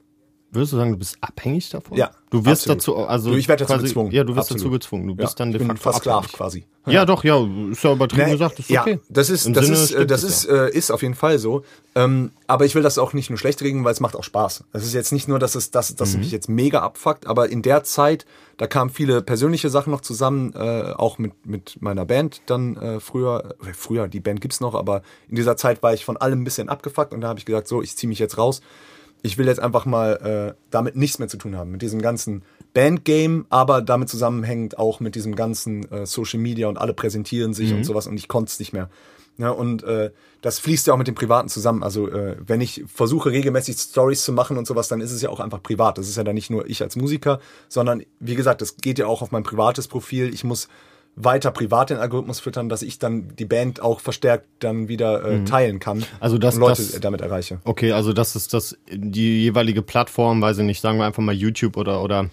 würdest 0.54 0.72
du 0.72 0.76
sagen, 0.76 0.92
du 0.92 0.98
bist 0.98 1.16
abhängig 1.20 1.68
davon? 1.70 1.96
Ja, 1.98 2.10
Du 2.30 2.44
wirst 2.44 2.62
absolut. 2.68 2.78
dazu, 2.80 2.96
also 3.06 3.30
Du, 3.30 3.36
ich 3.36 3.46
werd 3.46 3.60
dazu 3.60 3.72
quasi, 3.74 3.84
gezwungen. 3.86 4.10
Ja, 4.10 4.24
du 4.24 4.34
wirst 4.34 4.50
Absolut. 4.50 4.60
dazu 4.62 4.70
gezwungen. 4.72 5.06
Du 5.06 5.14
bist 5.14 5.38
ja, 5.38 5.44
dann 5.44 5.52
de 5.52 5.60
facto 5.64 5.82
versklavt 5.82 6.32
quasi. 6.32 6.66
Ja, 6.86 7.06
doch, 7.06 7.22
ja, 7.22 7.38
ist 7.70 7.84
ja 7.84 7.92
übertrieben 7.92 8.26
Nee, 8.26 8.32
gesagt, 8.32 8.58
ist 8.58 8.70
okay. 8.70 8.92
Ja, 8.94 8.98
das 9.08 9.30
ist, 9.30 9.46
Im 9.46 9.54
das 9.54 9.66
Sinne 9.66 9.78
ist, 10.04 10.10
das 10.10 10.22
ist, 10.24 10.44
äh, 10.46 10.68
ist 10.70 10.90
auf 10.90 11.02
jeden 11.02 11.14
Fall 11.14 11.38
so. 11.38 11.62
Ähm, 11.94 12.32
aber 12.48 12.64
ich 12.64 12.74
will 12.74 12.82
das 12.82 12.98
auch 12.98 13.12
nicht 13.12 13.30
nur 13.30 13.38
schlecht 13.38 13.62
reden, 13.62 13.84
weil 13.84 13.92
es 13.92 14.00
macht 14.00 14.16
auch 14.16 14.24
Spaß. 14.24 14.64
Es 14.72 14.84
ist 14.84 14.94
jetzt 14.94 15.12
nicht 15.12 15.28
nur, 15.28 15.38
dass 15.38 15.54
es, 15.54 15.70
dass, 15.70 15.94
dass 15.94 16.14
Mhm. 16.14 16.18
mich 16.20 16.32
jetzt 16.32 16.48
mega 16.48 16.80
abfuckt, 16.82 17.26
aber 17.28 17.48
in 17.50 17.62
der 17.62 17.84
Zeit, 17.84 18.26
da 18.56 18.66
kamen 18.66 18.90
viele 18.90 19.22
persönliche 19.22 19.70
Sachen 19.70 19.92
noch 19.92 20.00
zusammen, 20.00 20.52
äh, 20.54 20.92
auch 20.96 21.18
mit, 21.18 21.46
mit 21.46 21.80
meiner 21.80 22.04
Band 22.04 22.42
dann 22.46 22.76
äh, 22.76 22.98
früher, 23.00 23.54
äh, 23.64 23.72
früher, 23.72 24.08
die 24.08 24.20
Band 24.20 24.40
gibt's 24.40 24.60
noch, 24.60 24.74
aber 24.74 25.02
in 25.28 25.36
dieser 25.36 25.56
Zeit 25.56 25.84
war 25.84 25.94
ich 25.94 26.04
von 26.04 26.16
allem 26.16 26.40
ein 26.40 26.44
bisschen 26.44 26.68
abgefuckt 26.68 27.14
und 27.14 27.20
da 27.20 27.28
habe 27.28 27.38
ich 27.38 27.44
gesagt, 27.46 27.68
so, 27.68 27.80
ich 27.80 27.96
ziehe 27.96 28.08
mich 28.08 28.18
jetzt 28.18 28.38
raus. 28.38 28.60
Ich 29.26 29.38
will 29.38 29.46
jetzt 29.46 29.58
einfach 29.58 29.86
mal 29.86 30.54
äh, 30.54 30.60
damit 30.70 30.96
nichts 30.96 31.18
mehr 31.18 31.28
zu 31.28 31.38
tun 31.38 31.56
haben, 31.56 31.70
mit 31.70 31.80
diesem 31.80 32.02
ganzen 32.02 32.42
Bandgame, 32.74 33.46
aber 33.48 33.80
damit 33.80 34.10
zusammenhängend 34.10 34.78
auch 34.78 35.00
mit 35.00 35.14
diesem 35.14 35.34
ganzen 35.34 35.90
äh, 35.90 36.04
Social 36.04 36.38
Media 36.38 36.68
und 36.68 36.76
alle 36.76 36.92
präsentieren 36.92 37.54
sich 37.54 37.72
und 37.72 37.84
sowas 37.84 38.06
und 38.06 38.16
ich 38.18 38.28
konnte 38.28 38.50
es 38.50 38.58
nicht 38.58 38.72
mehr. 38.72 38.90
Ja, 39.36 39.50
und 39.50 39.82
äh, 39.82 40.10
das 40.42 40.58
fließt 40.60 40.86
ja 40.86 40.94
auch 40.94 40.98
mit 40.98 41.08
dem 41.08 41.14
Privaten 41.14 41.48
zusammen. 41.48 41.82
Also 41.82 42.08
äh, 42.08 42.36
wenn 42.46 42.60
ich 42.60 42.84
versuche 42.86 43.30
regelmäßig 43.30 43.76
Stories 43.78 44.22
zu 44.24 44.32
machen 44.32 44.56
und 44.58 44.66
sowas, 44.66 44.88
dann 44.88 45.00
ist 45.00 45.10
es 45.10 45.22
ja 45.22 45.30
auch 45.30 45.40
einfach 45.40 45.62
privat. 45.62 45.98
Das 45.98 46.08
ist 46.08 46.16
ja 46.16 46.22
dann 46.22 46.34
nicht 46.34 46.50
nur 46.50 46.68
ich 46.68 46.82
als 46.82 46.94
Musiker, 46.94 47.40
sondern 47.68 48.04
wie 48.20 48.36
gesagt, 48.36 48.60
das 48.60 48.76
geht 48.76 48.98
ja 48.98 49.06
auch 49.06 49.22
auf 49.22 49.32
mein 49.32 49.42
privates 49.42 49.88
Profil. 49.88 50.32
Ich 50.32 50.44
muss 50.44 50.68
weiter 51.16 51.50
privat 51.52 51.90
den 51.90 51.98
Algorithmus 51.98 52.40
füttern, 52.40 52.68
dass 52.68 52.82
ich 52.82 52.98
dann 52.98 53.28
die 53.38 53.44
Band 53.44 53.80
auch 53.80 54.00
verstärkt 54.00 54.46
dann 54.58 54.88
wieder 54.88 55.24
äh, 55.24 55.44
teilen 55.44 55.78
kann 55.78 56.04
Also 56.20 56.38
das- 56.38 56.54
und 56.56 56.60
Leute 56.62 56.82
das- 56.82 57.00
damit 57.00 57.20
erreiche. 57.20 57.60
Okay, 57.64 57.92
also 57.92 58.12
das 58.12 58.34
ist 58.36 58.52
das, 58.52 58.76
die 58.90 59.42
jeweilige 59.42 59.82
Plattform, 59.82 60.42
weiß 60.42 60.58
ich 60.58 60.64
nicht, 60.64 60.80
sagen 60.80 60.98
wir 60.98 61.04
einfach 61.06 61.22
mal 61.22 61.34
YouTube 61.34 61.76
oder, 61.76 62.02
oder 62.02 62.30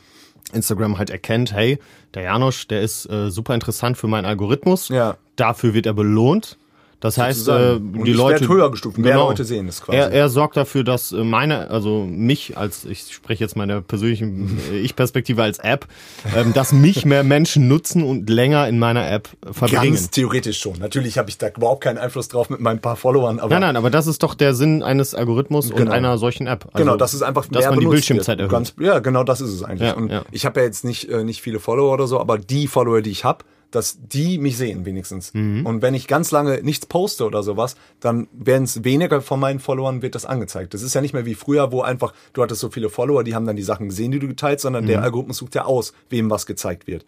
Instagram 0.54 0.98
halt 0.98 1.10
erkennt, 1.12 1.54
hey, 1.54 1.78
der 2.16 2.24
Janosch, 2.24 2.68
der 2.68 2.82
ist 2.82 3.06
äh, 3.10 3.30
super 3.30 3.54
interessant 3.54 3.98
für 3.98 4.08
meinen 4.08 4.26
Algorithmus. 4.26 4.90
Ja. 4.90 5.16
Dafür 5.36 5.74
wird 5.74 5.86
er 5.86 5.94
belohnt. 5.94 6.58
Das 7.02 7.18
heißt, 7.18 7.48
äh. 7.48 7.74
Und 7.74 8.06
die 8.06 8.14
Leute. 8.14 8.48
höher 8.48 8.70
gestuft, 8.72 8.98
mehr 9.00 9.16
Leute 9.16 9.44
sehen 9.44 9.68
es 9.68 9.82
quasi. 9.82 9.98
Er, 9.98 10.12
er 10.12 10.30
sorgt 10.30 10.56
dafür, 10.56 10.84
dass 10.84 11.12
äh, 11.12 11.24
meine, 11.24 11.70
also 11.70 12.06
mich 12.06 12.58
als, 12.58 12.86
ich 12.86 13.12
spreche 13.12 13.44
jetzt 13.44 13.58
meine 13.58 13.82
persönlichen 13.82 14.60
äh, 14.72 14.78
Ich-Perspektive 14.78 15.42
als 15.42 15.58
App, 15.58 15.88
ähm, 16.36 16.54
dass 16.54 16.72
mich 16.72 17.04
mehr 17.04 17.24
Menschen 17.24 17.68
nutzen 17.68 18.04
und 18.04 18.30
länger 18.30 18.68
in 18.68 18.78
meiner 18.78 19.12
App 19.12 19.30
verbringen. 19.52 19.96
Ganz 19.96 20.12
theoretisch 20.12 20.60
schon. 20.60 20.78
Natürlich 20.78 21.18
habe 21.18 21.30
ich 21.30 21.40
da 21.40 21.50
überhaupt 21.50 21.84
keinen 21.84 21.98
Einfluss 21.98 22.28
drauf 22.28 22.52
mit 22.52 22.60
meinen 22.60 22.80
paar 22.80 22.96
Followern, 22.96 23.40
aber 23.40 23.50
Nein, 23.50 23.62
nein, 23.62 23.76
aber 23.76 23.90
das 23.90 24.06
ist 24.06 24.22
doch 24.22 24.36
der 24.36 24.54
Sinn 24.54 24.84
eines 24.84 25.16
Algorithmus 25.16 25.72
und 25.72 25.78
Genau. 25.78 25.92
einer 25.92 26.18
solchen 26.20 26.46
App. 26.46 26.68
Also, 26.72 26.86
genau, 26.86 26.98
das 26.98 27.16
ist 27.16 27.24
einfach 27.24 27.48
dass 27.48 27.62
mehr 27.64 27.72
man 27.72 27.80
die 27.80 27.88
Bildschirmzeit 27.88 28.38
erhöht. 28.38 28.52
Ganz, 28.52 28.76
ja, 28.80 29.00
genau, 29.00 29.24
das 29.24 29.42
ist 29.42 29.50
es 29.50 29.64
eigentlich. 29.64 29.90
Ja, 29.90 29.96
und 29.96 30.12
ja. 30.12 30.22
ich 30.32 30.46
habe 30.46 30.60
ja 30.60 30.68
jetzt 30.68 30.86
nicht 30.86 31.10
äh, 31.10 31.24
nicht 31.24 31.42
viele 31.42 31.60
Follower 31.60 31.92
oder 31.92 32.06
so, 32.06 32.20
aber 32.20 32.38
die 32.38 32.68
Follower, 32.68 33.02
die 33.02 33.10
ich 33.10 33.24
habe, 33.24 33.44
dass 33.72 33.98
die 34.02 34.38
mich 34.38 34.58
sehen 34.58 34.86
wenigstens. 34.86 35.34
Mhm. 35.34 35.66
Und 35.66 35.82
wenn 35.82 35.94
ich 35.94 36.08
ganz 36.08 36.32
lange 36.32 36.62
nichts 36.62 36.86
poste 36.86 37.26
oder 37.26 37.42
sowas, 37.42 37.76
dann 38.00 38.28
werden 38.34 38.64
es 38.66 38.84
weniger 38.84 39.22
von 39.22 39.40
meinen 39.40 39.60
Followern 39.60 40.02
wird 40.02 40.14
das 40.16 40.26
angezeigt. 40.26 40.74
Das 40.74 40.82
ist 40.82 40.94
ja 40.94 41.02
nicht 41.02 41.14
mehr 41.14 41.26
wie 41.26 41.36
früher, 41.36 41.72
wo 41.72 41.82
einfach 41.82 42.14
du 42.34 42.44
hattest 42.44 42.62
so 42.62 42.70
viele 42.70 42.90
Follower, 42.90 43.24
die 43.24 43.34
haben 43.34 43.46
dann 43.46 43.56
die 43.56 43.64
Sachen 43.64 43.90
gesehen, 43.90 44.12
die 44.12 44.20
du 44.20 44.28
geteilt, 44.28 44.60
sondern 44.60 44.84
Mhm. 44.84 44.88
der 44.90 45.04
Algorithmus 45.04 45.38
sucht 45.38 45.56
ja 45.56 45.66
aus, 45.66 45.94
wem 46.10 46.30
was 46.30 46.46
gezeigt 46.46 46.86
wird. 46.88 47.06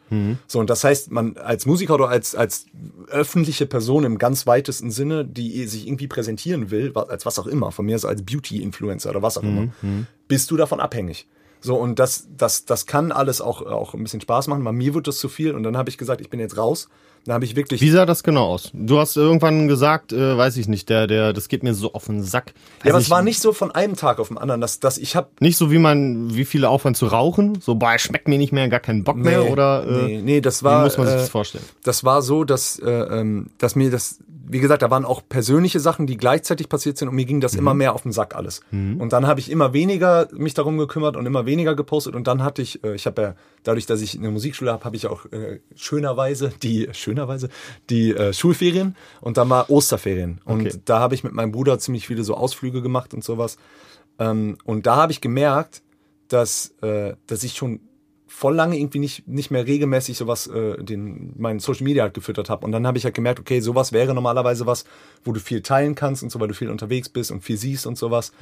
So 0.47 0.59
und 0.59 0.69
das 0.69 0.83
heißt, 0.83 1.11
man 1.11 1.37
als 1.37 1.65
Musiker 1.65 1.95
oder 1.95 2.09
als 2.09 2.33
als 2.35 2.65
öffentliche 3.09 3.65
Person 3.65 4.03
im 4.05 4.17
ganz 4.17 4.47
weitesten 4.47 4.91
Sinne, 4.91 5.25
die 5.25 5.65
sich 5.67 5.87
irgendwie 5.87 6.07
präsentieren 6.07 6.71
will, 6.71 6.91
als 6.95 7.25
was 7.25 7.39
auch 7.39 7.47
immer, 7.47 7.71
von 7.71 7.85
mir 7.85 7.95
aus 7.95 8.05
als 8.05 8.23
Beauty-Influencer 8.23 9.09
oder 9.09 9.21
was 9.21 9.37
auch 9.37 9.43
immer, 9.43 9.67
Mhm. 9.81 10.07
bist 10.27 10.49
du 10.51 10.57
davon 10.57 10.79
abhängig. 10.79 11.27
So, 11.63 11.75
und 11.75 11.97
das, 11.97 12.27
das, 12.37 12.65
das 12.65 12.85
kann 12.85 13.11
alles 13.13 13.39
auch, 13.41 13.61
auch 13.65 13.93
ein 13.93 14.03
bisschen 14.03 14.19
Spaß 14.21 14.47
machen. 14.47 14.63
Bei 14.65 14.73
mir 14.73 14.93
wird 14.93 15.07
das 15.07 15.17
zu 15.17 15.29
viel 15.29 15.55
und 15.55 15.63
dann 15.63 15.77
habe 15.77 15.89
ich 15.89 15.97
gesagt, 15.97 16.19
ich 16.21 16.29
bin 16.29 16.39
jetzt 16.39 16.57
raus. 16.57 16.89
Dann 17.25 17.35
habe 17.35 17.45
ich 17.45 17.55
wirklich. 17.55 17.79
Wie 17.79 17.89
sah 17.89 18.05
das 18.05 18.21
genau 18.21 18.47
aus? 18.47 18.69
Du 18.73 18.99
hast 18.99 19.15
irgendwann 19.15 19.69
gesagt, 19.69 20.11
äh, 20.11 20.37
weiß 20.37 20.57
ich 20.57 20.67
nicht, 20.67 20.89
der, 20.89 21.07
der, 21.07 21.31
das 21.31 21.47
geht 21.47 21.63
mir 21.63 21.73
so 21.73 21.93
auf 21.93 22.07
den 22.07 22.21
Sack. 22.21 22.47
ja, 22.83 22.87
aber 22.89 22.95
Also 22.95 23.05
es 23.05 23.09
war 23.09 23.19
ich- 23.19 23.23
nicht 23.25 23.39
so 23.41 23.53
von 23.53 23.71
einem 23.71 23.95
Tag 23.95 24.19
auf 24.19 24.27
den 24.27 24.37
anderen, 24.37 24.59
dass, 24.59 24.81
dass 24.81 24.97
ich 24.97 25.15
habe 25.15 25.29
Nicht 25.39 25.55
so 25.55 25.71
wie 25.71 25.77
man, 25.77 26.35
wie 26.35 26.43
viele 26.43 26.67
aufhören 26.67 26.95
zu 26.95 27.05
rauchen, 27.07 27.59
so, 27.61 27.75
boah, 27.75 27.97
schmeckt 27.97 28.27
mir 28.27 28.37
nicht 28.37 28.51
mehr, 28.51 28.67
gar 28.67 28.81
keinen 28.81 29.05
Bock 29.05 29.15
mehr, 29.15 29.49
oder, 29.49 29.85
äh, 29.87 30.05
nee, 30.05 30.21
nee, 30.21 30.41
das 30.41 30.63
wie 30.63 30.65
war. 30.65 30.83
muss 30.83 30.97
man 30.97 31.07
sich 31.07 31.15
äh, 31.15 31.19
das 31.19 31.29
vorstellen? 31.29 31.63
Das 31.85 32.03
war 32.03 32.21
so, 32.21 32.43
dass, 32.43 32.77
äh, 32.79 32.89
ähm, 32.91 33.47
dass 33.57 33.77
mir 33.77 33.89
das, 33.89 34.19
wie 34.53 34.59
gesagt, 34.59 34.81
da 34.81 34.89
waren 34.89 35.03
auch 35.03 35.21
persönliche 35.27 35.79
Sachen, 35.81 36.07
die 36.07 36.15
gleichzeitig 36.15 36.69
passiert 36.69 36.97
sind 36.97 37.09
und 37.09 37.15
mir 37.15 37.25
ging 37.25 37.41
das 37.41 37.55
immer 37.55 37.73
mehr 37.73 37.93
auf 37.93 38.03
den 38.03 38.13
Sack 38.13 38.35
alles. 38.35 38.61
Und 38.71 39.11
dann 39.11 39.27
habe 39.27 39.39
ich 39.41 39.51
immer 39.51 39.73
weniger 39.73 40.27
mich 40.31 40.53
darum 40.53 40.77
gekümmert 40.77 41.17
und 41.17 41.25
immer 41.25 41.45
weniger 41.45 41.75
gepostet 41.75 42.15
und 42.15 42.27
dann 42.27 42.43
hatte 42.43 42.61
ich, 42.61 42.83
äh, 42.83 42.95
ich 42.95 43.05
habe 43.05 43.21
ja, 43.21 43.35
dadurch, 43.63 43.85
dass 43.85 43.99
ich 44.01 44.17
eine 44.17 44.29
Musikschule 44.31 44.71
habe, 44.71 44.85
habe 44.85 44.95
ich 44.95 45.07
auch 45.07 45.25
äh, 45.31 45.59
schönerweise 45.75 46.53
die, 46.63 46.87
schönerweise 46.93 47.49
die 47.89 48.11
äh, 48.11 48.31
Schulferien 48.31 48.95
und 49.19 49.37
dann 49.37 49.49
war 49.49 49.69
Osterferien. 49.69 50.39
Und 50.45 50.61
Okay. 50.61 50.79
da 50.85 50.99
habe 50.99 51.15
ich 51.15 51.23
mit 51.23 51.33
meinem 51.33 51.51
Bruder 51.51 51.79
ziemlich 51.79 52.07
viele 52.07 52.23
so 52.23 52.35
Ausflüge 52.35 52.81
gemacht 52.81 53.13
und 53.13 53.23
sowas. 53.23 53.57
Ähm, 54.19 54.57
und 54.63 54.85
da 54.85 54.95
habe 54.95 55.11
ich 55.11 55.19
gemerkt, 55.19 55.81
dass, 56.27 56.73
äh, 56.81 57.15
dass 57.27 57.43
ich 57.43 57.53
schon 57.57 57.79
voll 58.35 58.55
lange 58.55 58.77
irgendwie 58.77 58.99
nicht, 58.99 59.27
nicht 59.27 59.51
mehr 59.51 59.67
regelmäßig 59.67 60.17
sowas, 60.17 60.47
äh, 60.47 60.83
den, 60.83 61.33
meinen 61.37 61.59
Social 61.59 61.83
Media 61.83 62.03
halt 62.03 62.15
gefüttert 62.15 62.49
habe. 62.49 62.65
Und 62.65 62.71
dann 62.71 62.87
habe 62.87 62.97
ich 62.97 63.05
halt 63.05 63.13
gemerkt, 63.13 63.39
okay, 63.39 63.59
sowas 63.59 63.93
wäre 63.93 64.15
normalerweise 64.15 64.65
was, 64.65 64.85
wo 65.23 65.31
du 65.31 65.39
viel 65.39 65.61
teilen 65.61 65.93
kannst 65.93 66.23
und 66.23 66.31
so, 66.31 66.39
weil 66.39 66.47
du 66.47 66.55
viel 66.55 66.69
unterwegs 66.69 67.09
bist 67.09 67.31
und 67.31 67.41
viel 67.41 67.57
siehst 67.57 67.85
und 67.85 67.95
sowas. 67.95 68.33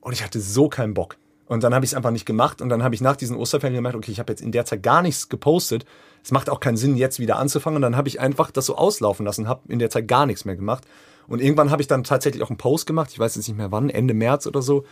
Und 0.00 0.12
ich 0.12 0.22
hatte 0.22 0.40
so 0.40 0.68
keinen 0.68 0.94
Bock. 0.94 1.16
Und 1.46 1.64
dann 1.64 1.74
habe 1.74 1.84
ich 1.84 1.90
es 1.90 1.94
einfach 1.94 2.12
nicht 2.12 2.24
gemacht 2.24 2.62
und 2.62 2.68
dann 2.68 2.84
habe 2.84 2.94
ich 2.94 3.00
nach 3.00 3.16
diesen 3.16 3.36
Osterferien 3.36 3.74
gemerkt, 3.74 3.96
okay, 3.96 4.12
ich 4.12 4.20
habe 4.20 4.32
jetzt 4.32 4.40
in 4.40 4.52
der 4.52 4.64
Zeit 4.64 4.82
gar 4.82 5.02
nichts 5.02 5.28
gepostet. 5.28 5.84
Es 6.22 6.30
macht 6.30 6.48
auch 6.48 6.60
keinen 6.60 6.76
Sinn, 6.76 6.96
jetzt 6.96 7.18
wieder 7.18 7.36
anzufangen. 7.36 7.76
Und 7.76 7.82
dann 7.82 7.96
habe 7.96 8.08
ich 8.08 8.20
einfach 8.20 8.52
das 8.52 8.66
so 8.66 8.76
auslaufen 8.76 9.26
lassen, 9.26 9.48
habe 9.48 9.60
in 9.68 9.80
der 9.80 9.90
Zeit 9.90 10.06
gar 10.06 10.24
nichts 10.24 10.44
mehr 10.44 10.56
gemacht. 10.56 10.84
Und 11.26 11.42
irgendwann 11.42 11.70
habe 11.70 11.82
ich 11.82 11.88
dann 11.88 12.04
tatsächlich 12.04 12.42
auch 12.42 12.50
einen 12.50 12.58
Post 12.58 12.86
gemacht, 12.86 13.10
ich 13.12 13.18
weiß 13.18 13.34
jetzt 13.34 13.48
nicht 13.48 13.56
mehr 13.56 13.72
wann, 13.72 13.90
Ende 13.90 14.14
März 14.14 14.46
oder 14.46 14.62
so, 14.62 14.84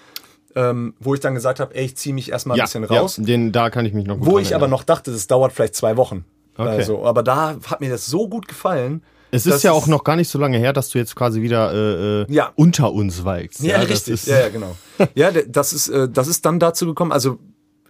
ähm, 0.56 0.94
wo 1.00 1.14
ich 1.14 1.20
dann 1.20 1.34
gesagt 1.34 1.60
habe, 1.60 1.74
ey, 1.74 1.84
ich 1.84 1.96
ziehe 1.96 2.14
mich 2.14 2.30
erstmal 2.30 2.58
ein 2.58 2.64
bisschen 2.64 2.84
raus. 2.84 3.16
Ja, 3.18 3.24
den, 3.24 3.52
da 3.52 3.70
kann 3.70 3.86
ich 3.86 3.92
mich 3.92 4.06
noch 4.06 4.18
gut 4.18 4.26
Wo 4.26 4.38
ich 4.38 4.54
aber 4.54 4.68
noch 4.68 4.82
dachte, 4.82 5.12
das 5.12 5.26
dauert 5.26 5.52
vielleicht 5.52 5.74
zwei 5.74 5.96
Wochen. 5.96 6.24
Okay. 6.56 6.68
Also, 6.68 7.04
aber 7.04 7.22
da 7.22 7.56
hat 7.66 7.80
mir 7.80 7.90
das 7.90 8.06
so 8.06 8.28
gut 8.28 8.48
gefallen. 8.48 9.02
Es 9.30 9.46
ist 9.46 9.62
ja 9.62 9.72
auch 9.72 9.86
noch 9.86 10.02
gar 10.02 10.16
nicht 10.16 10.28
so 10.28 10.38
lange 10.38 10.58
her, 10.58 10.72
dass 10.72 10.88
du 10.90 10.98
jetzt 10.98 11.14
quasi 11.14 11.40
wieder 11.40 11.72
äh, 11.72 12.22
äh, 12.22 12.26
Ja. 12.28 12.52
unter 12.56 12.92
uns 12.92 13.24
walkst. 13.24 13.62
Ja, 13.62 13.78
das 13.78 13.88
richtig. 13.90 14.14
Ist, 14.14 14.26
ja, 14.26 14.40
ja, 14.40 14.48
genau. 14.48 14.76
ja, 15.14 15.30
das 15.30 15.72
ist, 15.72 15.88
äh, 15.88 16.08
das 16.08 16.26
ist 16.26 16.44
dann 16.44 16.58
dazu 16.58 16.86
gekommen. 16.86 17.12
Also, 17.12 17.38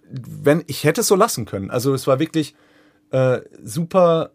wenn 0.09 0.63
ich 0.67 0.83
hätte 0.83 1.01
es 1.01 1.07
so 1.07 1.15
lassen 1.15 1.45
können. 1.45 1.71
Also, 1.71 1.93
es 1.95 2.05
war 2.05 2.19
wirklich 2.19 2.53
äh, 3.09 3.39
super 3.63 4.31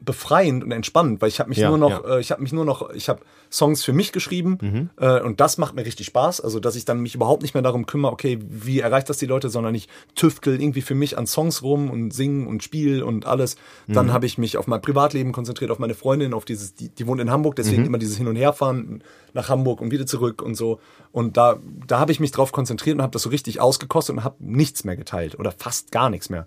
befreiend 0.00 0.62
und 0.62 0.72
entspannend, 0.72 1.20
weil 1.20 1.28
ich 1.28 1.40
habe 1.40 1.48
mich 1.48 1.58
Ja, 1.58 1.68
nur 1.68 1.78
noch, 1.78 2.04
ja. 2.04 2.16
äh, 2.16 2.20
ich 2.20 2.30
habe 2.30 2.42
mich 2.42 2.52
nur 2.52 2.64
noch, 2.64 2.90
ich 2.90 3.08
habe 3.08 3.20
Songs 3.50 3.84
für 3.84 3.92
mich 3.92 4.12
geschrieben 4.12 4.90
äh, 4.98 5.20
und 5.20 5.40
das 5.40 5.56
macht 5.58 5.74
mir 5.74 5.86
richtig 5.86 6.06
Spaß. 6.06 6.40
Also 6.40 6.60
dass 6.60 6.76
ich 6.76 6.84
dann 6.84 7.00
mich 7.00 7.14
überhaupt 7.14 7.42
nicht 7.42 7.54
mehr 7.54 7.62
darum 7.62 7.86
kümmere, 7.86 8.12
okay, 8.12 8.38
wie 8.48 8.80
erreicht 8.80 9.08
das 9.08 9.18
die 9.18 9.26
Leute, 9.26 9.48
sondern 9.48 9.74
ich 9.74 9.88
tüftel 10.14 10.60
irgendwie 10.60 10.82
für 10.82 10.94
mich 10.94 11.16
an 11.16 11.26
Songs 11.26 11.62
rum 11.62 11.90
und 11.90 12.12
singen 12.12 12.46
und 12.46 12.62
spiel 12.62 13.02
und 13.02 13.26
alles. 13.26 13.56
Dann 13.86 14.12
habe 14.12 14.26
ich 14.26 14.36
mich 14.38 14.56
auf 14.56 14.66
mein 14.66 14.82
Privatleben 14.82 15.32
konzentriert, 15.32 15.70
auf 15.70 15.78
meine 15.78 15.94
Freundin, 15.94 16.34
auf 16.34 16.44
dieses, 16.44 16.74
die, 16.74 16.88
die 16.88 17.06
wohnt 17.06 17.20
in 17.20 17.30
Hamburg, 17.30 17.56
deswegen 17.56 17.86
immer 17.86 17.98
dieses 17.98 18.16
Hin 18.16 18.26
und 18.28 18.36
Herfahren 18.36 19.02
nach 19.32 19.48
Hamburg 19.48 19.80
und 19.80 19.90
wieder 19.90 20.06
zurück 20.06 20.42
und 20.42 20.54
so. 20.56 20.80
Und 21.12 21.36
da, 21.36 21.58
da 21.86 21.98
habe 21.98 22.12
ich 22.12 22.20
mich 22.20 22.32
drauf 22.32 22.52
konzentriert 22.52 22.96
und 22.96 23.02
habe 23.02 23.12
das 23.12 23.22
so 23.22 23.30
richtig 23.30 23.60
ausgekostet 23.60 24.16
und 24.16 24.24
habe 24.24 24.36
nichts 24.40 24.84
mehr 24.84 24.96
geteilt 24.96 25.38
oder 25.38 25.52
fast 25.52 25.90
gar 25.92 26.10
nichts 26.10 26.28
mehr. 26.30 26.46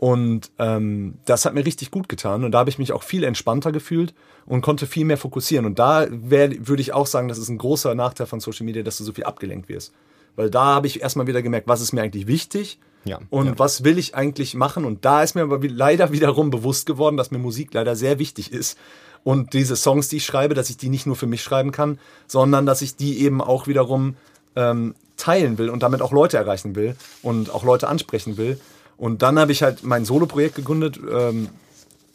Und 0.00 0.50
ähm, 0.58 1.18
das 1.26 1.44
hat 1.44 1.52
mir 1.52 1.66
richtig 1.66 1.90
gut 1.90 2.08
getan 2.08 2.42
und 2.44 2.52
da 2.52 2.60
habe 2.60 2.70
ich 2.70 2.78
mich 2.78 2.92
auch 2.92 3.02
viel 3.02 3.22
entspannter 3.22 3.70
gefühlt 3.70 4.14
und 4.46 4.62
konnte 4.62 4.86
viel 4.86 5.04
mehr 5.04 5.18
fokussieren. 5.18 5.66
Und 5.66 5.78
da 5.78 6.06
wär- 6.08 6.66
würde 6.66 6.80
ich 6.80 6.94
auch 6.94 7.06
sagen, 7.06 7.28
das 7.28 7.36
ist 7.36 7.50
ein 7.50 7.58
großer 7.58 7.94
Nachteil 7.94 8.26
von 8.26 8.40
Social 8.40 8.64
Media, 8.64 8.82
dass 8.82 8.96
du 8.96 9.04
so 9.04 9.12
viel 9.12 9.24
abgelenkt 9.24 9.68
wirst. 9.68 9.92
Weil 10.36 10.48
da 10.48 10.64
habe 10.64 10.86
ich 10.86 11.02
erstmal 11.02 11.26
wieder 11.26 11.42
gemerkt, 11.42 11.68
was 11.68 11.82
ist 11.82 11.92
mir 11.92 12.00
eigentlich 12.00 12.26
wichtig 12.26 12.78
Ja, 13.04 13.18
und 13.28 13.46
ja. 13.46 13.58
was 13.58 13.84
will 13.84 13.98
ich 13.98 14.14
eigentlich 14.14 14.54
machen. 14.54 14.86
Und 14.86 15.04
da 15.04 15.22
ist 15.22 15.34
mir 15.34 15.42
aber 15.42 15.60
leider 15.68 16.12
wiederum 16.12 16.48
bewusst 16.50 16.86
geworden, 16.86 17.18
dass 17.18 17.30
mir 17.30 17.38
Musik 17.38 17.74
leider 17.74 17.94
sehr 17.94 18.18
wichtig 18.18 18.54
ist. 18.54 18.78
Und 19.22 19.52
diese 19.52 19.76
Songs, 19.76 20.08
die 20.08 20.16
ich 20.16 20.24
schreibe, 20.24 20.54
dass 20.54 20.70
ich 20.70 20.78
die 20.78 20.88
nicht 20.88 21.04
nur 21.04 21.16
für 21.16 21.26
mich 21.26 21.42
schreiben 21.42 21.72
kann, 21.72 21.98
sondern 22.26 22.64
dass 22.64 22.80
ich 22.80 22.96
die 22.96 23.20
eben 23.20 23.42
auch 23.42 23.66
wiederum 23.66 24.16
ähm, 24.56 24.94
teilen 25.18 25.58
will 25.58 25.68
und 25.68 25.82
damit 25.82 26.00
auch 26.00 26.12
Leute 26.12 26.38
erreichen 26.38 26.74
will 26.74 26.96
und 27.22 27.50
auch 27.50 27.64
Leute 27.64 27.86
ansprechen 27.86 28.38
will. 28.38 28.58
Und 29.00 29.22
dann 29.22 29.38
habe 29.38 29.50
ich 29.50 29.62
halt 29.62 29.82
mein 29.82 30.04
Solo-Projekt 30.04 30.56
gegründet 30.56 31.00
ähm, 31.10 31.48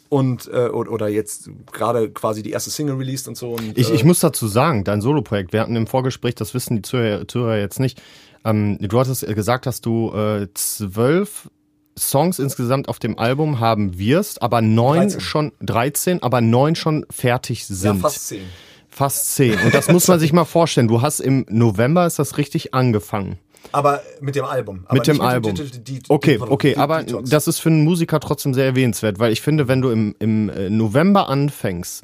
und 0.08 0.46
äh, 0.46 0.68
oder 0.68 1.08
jetzt 1.08 1.50
gerade 1.72 2.10
quasi 2.10 2.44
die 2.44 2.50
erste 2.50 2.70
Single 2.70 2.94
released 2.94 3.26
und 3.26 3.36
so. 3.36 3.54
Und, 3.54 3.76
Ich, 3.76 3.90
äh, 3.90 3.94
ich 3.94 4.04
muss 4.04 4.20
dazu 4.20 4.46
sagen, 4.46 4.84
dein 4.84 5.00
Soloprojekt, 5.00 5.52
wir 5.52 5.62
hatten 5.62 5.74
im 5.74 5.88
Vorgespräch, 5.88 6.36
das 6.36 6.54
wissen 6.54 6.76
die 6.76 6.82
Zuhörer, 6.82 7.26
Zuhörer 7.26 7.58
jetzt 7.58 7.80
nicht, 7.80 8.00
ähm, 8.44 8.78
du 8.80 9.00
hattest 9.00 9.24
äh, 9.24 9.34
gesagt, 9.34 9.66
dass 9.66 9.80
du 9.80 10.12
äh, 10.14 10.46
zwölf 10.54 11.50
Songs 11.98 12.38
insgesamt 12.38 12.88
auf 12.88 13.00
dem 13.00 13.18
Album 13.18 13.58
haben 13.58 13.98
wirst, 13.98 14.40
aber 14.40 14.62
neun 14.62 15.08
13. 15.08 15.20
schon, 15.20 15.52
13, 15.62 16.22
aber 16.22 16.40
neun 16.40 16.76
schon 16.76 17.04
fertig 17.10 17.68
ja, 17.68 17.74
sind. 17.74 18.00
fast 18.00 18.28
zehn. 18.28 18.42
Fast 18.88 19.34
zehn. 19.34 19.58
Und 19.64 19.74
das 19.74 19.88
muss 19.88 20.06
man 20.06 20.20
sich 20.20 20.32
mal 20.32 20.44
vorstellen. 20.44 20.86
Du 20.86 21.02
hast 21.02 21.18
im 21.18 21.46
November 21.48 22.06
ist 22.06 22.20
das 22.20 22.38
richtig 22.38 22.74
angefangen. 22.74 23.38
Aber 23.72 24.00
mit 24.20 24.34
dem 24.36 24.44
Album. 24.44 24.80
Aber 24.86 24.94
mit 24.98 25.06
dem 25.06 25.20
Album. 25.20 25.54
Digital 25.54 25.80
De- 25.82 26.00
okay, 26.08 26.38
okay, 26.40 26.76
aber 26.76 27.02
das 27.02 27.48
ist 27.48 27.58
für 27.58 27.68
einen 27.70 27.84
Musiker 27.84 28.20
trotzdem 28.20 28.54
sehr 28.54 28.64
erwähnenswert, 28.66 29.18
weil 29.18 29.32
ich 29.32 29.40
finde, 29.42 29.68
wenn 29.68 29.80
du 29.82 29.90
im, 29.90 30.14
im 30.18 30.48
äh, 30.50 30.70
November 30.70 31.28
anfängst, 31.28 32.02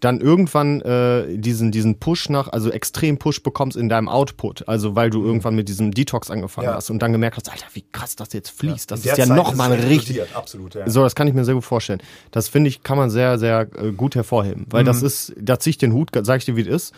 dann 0.00 0.20
irgendwann 0.20 0.82
äh, 0.82 1.38
diesen 1.38 1.70
diesen 1.72 1.98
Push 1.98 2.28
nach, 2.28 2.48
also 2.48 2.68
extrem 2.70 3.16
Push 3.16 3.42
bekommst 3.42 3.74
in 3.74 3.88
deinem 3.88 4.08
Output, 4.10 4.68
also 4.68 4.94
weil 4.94 5.08
du 5.08 5.24
irgendwann 5.24 5.54
mit 5.54 5.66
diesem 5.70 5.92
Detox 5.92 6.30
angefangen 6.30 6.66
Mhm. 6.66 6.72
Ja. 6.72 6.76
hast 6.76 6.90
und 6.90 6.98
dann 7.00 7.12
gemerkt 7.12 7.36
hast, 7.38 7.50
Alter, 7.50 7.64
wie 7.72 7.84
krass 7.90 8.14
das 8.14 8.34
jetzt 8.34 8.50
fließt, 8.50 8.90
das 8.90 9.02
In 9.04 9.10
ist 9.12 9.16
ja 9.16 9.24
Zeit 9.26 9.34
noch 9.36 9.54
mal 9.54 9.72
es 9.72 9.80
ein 9.82 9.88
richtig 9.88 10.20
Absolut, 10.34 10.74
ja. 10.74 10.90
so, 10.90 11.02
das 11.02 11.14
kann 11.14 11.26
ich 11.26 11.32
mir 11.32 11.46
sehr 11.46 11.54
gut 11.54 11.64
vorstellen. 11.64 12.02
Das 12.32 12.48
finde 12.48 12.68
ich, 12.68 12.82
kann 12.82 12.98
man 12.98 13.08
sehr, 13.08 13.38
sehr 13.38 13.66
äh, 13.78 13.92
gut 13.92 14.14
hervorheben. 14.14 14.66
Weil 14.68 14.82
Mhm. 14.82 14.86
das 14.88 15.00
ist, 15.02 15.32
da 15.40 15.58
ziehe 15.58 15.70
ich 15.70 15.78
den 15.78 15.94
Hut, 15.94 16.10
sag 16.22 16.38
ich 16.38 16.44
dir, 16.44 16.56
wie 16.56 16.62
es 16.62 16.66
ist, 16.66 16.94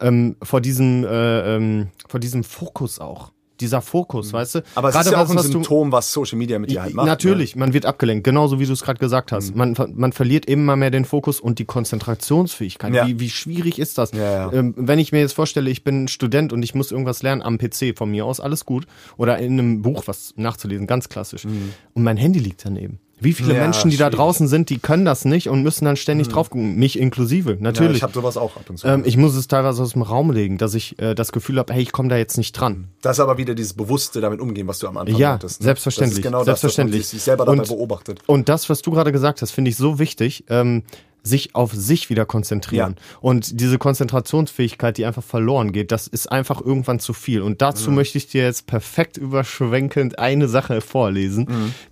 ähm, 0.00 0.34
vor 0.42 0.60
diesem, 0.60 1.04
äh, 1.04 1.54
ähm, 1.56 1.88
vor 2.08 2.18
diesem 2.18 2.42
Fokus 2.42 2.98
auch. 2.98 3.30
Dieser 3.60 3.80
Fokus, 3.82 4.32
weißt 4.32 4.54
du? 4.56 4.58
Mhm. 4.60 4.64
Aber 4.76 4.88
es 4.88 4.94
Gerade 4.94 5.08
ist 5.08 5.12
ja 5.12 5.22
auch 5.22 5.28
was, 5.34 5.46
ein 5.46 5.52
Symptom, 5.52 5.90
was 5.92 6.12
Social 6.12 6.38
Media 6.38 6.58
mit 6.58 6.70
dir 6.70 6.82
halt 6.82 6.94
macht. 6.94 7.06
Natürlich, 7.06 7.56
man 7.56 7.72
wird 7.72 7.86
abgelenkt, 7.86 8.24
genauso 8.24 8.60
wie 8.60 8.66
du 8.66 8.72
es 8.72 8.82
gerade 8.82 8.98
gesagt 9.00 9.32
hast. 9.32 9.54
Man, 9.56 9.74
ver- 9.74 9.88
man 9.92 10.12
verliert 10.12 10.46
immer 10.46 10.76
mehr 10.76 10.90
den 10.90 11.04
Fokus 11.04 11.40
und 11.40 11.58
die 11.58 11.64
Konzentrationsfähigkeit. 11.64 12.94
Ja. 12.94 13.06
Wie, 13.06 13.20
wie 13.20 13.30
schwierig 13.30 13.78
ist 13.78 13.98
das? 13.98 14.12
Ja, 14.12 14.18
ja. 14.50 14.52
Ähm, 14.52 14.74
wenn 14.76 14.98
ich 14.98 15.12
mir 15.12 15.20
jetzt 15.20 15.32
vorstelle, 15.32 15.70
ich 15.70 15.84
bin 15.84 16.08
Student 16.08 16.52
und 16.52 16.62
ich 16.62 16.74
muss 16.74 16.90
irgendwas 16.92 17.22
lernen 17.22 17.42
am 17.42 17.58
PC 17.58 17.96
von 17.96 18.10
mir 18.10 18.24
aus, 18.26 18.40
alles 18.40 18.64
gut. 18.64 18.86
Oder 19.16 19.38
in 19.38 19.52
einem 19.54 19.82
Buch 19.82 20.04
was 20.06 20.34
nachzulesen, 20.36 20.86
ganz 20.86 21.08
klassisch. 21.08 21.44
Und 21.44 22.02
mein 22.02 22.16
Handy 22.16 22.38
liegt 22.38 22.64
daneben. 22.64 23.00
Wie 23.20 23.32
viele 23.32 23.50
Mhm. 23.54 23.56
Ja, 23.56 23.62
Menschen, 23.64 23.90
die 23.90 23.96
da 23.96 24.04
schwierig. 24.06 24.12
Mhm. 24.14 24.16
draußen 24.18 24.48
sind, 24.48 24.70
die 24.70 24.78
können 24.78 25.04
das 25.04 25.24
nicht 25.24 25.48
und 25.48 25.62
müssen 25.62 25.84
dann 25.84 25.96
ständig 25.96 26.28
drauf 26.28 26.50
gucken. 26.50 26.76
Mich 26.76 26.98
inklusive, 26.98 27.52
Ja, 27.52 27.56
natürlich. 27.60 27.96
ich 27.98 28.02
habe 28.02 28.12
sowas 28.12 28.36
auch 28.36 28.56
ab 28.56 28.64
und 28.68 28.78
zu. 28.78 28.86
ähm, 28.86 29.02
ich 29.04 29.16
muss 29.16 29.34
es 29.34 29.48
teilweise 29.48 29.82
aus 29.82 29.92
dem 29.92 30.02
Raum 30.02 30.30
legen, 30.30 30.56
dass 30.58 30.74
ich 30.74 30.98
äh, 31.00 31.14
das 31.14 31.32
Gefühl 31.32 31.58
habe, 31.58 31.72
hey, 31.72 31.82
ich 31.82 31.92
komme 31.92 32.08
da 32.08 32.16
jetzt 32.16 32.36
nicht 32.38 32.52
dran. 32.52 32.88
das 33.02 33.16
ist 33.16 33.20
aber 33.20 33.38
wieder 33.38 33.54
dieses 33.54 33.72
bewusste 33.74 34.20
damit 34.20 34.40
umgehen, 34.40 34.66
was 34.68 34.78
du 34.78 34.86
am 34.88 34.96
Anfang 34.96 35.16
Ja, 35.16 35.32
hattest. 35.32 35.60
ne? 35.60 35.64
selbstverständlich, 35.64 36.16
Das 36.16 36.18
ist 36.18 36.22
genau 36.30 36.44
selbstverständlich. 36.44 37.00
das, 37.02 37.06
dass 37.08 37.12
man 37.14 37.18
sich 37.18 37.24
selber 37.24 37.44
dabei 37.46 37.58
Und- 37.60 37.68
beobachtet. 37.68 38.20
Und 38.26 38.48
das, 38.48 38.68
was 38.70 38.82
du 38.82 38.90
gerade 38.92 39.12
gesagt 39.12 39.42
hast, 39.42 39.50
finde 39.50 39.70
ich 39.70 39.76
so 39.76 39.98
wichtig, 39.98 40.44
ähm, 40.48 40.82
sich 41.28 41.54
auf 41.54 41.72
sich 41.72 42.10
wieder 42.10 42.26
konzentrieren. 42.26 42.96
Und 43.20 43.60
diese 43.60 43.78
Konzentrationsfähigkeit, 43.78 44.96
die 44.96 45.04
einfach 45.04 45.22
verloren 45.22 45.72
geht, 45.72 45.92
das 45.92 46.06
ist 46.06 46.30
einfach 46.32 46.60
irgendwann 46.60 47.00
zu 47.00 47.12
viel. 47.12 47.42
Und 47.42 47.62
dazu 47.62 47.90
möchte 47.96 48.18
ich 48.18 48.26
dir 48.28 48.44
jetzt 48.44 48.66
perfekt 48.66 49.16
überschwenkend 49.16 50.18
eine 50.18 50.48
Sache 50.48 50.80
vorlesen, 50.80 51.46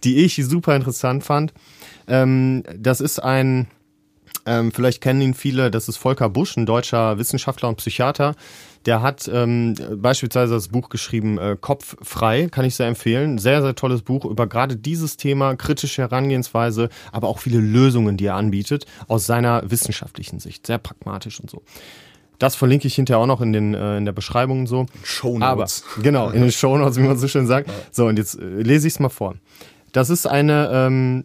die 0.04 0.24
ich 0.24 0.36
super 0.44 0.74
interessant 0.74 1.24
fand. 1.24 1.52
Ähm, 2.08 2.62
das 2.76 3.00
ist 3.00 3.18
ein, 3.18 3.68
ähm, 4.46 4.72
vielleicht 4.72 5.00
kennen 5.00 5.20
ihn 5.20 5.34
viele, 5.34 5.70
das 5.70 5.88
ist 5.88 5.96
Volker 5.96 6.28
Busch, 6.28 6.56
ein 6.56 6.66
deutscher 6.66 7.18
Wissenschaftler 7.18 7.68
und 7.68 7.76
Psychiater. 7.76 8.34
Der 8.86 9.02
hat 9.02 9.28
ähm, 9.32 9.74
beispielsweise 9.96 10.54
das 10.54 10.68
Buch 10.68 10.88
geschrieben, 10.88 11.38
äh, 11.38 11.56
Kopf 11.60 11.96
frei, 12.02 12.46
kann 12.48 12.64
ich 12.64 12.76
sehr 12.76 12.86
empfehlen. 12.86 13.38
Sehr, 13.38 13.60
sehr 13.60 13.74
tolles 13.74 14.02
Buch 14.02 14.24
über 14.24 14.46
gerade 14.46 14.76
dieses 14.76 15.16
Thema, 15.16 15.56
kritische 15.56 16.02
Herangehensweise, 16.02 16.88
aber 17.10 17.28
auch 17.28 17.40
viele 17.40 17.58
Lösungen, 17.58 18.16
die 18.16 18.26
er 18.26 18.36
anbietet, 18.36 18.86
aus 19.08 19.26
seiner 19.26 19.68
wissenschaftlichen 19.68 20.38
Sicht. 20.38 20.66
Sehr 20.66 20.78
pragmatisch 20.78 21.40
und 21.40 21.50
so. 21.50 21.62
Das 22.38 22.54
verlinke 22.54 22.86
ich 22.86 22.94
hinterher 22.94 23.20
auch 23.20 23.26
noch 23.26 23.40
in, 23.40 23.52
den, 23.52 23.74
äh, 23.74 23.96
in 23.96 24.04
der 24.04 24.12
Beschreibung 24.12 24.60
und 24.60 24.66
so. 24.66 24.86
Shownotes. 25.02 25.84
Aber, 25.84 26.02
genau, 26.02 26.30
in 26.30 26.42
den 26.42 26.52
Shownotes, 26.52 26.96
wie 26.98 27.02
man 27.02 27.18
so 27.18 27.28
schön 27.28 27.46
sagt. 27.46 27.70
So, 27.90 28.06
und 28.06 28.18
jetzt 28.18 28.38
äh, 28.38 28.44
lese 28.44 28.86
ich 28.86 28.94
es 28.94 29.00
mal 29.00 29.08
vor. 29.08 29.34
Das 29.92 30.10
ist 30.10 30.26
eine 30.26 30.70
ähm, 30.72 31.24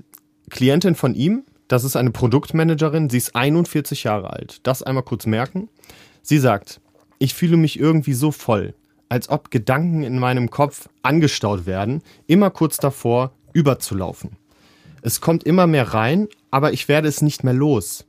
Klientin 0.49 0.95
von 0.95 1.13
ihm, 1.13 1.43
das 1.67 1.83
ist 1.83 1.95
eine 1.95 2.11
Produktmanagerin, 2.11 3.09
sie 3.09 3.17
ist 3.17 3.35
41 3.35 4.03
Jahre 4.03 4.31
alt. 4.31 4.61
Das 4.63 4.83
einmal 4.83 5.03
kurz 5.03 5.25
merken. 5.25 5.69
Sie 6.21 6.37
sagt, 6.37 6.81
ich 7.21 7.35
fühle 7.35 7.55
mich 7.55 7.79
irgendwie 7.79 8.13
so 8.13 8.31
voll, 8.31 8.73
als 9.07 9.29
ob 9.29 9.51
Gedanken 9.51 10.01
in 10.01 10.17
meinem 10.17 10.49
Kopf 10.49 10.89
angestaut 11.03 11.67
werden, 11.67 12.01
immer 12.25 12.49
kurz 12.49 12.77
davor 12.77 13.31
überzulaufen. 13.53 14.31
Es 15.03 15.21
kommt 15.21 15.43
immer 15.43 15.67
mehr 15.67 15.93
rein, 15.93 16.27
aber 16.49 16.73
ich 16.73 16.87
werde 16.87 17.07
es 17.07 17.21
nicht 17.21 17.43
mehr 17.43 17.53
los. 17.53 18.05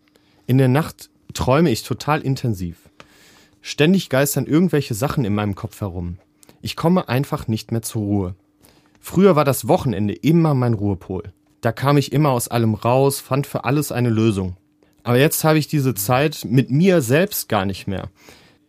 In 0.46 0.57
der 0.57 0.68
Nacht 0.68 1.11
träume 1.35 1.70
ich 1.70 1.83
total 1.83 2.22
intensiv. 2.22 2.88
Ständig 3.61 4.09
geistern 4.09 4.46
irgendwelche 4.46 4.94
Sachen 4.94 5.27
in 5.27 5.35
meinem 5.35 5.57
Kopf 5.57 5.83
herum. 5.83 6.16
Ich 6.62 6.75
komme 6.75 7.11
einfach 7.11 7.48
nicht 7.48 7.70
mehr 7.70 7.83
zur 7.83 8.03
Ruhe. 8.03 8.35
Früher 8.98 9.37
war 9.37 9.44
das 9.44 9.68
Wochenende 9.68 10.14
immer 10.14 10.55
mein 10.55 10.72
Ruhepol. 10.72 11.35
Da 11.61 11.70
kam 11.70 11.98
ich 11.98 12.12
immer 12.12 12.31
aus 12.31 12.48
allem 12.48 12.72
raus, 12.72 13.20
fand 13.20 13.46
für 13.46 13.64
alles 13.64 13.92
eine 13.92 14.11
Lösung. 14.11 14.57
Aber 15.03 15.18
jetzt 15.18 15.44
habe 15.44 15.59
ich 15.59 15.68
diese 15.68 15.92
Zeit 15.92 16.46
mit 16.48 16.70
mir 16.70 17.03
selbst 17.03 17.51
gar 17.51 17.66
nicht 17.66 17.87
mehr. 17.87 18.09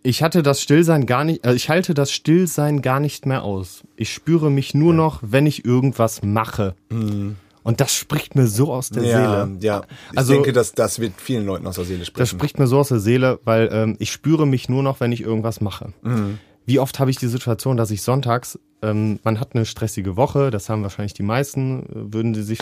Ich 0.06 0.22
hatte 0.22 0.44
das 0.44 0.62
Stillsein 0.62 1.06
gar 1.06 1.24
nicht, 1.24 1.46
äh, 1.46 1.54
ich 1.54 1.70
halte 1.70 1.94
das 1.94 2.12
Stillsein 2.12 2.82
gar 2.82 3.00
nicht 3.00 3.26
mehr 3.26 3.44
aus. 3.44 3.84
Ich 3.96 4.12
spüre 4.13 4.52
mich 4.52 4.74
nur 4.74 4.94
noch, 4.94 5.20
wenn 5.22 5.46
ich 5.46 5.63
irgendwas 5.63 6.22
mache. 6.24 6.76
Und 6.89 7.80
das 7.80 7.96
spricht 7.96 8.36
mir 8.36 8.48
so 8.48 8.74
aus 8.74 8.89
der 8.89 9.04
Mhm. 9.04 9.08
Ja, 9.10 9.46
Seele. 9.46 9.58
ja. 9.62 9.82
Ich 10.12 10.18
Also- 10.18 10.34
denke, 10.34 10.52
dass 10.52 10.74
das 10.74 11.00
wird 11.00 11.13
vielen 11.18 11.46
Leuten 11.46 11.66
aus 11.68 11.76
der 11.76 11.86
Seele 11.86 12.04
sprechen. 12.04 12.20
Das 12.20 12.30
spricht 12.30 12.60
mir 12.60 12.68
so 12.68 12.80
aus 12.80 12.89
der 12.89 13.00
Seele, 13.00 13.39
weil 13.46 13.70
ähm, 13.72 13.96
ich 14.00 14.12
spüre 14.12 14.46
mich 14.46 14.68
nur 14.68 14.84
noch, 14.84 15.00
wenn 15.00 15.13
ich 15.13 15.22
irgendwas 15.22 15.62
mache. 15.62 15.94
Mhm. 16.02 16.39
Wie 16.65 16.80
oft 16.80 16.99
habe 16.99 17.12
ich 17.12 17.17
die 17.17 17.28
Situation, 17.28 17.78
dass 17.78 17.91
ich 17.91 18.02
sonntags, 18.02 18.60
ähm, 18.82 19.19
man 19.23 19.39
hat 19.39 19.54
eine 19.54 19.65
stressige 19.65 20.15
Woche, 20.15 20.49
das 20.49 20.69
haben 20.69 20.84
wahrscheinlich 20.84 21.13
die 21.13 21.23
meisten, 21.23 21.84
äh, 21.84 22.13
würden 22.13 22.34
sie 22.34 22.43
sich 22.43 22.60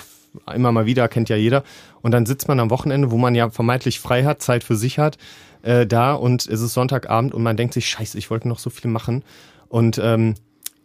immer 0.54 0.72
mal 0.72 0.86
wieder, 0.86 1.08
kennt 1.08 1.30
ja 1.30 1.36
jeder. 1.36 1.64
Und 2.02 2.12
dann 2.12 2.26
sitzt 2.26 2.48
man 2.48 2.60
am 2.60 2.70
Wochenende, 2.70 3.12
wo 3.12 3.18
man 3.18 3.36
ja 3.36 3.50
vermeintlich 3.50 4.00
frei 4.00 4.24
hat, 4.24 4.42
Zeit 4.42 4.64
für 4.64 4.76
sich 4.76 4.98
hat, 4.98 5.18
äh, 5.62 5.86
da 5.86 6.14
und 6.14 6.48
es 6.48 6.62
ist 6.62 6.74
Sonntagabend 6.74 7.34
und 7.34 7.44
man 7.44 7.58
denkt 7.58 7.74
sich, 7.74 7.88
scheiße, 7.88 8.18
ich 8.18 8.30
wollte 8.30 8.48
noch 8.48 8.60
so 8.60 8.70
viel 8.70 8.90
machen. 8.90 9.24
Und 9.68 10.00
ähm, 10.04 10.36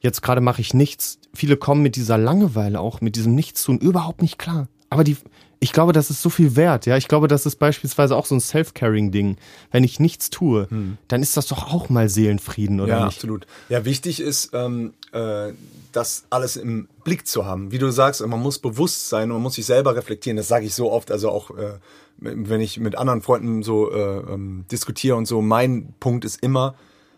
jetzt 0.01 0.23
gerade 0.23 0.41
mache 0.41 0.61
ich 0.61 0.75
nichts. 0.75 1.19
Viele 1.35 1.57
kommen 1.57 1.83
mit 1.83 1.97
dieser 1.97 2.19
Langeweile 2.19 2.81
auch, 2.81 3.01
mit 3.01 3.17
diesem 3.17 3.35
Nichtstun 3.35 3.79
überhaupt 3.79 4.23
nicht 4.23 4.39
klar. 4.39 4.69
Aber 4.91 5.05
die, 5.05 5.17
ich 5.59 5.73
glaube, 5.73 5.93
das 5.93 6.11
ist 6.11 6.23
so 6.23 6.31
viel 6.31 6.55
wert. 6.57 6.87
Ja, 6.87 6.97
ich 6.97 7.09
glaube, 7.09 7.29
das 7.29 7.47
ist 7.47 7.57
beispielsweise 7.57 8.15
auch 8.17 8.27
so 8.27 8.35
ein 8.35 8.41
Self-Caring-Ding. 8.41 9.37
Wenn 9.71 9.85
ich 9.85 10.01
nichts 10.01 10.31
tue, 10.31 10.69
dann 11.09 11.23
ist 11.23 11.37
das 11.37 11.47
doch 11.47 11.73
auch 11.73 11.89
mal 11.89 12.09
Seelenfrieden, 12.09 12.81
oder 12.81 12.89
ja, 12.99 13.05
nicht? 13.07 13.17
absolut. 13.17 13.47
Ja, 13.69 13.85
wichtig 13.85 14.21
ist, 14.21 14.51
ähm, 14.53 14.95
äh, 15.13 15.53
das 15.93 16.25
alles 16.31 16.57
im 16.57 16.89
Blick 17.05 17.27
zu 17.27 17.47
haben. 17.47 17.73
Wie 17.73 17.79
du 17.79 17.91
sagst, 17.91 18.25
man 18.27 18.41
muss 18.41 18.59
bewusst 18.59 19.09
sein, 19.09 19.31
man 19.31 19.41
muss 19.41 19.55
sich 19.55 19.67
selber 19.67 19.97
reflektieren. 19.97 20.37
Das 20.37 20.49
sage 20.49 20.67
ich 20.67 20.75
so 20.75 20.93
oft, 20.93 21.11
also 21.11 21.31
auch 21.31 21.51
äh, 21.51 21.79
wenn 22.19 22.61
ich 22.61 22.79
mit 22.81 22.97
anderen 22.97 23.23
Freunden 23.23 23.63
so 23.63 23.93
äh, 23.93 24.19
ähm, 24.33 24.65
diskutiere 24.71 25.17
und 25.17 25.27
so. 25.27 25.43
Mein 25.43 25.95
Punkt 26.01 26.25
ist 26.25 26.43
immer, 26.43 26.75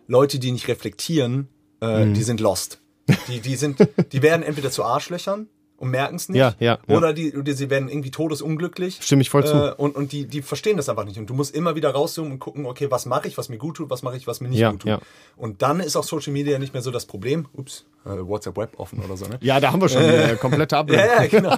Leute, 0.07 0.39
die 0.39 0.53
nicht 0.53 0.69
reflektieren, 0.69 1.49
Mhm. 1.81 2.13
die 2.15 2.25
sind 2.25 2.41
lost. 2.41 2.81
Die, 3.29 3.39
die 3.39 3.55
sind, 3.55 3.79
die 4.13 4.21
werden 4.21 4.43
entweder 4.43 4.73
zu 4.73 4.83
Arschlöchern 4.83 5.47
und 5.79 5.91
merken 5.91 6.17
es 6.17 6.29
nicht. 6.29 6.39
Ja, 6.39 6.55
ja, 6.59 6.79
ja. 6.87 6.97
Oder 6.97 7.13
die, 7.13 7.33
die, 7.43 7.53
sie 7.53 7.71
werden 7.71 7.89
irgendwie 7.89 8.11
todesunglücklich. 8.11 8.99
Stimme 9.01 9.23
ich 9.23 9.31
voll 9.31 9.47
zu. 9.47 9.55
Äh, 9.55 9.75
und 9.77 9.97
und 9.97 10.13
die, 10.13 10.27
die 10.27 10.43
verstehen 10.43 10.77
das 10.77 10.89
einfach 10.89 11.05
nicht. 11.05 11.19
Und 11.19 11.31
du 11.31 11.35
musst 11.35 11.55
immer 11.55 11.77
wieder 11.77 11.91
rauszoomen 11.91 12.33
und 12.33 12.39
gucken, 12.41 12.67
okay, 12.67 12.91
was 12.91 13.07
mache 13.07 13.29
ich, 13.29 13.39
was 13.39 13.49
mir 13.49 13.59
gut 13.59 13.77
tut, 13.77 13.89
was 13.89 14.03
mache 14.03 14.17
ich, 14.17 14.27
was 14.27 14.41
mir 14.41 14.49
nicht 14.49 14.59
Ja, 14.59 14.73
gut 14.73 14.81
tut. 14.81 14.91
ja. 14.91 14.99
Und 15.37 15.63
dann 15.63 15.81
ist 15.81 15.97
auch 15.97 16.05
Social 16.05 16.33
Media 16.33 16.59
nicht 16.59 16.73
mehr 16.73 16.83
so 16.83 16.91
das 16.91 17.07
Problem. 17.07 17.47
Ups, 17.53 17.87
äh, 18.05 18.09
WhatsApp 18.11 18.57
Web 18.57 18.73
offen 18.79 18.99
oder 19.05 19.17
so, 19.17 19.27
ne? 19.27 19.39
Ja, 19.41 19.61
da 19.61 19.73
haben 19.73 19.81
wir 19.81 19.89
schon 19.89 20.03
äh, 20.03 20.37
komplette 20.41 20.77
Ablenkung. 20.77 21.09
Ja, 21.09 21.23
ja, 21.23 21.29
genau. 21.29 21.57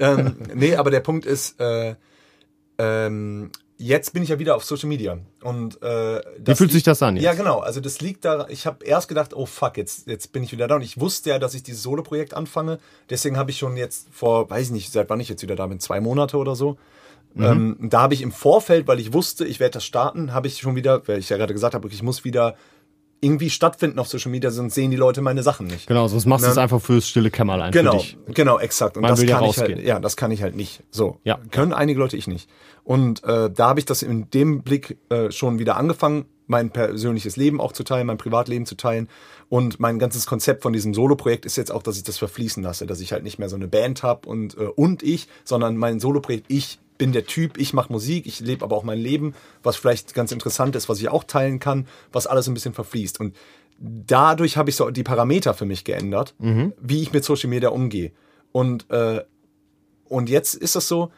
ähm, 0.00 0.36
nee, 0.54 0.74
aber 0.74 0.90
der 0.90 1.00
Punkt 1.00 1.24
ist, 1.24 1.60
äh, 1.60 1.94
ähm, 2.78 3.50
jetzt 3.78 4.12
bin 4.12 4.22
ich 4.22 4.28
ja 4.28 4.38
wieder 4.38 4.56
auf 4.56 4.64
Social 4.64 4.88
Media. 4.88 5.18
Und 5.42 5.82
äh, 5.82 6.20
Wie 6.38 6.54
fühlt 6.54 6.72
sich 6.72 6.82
das 6.82 7.02
an 7.02 7.16
jetzt? 7.16 7.24
Ja, 7.24 7.34
genau. 7.34 7.60
Also 7.60 7.80
das 7.80 8.00
liegt 8.00 8.24
da. 8.24 8.46
Ich 8.48 8.66
habe 8.66 8.84
erst 8.84 9.08
gedacht, 9.08 9.34
oh 9.34 9.46
fuck, 9.46 9.76
jetzt 9.76 10.06
jetzt 10.06 10.32
bin 10.32 10.42
ich 10.42 10.52
wieder 10.52 10.68
da. 10.68 10.76
Und 10.76 10.82
ich 10.82 11.00
wusste 11.00 11.30
ja, 11.30 11.38
dass 11.38 11.54
ich 11.54 11.62
dieses 11.62 11.82
Solo-Projekt 11.82 12.34
anfange. 12.34 12.78
Deswegen 13.10 13.36
habe 13.36 13.50
ich 13.50 13.58
schon 13.58 13.76
jetzt 13.76 14.08
vor, 14.10 14.48
weiß 14.50 14.66
ich 14.66 14.72
nicht, 14.72 14.92
seit 14.92 15.10
wann 15.10 15.20
ich 15.20 15.28
jetzt 15.28 15.42
wieder 15.42 15.56
da 15.56 15.66
bin, 15.66 15.80
zwei 15.80 16.00
Monate 16.00 16.36
oder 16.36 16.54
so. 16.54 16.78
Mhm. 17.34 17.44
Ähm, 17.44 17.76
da 17.80 18.02
habe 18.02 18.14
ich 18.14 18.22
im 18.22 18.32
Vorfeld, 18.32 18.86
weil 18.86 19.00
ich 19.00 19.12
wusste, 19.12 19.44
ich 19.44 19.58
werde 19.58 19.72
das 19.72 19.84
starten, 19.84 20.32
habe 20.32 20.46
ich 20.46 20.58
schon 20.58 20.76
wieder, 20.76 21.06
weil 21.08 21.18
ich 21.18 21.28
ja 21.28 21.36
gerade 21.36 21.52
gesagt 21.52 21.74
habe, 21.74 21.88
ich 21.88 22.02
muss 22.02 22.24
wieder 22.24 22.54
irgendwie 23.24 23.50
stattfinden 23.50 23.98
auf 23.98 24.08
Social 24.08 24.30
Media, 24.30 24.50
sonst 24.50 24.74
sehen 24.74 24.90
die 24.90 24.96
Leute 24.96 25.22
meine 25.22 25.42
Sachen 25.42 25.66
nicht. 25.66 25.86
Genau, 25.86 26.06
sonst 26.08 26.26
machst 26.26 26.44
du 26.44 26.50
es 26.50 26.56
Ne? 26.56 26.62
einfach 26.62 26.80
fürs 26.82 27.08
stille 27.08 27.30
Kämmerlein 27.30 27.72
Genau, 27.72 27.92
für 27.92 27.98
dich. 27.98 28.16
genau, 28.34 28.58
exakt. 28.58 28.96
Und 28.96 29.02
Man 29.02 29.10
das 29.10 29.20
will 29.20 29.28
ja 29.28 29.36
kann 29.38 29.44
ich 29.48 29.56
halt, 29.58 29.70
rausgehen. 29.70 29.86
ja, 29.86 29.98
das 30.00 30.16
kann 30.16 30.30
ich 30.30 30.42
halt 30.42 30.54
nicht. 30.56 30.82
So, 30.90 31.18
Ja. 31.24 31.38
können 31.50 31.72
einige 31.72 31.98
Leute, 31.98 32.16
ich 32.16 32.26
nicht. 32.26 32.48
Und 32.84 33.24
äh, 33.24 33.50
da 33.50 33.68
habe 33.68 33.80
ich 33.80 33.86
das 33.86 34.02
in 34.02 34.30
dem 34.30 34.62
Blick 34.62 34.98
äh, 35.08 35.30
schon 35.30 35.58
wieder 35.58 35.76
angefangen, 35.76 36.26
mein 36.46 36.68
persönliches 36.70 37.36
Leben 37.36 37.58
auch 37.58 37.72
zu 37.72 37.84
teilen, 37.84 38.06
mein 38.06 38.18
Privatleben 38.18 38.66
zu 38.66 38.74
teilen. 38.76 39.08
Und 39.48 39.80
mein 39.80 39.98
ganzes 39.98 40.26
Konzept 40.26 40.62
von 40.62 40.74
diesem 40.74 40.92
Solo-Projekt 40.92 41.46
ist 41.46 41.56
jetzt 41.56 41.72
auch, 41.72 41.82
dass 41.82 41.96
ich 41.96 42.02
das 42.02 42.18
verfließen 42.18 42.62
lasse, 42.62 42.84
dass 42.86 43.00
ich 43.00 43.12
halt 43.12 43.22
nicht 43.22 43.38
mehr 43.38 43.48
so 43.48 43.56
eine 43.56 43.66
Band 43.68 44.02
habe 44.02 44.28
und 44.28 44.54
äh, 44.58 44.64
und 44.66 45.02
ich, 45.02 45.28
sondern 45.44 45.76
mein 45.78 46.00
Solo-Projekt, 46.00 46.44
ich 46.48 46.78
bin 46.98 47.12
der 47.12 47.26
Typ, 47.26 47.58
ich 47.58 47.72
mache 47.72 47.92
Musik, 47.92 48.26
ich 48.26 48.40
lebe 48.40 48.64
aber 48.64 48.76
auch 48.76 48.84
mein 48.84 48.98
Leben, 48.98 49.34
was 49.62 49.76
vielleicht 49.76 50.14
ganz 50.14 50.32
interessant 50.32 50.76
ist, 50.76 50.88
was 50.88 51.00
ich 51.00 51.08
auch 51.08 51.24
teilen 51.24 51.58
kann, 51.58 51.86
was 52.12 52.26
alles 52.26 52.46
ein 52.46 52.54
bisschen 52.54 52.74
verfließt. 52.74 53.20
Und 53.20 53.34
dadurch 53.78 54.56
habe 54.56 54.70
ich 54.70 54.76
so 54.76 54.90
die 54.90 55.02
Parameter 55.02 55.54
für 55.54 55.64
mich 55.64 55.84
geändert, 55.84 56.34
wie 56.80 57.02
ich 57.02 57.12
mit 57.12 57.24
Social 57.24 57.50
Media 57.50 57.70
umgehe. 57.70 58.12
Und, 58.52 58.88
äh, 58.90 59.22
und 60.08 60.28
jetzt 60.28 60.54
ist 60.54 60.76
das 60.76 60.86
so, 60.86 61.10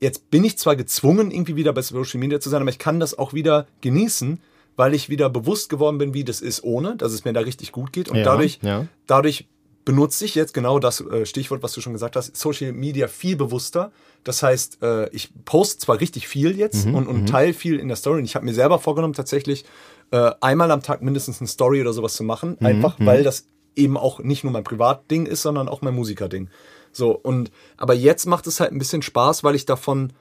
jetzt 0.00 0.30
bin 0.30 0.44
ich 0.44 0.58
zwar 0.58 0.76
gezwungen, 0.76 1.30
irgendwie 1.30 1.56
wieder 1.56 1.72
bei 1.72 1.80
Social 1.80 2.20
Media 2.20 2.38
zu 2.38 2.50
sein, 2.50 2.60
aber 2.60 2.70
ich 2.70 2.78
kann 2.78 3.00
das 3.00 3.16
auch 3.18 3.32
wieder 3.32 3.66
genießen, 3.80 4.40
weil 4.76 4.92
ich 4.92 5.08
wieder 5.08 5.30
bewusst 5.30 5.70
geworden 5.70 5.96
bin, 5.96 6.12
wie 6.12 6.24
das 6.24 6.42
ist 6.42 6.62
ohne, 6.62 6.96
dass 6.96 7.12
es 7.12 7.24
mir 7.24 7.32
da 7.32 7.40
richtig 7.40 7.72
gut 7.72 7.94
geht. 7.94 8.10
Und 8.10 8.18
Ja, 8.18 8.24
dadurch, 8.24 8.58
ja. 8.60 8.86
dadurch 9.06 9.46
benutze 9.86 10.24
ich 10.24 10.34
jetzt 10.34 10.52
genau 10.52 10.78
das 10.80 11.00
äh, 11.00 11.24
Stichwort, 11.24 11.62
was 11.62 11.72
du 11.72 11.80
schon 11.80 11.94
gesagt 11.94 12.16
hast, 12.16 12.36
Social 12.36 12.72
Media 12.72 13.06
viel 13.06 13.36
bewusster. 13.36 13.92
Das 14.24 14.42
heißt, 14.42 14.82
äh, 14.82 15.08
ich 15.10 15.30
poste 15.44 15.78
zwar 15.78 16.00
richtig 16.00 16.26
viel 16.28 16.58
jetzt 16.58 16.86
und, 16.86 17.06
und 17.06 17.26
teile 17.26 17.54
viel 17.54 17.78
in 17.78 17.86
der 17.86 17.96
Story. 17.96 18.18
Und 18.18 18.24
ich 18.24 18.34
habe 18.34 18.44
mir 18.44 18.52
selber 18.52 18.80
vorgenommen, 18.80 19.14
tatsächlich 19.14 19.64
äh, 20.10 20.32
einmal 20.40 20.72
am 20.72 20.82
Tag 20.82 21.02
mindestens 21.02 21.40
eine 21.40 21.46
Story 21.46 21.80
oder 21.80 21.92
sowas 21.92 22.14
zu 22.14 22.24
machen. 22.24 22.60
Einfach, 22.60 22.96
weil 22.98 23.22
das 23.22 23.46
eben 23.76 23.96
auch 23.96 24.18
nicht 24.18 24.42
nur 24.42 24.52
mein 24.52 24.64
Privatding 24.64 25.24
ist, 25.24 25.42
sondern 25.42 25.68
auch 25.68 25.82
mein 25.82 25.94
Musikerding. 25.94 26.50
So, 26.90 27.12
und 27.12 27.52
aber 27.76 27.94
jetzt 27.94 28.26
macht 28.26 28.48
es 28.48 28.58
halt 28.58 28.72
ein 28.72 28.78
bisschen 28.78 29.02
Spaß, 29.02 29.44
weil 29.44 29.54
ich 29.54 29.64
davon 29.64 30.12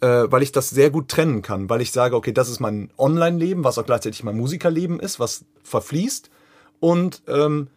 weil 0.00 0.42
ich 0.42 0.52
das 0.52 0.68
sehr 0.68 0.90
gut 0.90 1.08
trennen 1.08 1.40
kann, 1.40 1.70
weil 1.70 1.80
ich 1.80 1.90
sage, 1.90 2.14
okay, 2.14 2.32
das 2.32 2.50
ist 2.50 2.60
mein 2.60 2.90
Online-Leben, 2.98 3.64
was 3.64 3.78
auch 3.78 3.86
gleichzeitig 3.86 4.22
mein 4.22 4.36
Musikerleben 4.36 5.00
ist, 5.00 5.18
was 5.18 5.46
verfließt. 5.62 6.28
Und 6.78 7.22
ähm, 7.26 7.68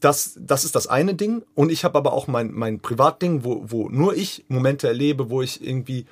das, 0.00 0.38
das 0.40 0.64
ist 0.64 0.74
das 0.74 0.86
eine 0.86 1.14
Ding. 1.14 1.42
Und 1.54 1.72
ich 1.72 1.84
habe 1.84 1.98
aber 1.98 2.12
auch 2.12 2.26
mein, 2.26 2.52
mein 2.52 2.80
Privatding, 2.80 3.44
wo, 3.44 3.64
wo 3.66 3.88
nur 3.88 4.16
ich 4.16 4.44
Momente 4.48 4.86
erlebe, 4.88 5.30
wo 5.30 5.42
ich 5.42 5.66
irgendwie, 5.66 6.06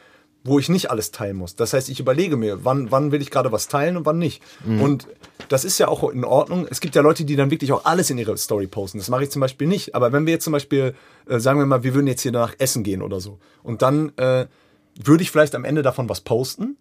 wo 0.45 0.59
ich 0.59 0.69
nicht 0.69 0.91
alles 0.91 1.11
teilen 1.11 1.37
muss. 1.37 1.57
Das 1.57 1.73
heißt, 1.73 1.89
ich 1.89 2.01
überlege 2.01 2.37
mir, 2.37 2.65
wann, 2.65 2.91
wann 2.91 3.13
will 3.13 3.23
ich 3.23 3.31
gerade 3.31 3.53
was 3.53 3.69
teilen 3.69 3.97
und 3.97 4.07
wann 4.07 4.19
nicht. 4.19 4.43
Und 4.81 5.07
das 5.49 5.65
ist 5.65 5.79
ja 5.79 5.89
auch 5.89 6.09
in 6.11 6.25
Ordnung. 6.25 6.67
Es 6.69 6.81
gibt 6.81 6.95
ja 6.95 7.03
Leute, 7.03 7.25
die 7.25 7.37
dann 7.37 7.51
wirklich 7.51 7.73
auch 7.73 7.85
alles 7.85 8.11
in 8.11 8.19
ihre 8.19 8.37
Story 8.37 8.67
posten. 8.67 8.99
Das 8.99 9.09
mache 9.09 9.25
ich 9.25 9.31
zum 9.31 9.41
Beispiel 9.41 9.67
nicht. 9.67 9.95
Aber 9.95 10.13
wenn 10.13 10.27
wir 10.27 10.33
jetzt 10.33 10.45
zum 10.45 10.53
Beispiel, 10.53 10.95
äh, 11.29 11.39
sagen 11.39 11.59
wir 11.59 11.67
mal, 11.67 11.83
wir 11.83 11.95
würden 11.95 12.07
jetzt 12.07 12.23
hier 12.23 12.33
danach 12.33 12.55
essen 12.59 12.83
gehen 12.83 13.03
oder 13.03 13.21
so. 13.21 13.39
Und 13.63 13.83
dann 13.83 14.13
äh, 14.17 14.47
würde 15.03 15.23
ich 15.23 15.31
vielleicht 15.31 15.55
am 15.55 15.65
Ende 15.65 15.83
davon 15.83 16.09
was 16.09 16.21
posten. 16.21 16.77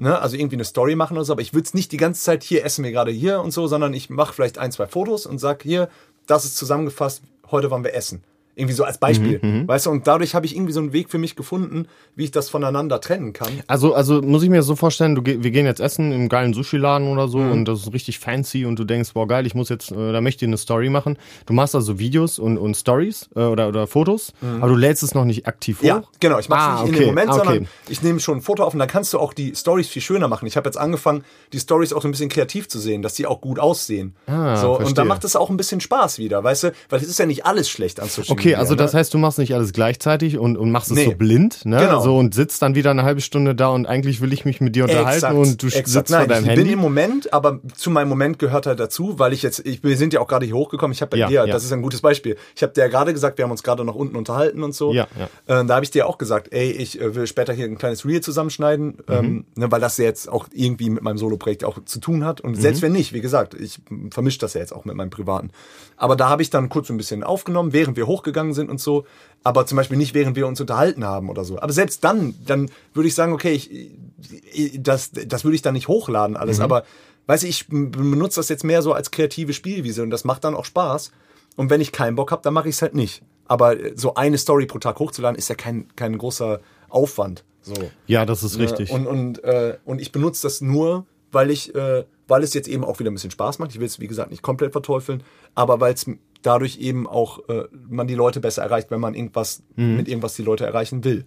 Ne, 0.00 0.16
also 0.16 0.36
irgendwie 0.36 0.54
eine 0.54 0.64
Story 0.64 0.94
machen 0.94 1.16
oder 1.16 1.24
so, 1.24 1.32
aber 1.32 1.42
ich 1.42 1.54
würde 1.54 1.66
es 1.66 1.74
nicht 1.74 1.90
die 1.90 1.96
ganze 1.96 2.22
Zeit 2.22 2.44
hier 2.44 2.64
essen 2.64 2.84
wir 2.84 2.92
gerade 2.92 3.10
hier 3.10 3.40
und 3.40 3.50
so, 3.50 3.66
sondern 3.66 3.92
ich 3.94 4.10
mache 4.10 4.32
vielleicht 4.32 4.56
ein, 4.56 4.70
zwei 4.70 4.86
Fotos 4.86 5.26
und 5.26 5.38
sag 5.38 5.64
hier, 5.64 5.88
das 6.28 6.44
ist 6.44 6.56
zusammengefasst, 6.56 7.22
heute 7.50 7.70
waren 7.70 7.82
wir 7.82 7.94
essen. 7.94 8.22
Irgendwie 8.58 8.74
so 8.74 8.84
als 8.84 8.98
Beispiel. 8.98 9.64
Weißt 9.66 9.86
du, 9.86 9.90
und 9.90 10.06
dadurch 10.06 10.34
habe 10.34 10.44
ich 10.44 10.54
irgendwie 10.56 10.72
so 10.72 10.80
einen 10.80 10.92
Weg 10.92 11.10
für 11.10 11.18
mich 11.18 11.36
gefunden, 11.36 11.86
wie 12.16 12.24
ich 12.24 12.30
das 12.32 12.50
voneinander 12.50 13.00
trennen 13.00 13.32
kann. 13.32 13.48
Also, 13.68 13.94
also 13.94 14.20
muss 14.20 14.42
ich 14.42 14.50
mir 14.50 14.56
das 14.56 14.66
so 14.66 14.74
vorstellen, 14.76 15.14
du, 15.14 15.22
wir 15.24 15.50
gehen 15.50 15.64
jetzt 15.64 15.80
essen 15.80 16.10
im 16.12 16.28
geilen 16.28 16.52
Sushi-Laden 16.54 17.08
oder 17.08 17.28
so 17.28 17.38
Mhm. 17.38 17.52
und 17.52 17.64
das 17.66 17.80
ist 17.82 17.92
richtig 17.92 18.18
fancy 18.18 18.64
und 18.64 18.78
du 18.78 18.84
denkst, 18.84 19.12
boah 19.14 19.28
geil, 19.28 19.46
ich 19.46 19.54
muss 19.54 19.68
jetzt, 19.68 19.92
äh, 19.92 20.12
da 20.12 20.20
möchte 20.20 20.44
ich 20.44 20.48
eine 20.48 20.56
Story 20.58 20.90
machen. 20.90 21.16
Du 21.46 21.52
machst 21.52 21.74
also 21.74 21.98
Videos 21.98 22.38
und, 22.40 22.58
und 22.58 22.76
Stories 22.76 23.28
äh, 23.36 23.40
oder, 23.40 23.68
oder 23.68 23.86
Fotos, 23.86 24.32
aber 24.42 24.68
du 24.68 24.76
lädst 24.76 25.02
es 25.04 25.14
noch 25.14 25.24
nicht 25.24 25.46
aktiv 25.46 25.78
hoch. 25.78 25.82
Mhm. 25.82 25.86
Ja, 25.88 26.02
genau. 26.20 26.38
Ich 26.40 26.48
mache 26.48 26.60
es 26.60 26.66
Ah, 26.66 26.82
nicht 26.82 26.88
in 26.88 26.94
okay, 26.96 27.04
dem 27.04 27.08
Moment, 27.14 27.30
okay. 27.30 27.38
sondern 27.44 27.68
ich 27.88 28.02
nehme 28.02 28.18
schon 28.20 28.38
ein 28.38 28.42
Foto 28.42 28.64
auf 28.64 28.72
und 28.72 28.80
dann 28.80 28.88
kannst 28.88 29.12
du 29.12 29.18
auch 29.20 29.32
die 29.32 29.54
Stories 29.54 29.88
viel 29.88 30.02
schöner 30.02 30.26
machen. 30.28 30.46
Ich 30.46 30.56
habe 30.56 30.68
jetzt 30.68 30.76
angefangen, 30.78 31.22
die 31.52 31.60
Stories 31.60 31.92
auch 31.92 32.02
so 32.02 32.08
ein 32.08 32.10
bisschen 32.10 32.28
kreativ 32.28 32.68
zu 32.68 32.80
sehen, 32.80 33.02
dass 33.02 33.14
die 33.14 33.26
auch 33.26 33.40
gut 33.40 33.58
aussehen. 33.60 34.16
Ah, 34.26 34.56
so, 34.56 34.76
und 34.78 34.98
dann 34.98 35.06
macht 35.06 35.22
es 35.22 35.36
auch 35.36 35.48
ein 35.50 35.56
bisschen 35.56 35.80
Spaß 35.80 36.18
wieder, 36.18 36.42
weißt 36.42 36.64
du? 36.64 36.72
Weil 36.88 37.00
es 37.00 37.06
ist 37.08 37.18
ja 37.18 37.26
nicht 37.26 37.46
alles 37.46 37.68
schlecht 37.70 38.00
an 38.00 38.08
Social 38.08 38.34
Okay, 38.52 38.60
also 38.60 38.74
das 38.74 38.92
ne? 38.92 38.98
heißt, 39.00 39.14
du 39.14 39.18
machst 39.18 39.38
nicht 39.38 39.54
alles 39.54 39.72
gleichzeitig 39.72 40.38
und, 40.38 40.56
und 40.56 40.70
machst 40.70 40.90
es 40.90 40.96
Nee. 40.96 41.04
so 41.06 41.12
blind, 41.12 41.64
ne? 41.64 41.78
Genau. 41.78 42.00
So 42.00 42.16
und 42.16 42.34
sitzt 42.34 42.60
dann 42.62 42.74
wieder 42.74 42.90
eine 42.90 43.02
halbe 43.04 43.20
Stunde 43.20 43.54
da 43.54 43.68
und 43.68 43.86
eigentlich 43.86 44.20
will 44.20 44.32
ich 44.32 44.44
mich 44.44 44.60
mit 44.60 44.74
dir 44.76 44.84
unterhalten 44.84 45.36
und 45.36 45.62
du 45.62 45.66
exakt. 45.66 45.88
sitzt 45.88 46.10
Nein, 46.10 46.20
vor 46.26 46.28
deinem 46.28 46.44
ich 46.44 46.50
Handy. 46.50 46.62
bin 46.64 46.72
im 46.72 46.78
Moment, 46.78 47.32
aber 47.32 47.60
zu 47.76 47.90
meinem 47.90 48.08
Moment 48.08 48.38
gehört 48.38 48.66
halt 48.66 48.80
dazu, 48.80 49.18
weil 49.18 49.32
ich 49.32 49.42
jetzt, 49.42 49.64
ich, 49.66 49.82
wir 49.82 49.96
sind 49.96 50.12
ja 50.12 50.20
auch 50.20 50.28
gerade 50.28 50.46
hier 50.46 50.54
hochgekommen. 50.54 50.92
Ich 50.92 51.00
habe 51.00 51.10
bei 51.10 51.16
Ja, 51.18 51.28
dir, 51.28 51.34
ja. 51.34 51.46
das 51.46 51.64
ist 51.64 51.72
ein 51.72 51.82
gutes 51.82 52.00
Beispiel. 52.00 52.36
Ich 52.56 52.62
habe 52.62 52.72
dir 52.72 52.82
ja 52.82 52.88
gerade 52.88 53.12
gesagt, 53.12 53.38
wir 53.38 53.44
haben 53.44 53.50
uns 53.50 53.62
gerade 53.62 53.84
noch 53.84 53.94
unten 53.94 54.16
unterhalten 54.16 54.62
und 54.62 54.74
so. 54.74 54.92
Ja, 54.92 55.06
Äh, 55.46 55.64
da 55.64 55.74
habe 55.74 55.84
ich 55.84 55.90
dir 55.90 56.06
auch 56.06 56.18
gesagt, 56.18 56.52
ey, 56.52 56.70
ich 56.70 57.00
äh, 57.00 57.14
will 57.14 57.26
später 57.26 57.52
hier 57.52 57.66
ein 57.66 57.78
kleines 57.78 58.04
Reel 58.04 58.20
zusammenschneiden, 58.20 58.86
Mhm. 58.88 58.94
ähm, 59.08 59.44
ne, 59.56 59.70
weil 59.70 59.80
das 59.80 59.96
ja 59.98 60.04
jetzt 60.04 60.28
auch 60.28 60.46
irgendwie 60.52 60.90
mit 60.90 61.02
meinem 61.02 61.18
Solo-Projekt 61.18 61.64
auch 61.64 61.78
zu 61.84 62.00
tun 62.00 62.24
hat. 62.24 62.40
Und 62.40 62.52
Mhm. 62.56 62.60
selbst 62.60 62.82
wenn 62.82 62.92
nicht, 62.92 63.12
wie 63.12 63.20
gesagt, 63.20 63.54
ich 63.54 63.80
vermische 64.10 64.38
das 64.38 64.54
ja 64.54 64.60
jetzt 64.60 64.72
auch 64.72 64.84
mit 64.84 64.94
meinem 64.94 65.10
privaten. 65.10 65.50
Aber 65.96 66.14
da 66.16 66.28
habe 66.28 66.42
ich 66.42 66.50
dann 66.50 66.68
kurz 66.68 66.90
ein 66.90 66.96
bisschen 66.96 67.24
aufgenommen, 67.24 67.72
während 67.72 67.96
wir 67.96 68.06
hochgegangen 68.06 68.37
sind 68.52 68.70
und 68.70 68.80
so. 68.80 69.04
Aber 69.44 69.66
zum 69.66 69.76
Beispiel 69.76 69.96
nicht, 69.96 70.14
während 70.14 70.36
wir 70.36 70.46
uns 70.46 70.60
unterhalten 70.60 71.04
haben 71.04 71.30
oder 71.30 71.44
so. 71.44 71.58
Aber 71.60 71.72
selbst 71.72 72.02
dann, 72.04 72.34
dann 72.46 72.70
würde 72.94 73.08
ich 73.08 73.14
sagen, 73.14 73.32
okay, 73.32 73.52
ich, 73.52 74.80
das, 74.82 75.10
das 75.12 75.44
würde 75.44 75.54
ich 75.54 75.62
dann 75.62 75.74
nicht 75.74 75.88
hochladen 75.88 76.32
Mhm. 76.34 76.40
alles. 76.40 76.60
Aber 76.60 76.84
weiß 77.26 77.42
ich, 77.44 77.48
ich 77.50 77.68
benutze 77.68 78.36
das 78.40 78.48
jetzt 78.48 78.64
mehr 78.64 78.82
so 78.82 78.92
als 78.92 79.10
kreative 79.10 79.52
Spielwiese 79.52 80.02
und 80.02 80.10
das 80.10 80.24
macht 80.24 80.44
dann 80.44 80.54
auch 80.54 80.64
Spaß. 80.64 81.12
Und 81.56 81.70
wenn 81.70 81.80
ich 81.80 81.92
keinen 81.92 82.16
Bock 82.16 82.30
habe, 82.32 82.42
dann 82.42 82.54
mache 82.54 82.68
ich 82.68 82.76
es 82.76 82.82
halt 82.82 82.94
nicht. 82.94 83.22
Aber 83.46 83.76
so 83.94 84.14
eine 84.14 84.38
Story 84.38 84.66
pro 84.66 84.78
Tag 84.78 84.98
hochzuladen, 84.98 85.36
ist 85.38 85.48
ja 85.48 85.54
kein, 85.54 85.86
kein 85.96 86.16
großer 86.18 86.60
Aufwand. 86.88 87.44
So. 87.62 87.74
ja, 88.06 88.24
das 88.24 88.42
ist 88.42 88.58
richtig. 88.58 88.90
Äh, 88.90 88.94
Und, 88.94 89.06
und, 89.06 89.44
äh, 89.44 89.76
und 89.84 90.00
ich 90.00 90.12
benutze 90.12 90.42
das 90.42 90.60
nur, 90.60 91.06
weil 91.32 91.50
ich, 91.50 91.74
äh, 91.74 92.04
weil 92.26 92.42
es 92.42 92.54
jetzt 92.54 92.68
eben 92.68 92.84
auch 92.84 92.98
wieder 92.98 93.10
ein 93.10 93.14
bisschen 93.14 93.30
Spaß 93.30 93.58
macht. 93.58 93.72
Ich 93.72 93.80
will 93.80 93.86
es, 93.86 94.00
wie 94.00 94.06
gesagt, 94.06 94.30
nicht 94.30 94.42
komplett 94.42 94.72
verteufeln, 94.72 95.22
aber 95.54 95.80
weil 95.80 95.92
es 95.94 96.06
dadurch 96.42 96.78
eben 96.78 97.06
auch 97.06 97.48
äh, 97.48 97.64
man 97.88 98.06
die 98.06 98.14
Leute 98.14 98.40
besser 98.40 98.62
erreicht, 98.62 98.90
wenn 98.90 99.00
man 99.00 99.14
irgendwas 99.14 99.62
mit 99.96 100.08
irgendwas 100.08 100.34
die 100.36 100.42
Leute 100.42 100.64
erreichen 100.66 101.02
will. 101.04 101.24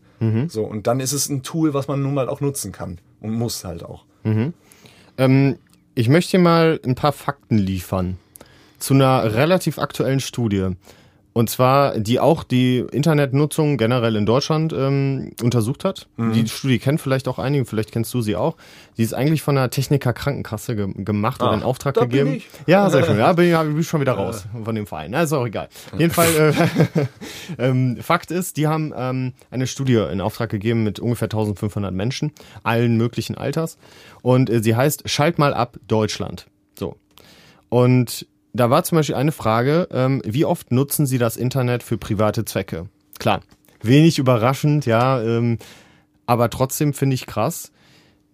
So, 0.49 0.63
und 0.63 0.87
dann 0.87 0.99
ist 0.99 1.11
es 1.13 1.29
ein 1.29 1.43
Tool, 1.43 1.73
was 1.73 1.87
man 1.87 2.01
nun 2.01 2.13
mal 2.13 2.29
auch 2.29 2.41
nutzen 2.41 2.71
kann 2.71 2.99
und 3.19 3.33
muss 3.33 3.63
halt 3.63 3.83
auch. 3.83 4.05
Ähm, 5.17 5.57
ich 5.95 6.07
möchte 6.09 6.37
mal 6.39 6.79
ein 6.85 6.95
paar 6.95 7.11
Fakten 7.11 7.57
liefern 7.57 8.17
zu 8.79 8.93
einer 8.93 9.35
relativ 9.35 9.77
aktuellen 9.79 10.19
Studie. 10.19 10.69
Und 11.33 11.49
zwar, 11.49 11.97
die 11.97 12.19
auch 12.19 12.43
die 12.43 12.79
Internetnutzung 12.91 13.77
generell 13.77 14.17
in 14.17 14.25
Deutschland 14.25 14.73
ähm, 14.73 15.31
untersucht 15.41 15.85
hat. 15.85 16.07
Mhm. 16.17 16.33
Die 16.33 16.47
Studie 16.49 16.77
kennt 16.77 16.99
vielleicht 16.99 17.29
auch 17.29 17.39
einige, 17.39 17.63
vielleicht 17.63 17.93
kennst 17.93 18.13
du 18.13 18.21
sie 18.21 18.35
auch. 18.35 18.57
Die 18.97 19.03
ist 19.03 19.13
eigentlich 19.13 19.41
von 19.41 19.55
der 19.55 19.69
Techniker 19.69 20.11
Krankenkasse 20.11 20.75
ge 20.75 20.89
gemacht 20.93 21.41
oder 21.41 21.51
Ah, 21.51 21.55
in 21.55 21.63
Auftrag 21.63 21.93
da 21.93 22.01
bin 22.01 22.09
gegeben. 22.09 22.33
ich. 22.33 22.49
Ja, 22.67 22.89
sehr 22.89 23.05
schön. 23.05 23.17
Ja, 23.21 23.31
bin 23.31 23.49
ich, 23.49 23.57
bin 23.57 23.79
ich 23.79 23.87
schon 23.87 24.01
wieder 24.01 24.13
raus 24.13 24.45
von 24.63 24.75
dem 24.75 24.85
Verein. 24.87 25.11
Na, 25.11 25.21
ist 25.21 25.31
auch 25.31 25.45
egal. 25.45 25.69
Jedenfalls, 25.97 26.35
äh, 26.35 26.53
ähm, 27.57 27.97
Fakt 28.01 28.31
ist, 28.31 28.57
die 28.57 28.67
haben 28.67 28.93
ähm, 28.95 29.31
eine 29.51 29.67
Studie 29.67 30.03
in 30.11 30.19
Auftrag 30.19 30.49
gegeben 30.49 30.83
mit 30.83 30.99
ungefähr 30.99 31.27
1500 31.27 31.93
Menschen, 31.93 32.33
allen 32.63 32.97
möglichen 32.97 33.35
Alters. 33.37 33.77
Und 34.21 34.49
äh, 34.49 34.61
sie 34.61 34.75
heißt 34.75 35.09
Schalt 35.09 35.39
mal 35.39 35.53
ab 35.53 35.77
Deutschland. 35.87 36.47
So. 36.77 36.97
Und 37.69 38.27
da 38.53 38.69
war 38.69 38.83
zum 38.83 38.97
Beispiel 38.97 39.15
eine 39.15 39.31
Frage, 39.31 39.87
ähm, 39.91 40.21
wie 40.25 40.45
oft 40.45 40.71
nutzen 40.71 41.05
Sie 41.05 41.17
das 41.17 41.37
Internet 41.37 41.83
für 41.83 41.97
private 41.97 42.45
Zwecke? 42.45 42.89
Klar, 43.19 43.41
wenig 43.81 44.19
überraschend, 44.19 44.85
ja, 44.85 45.21
ähm, 45.21 45.57
aber 46.25 46.49
trotzdem 46.49 46.93
finde 46.93 47.15
ich 47.15 47.25
krass. 47.25 47.71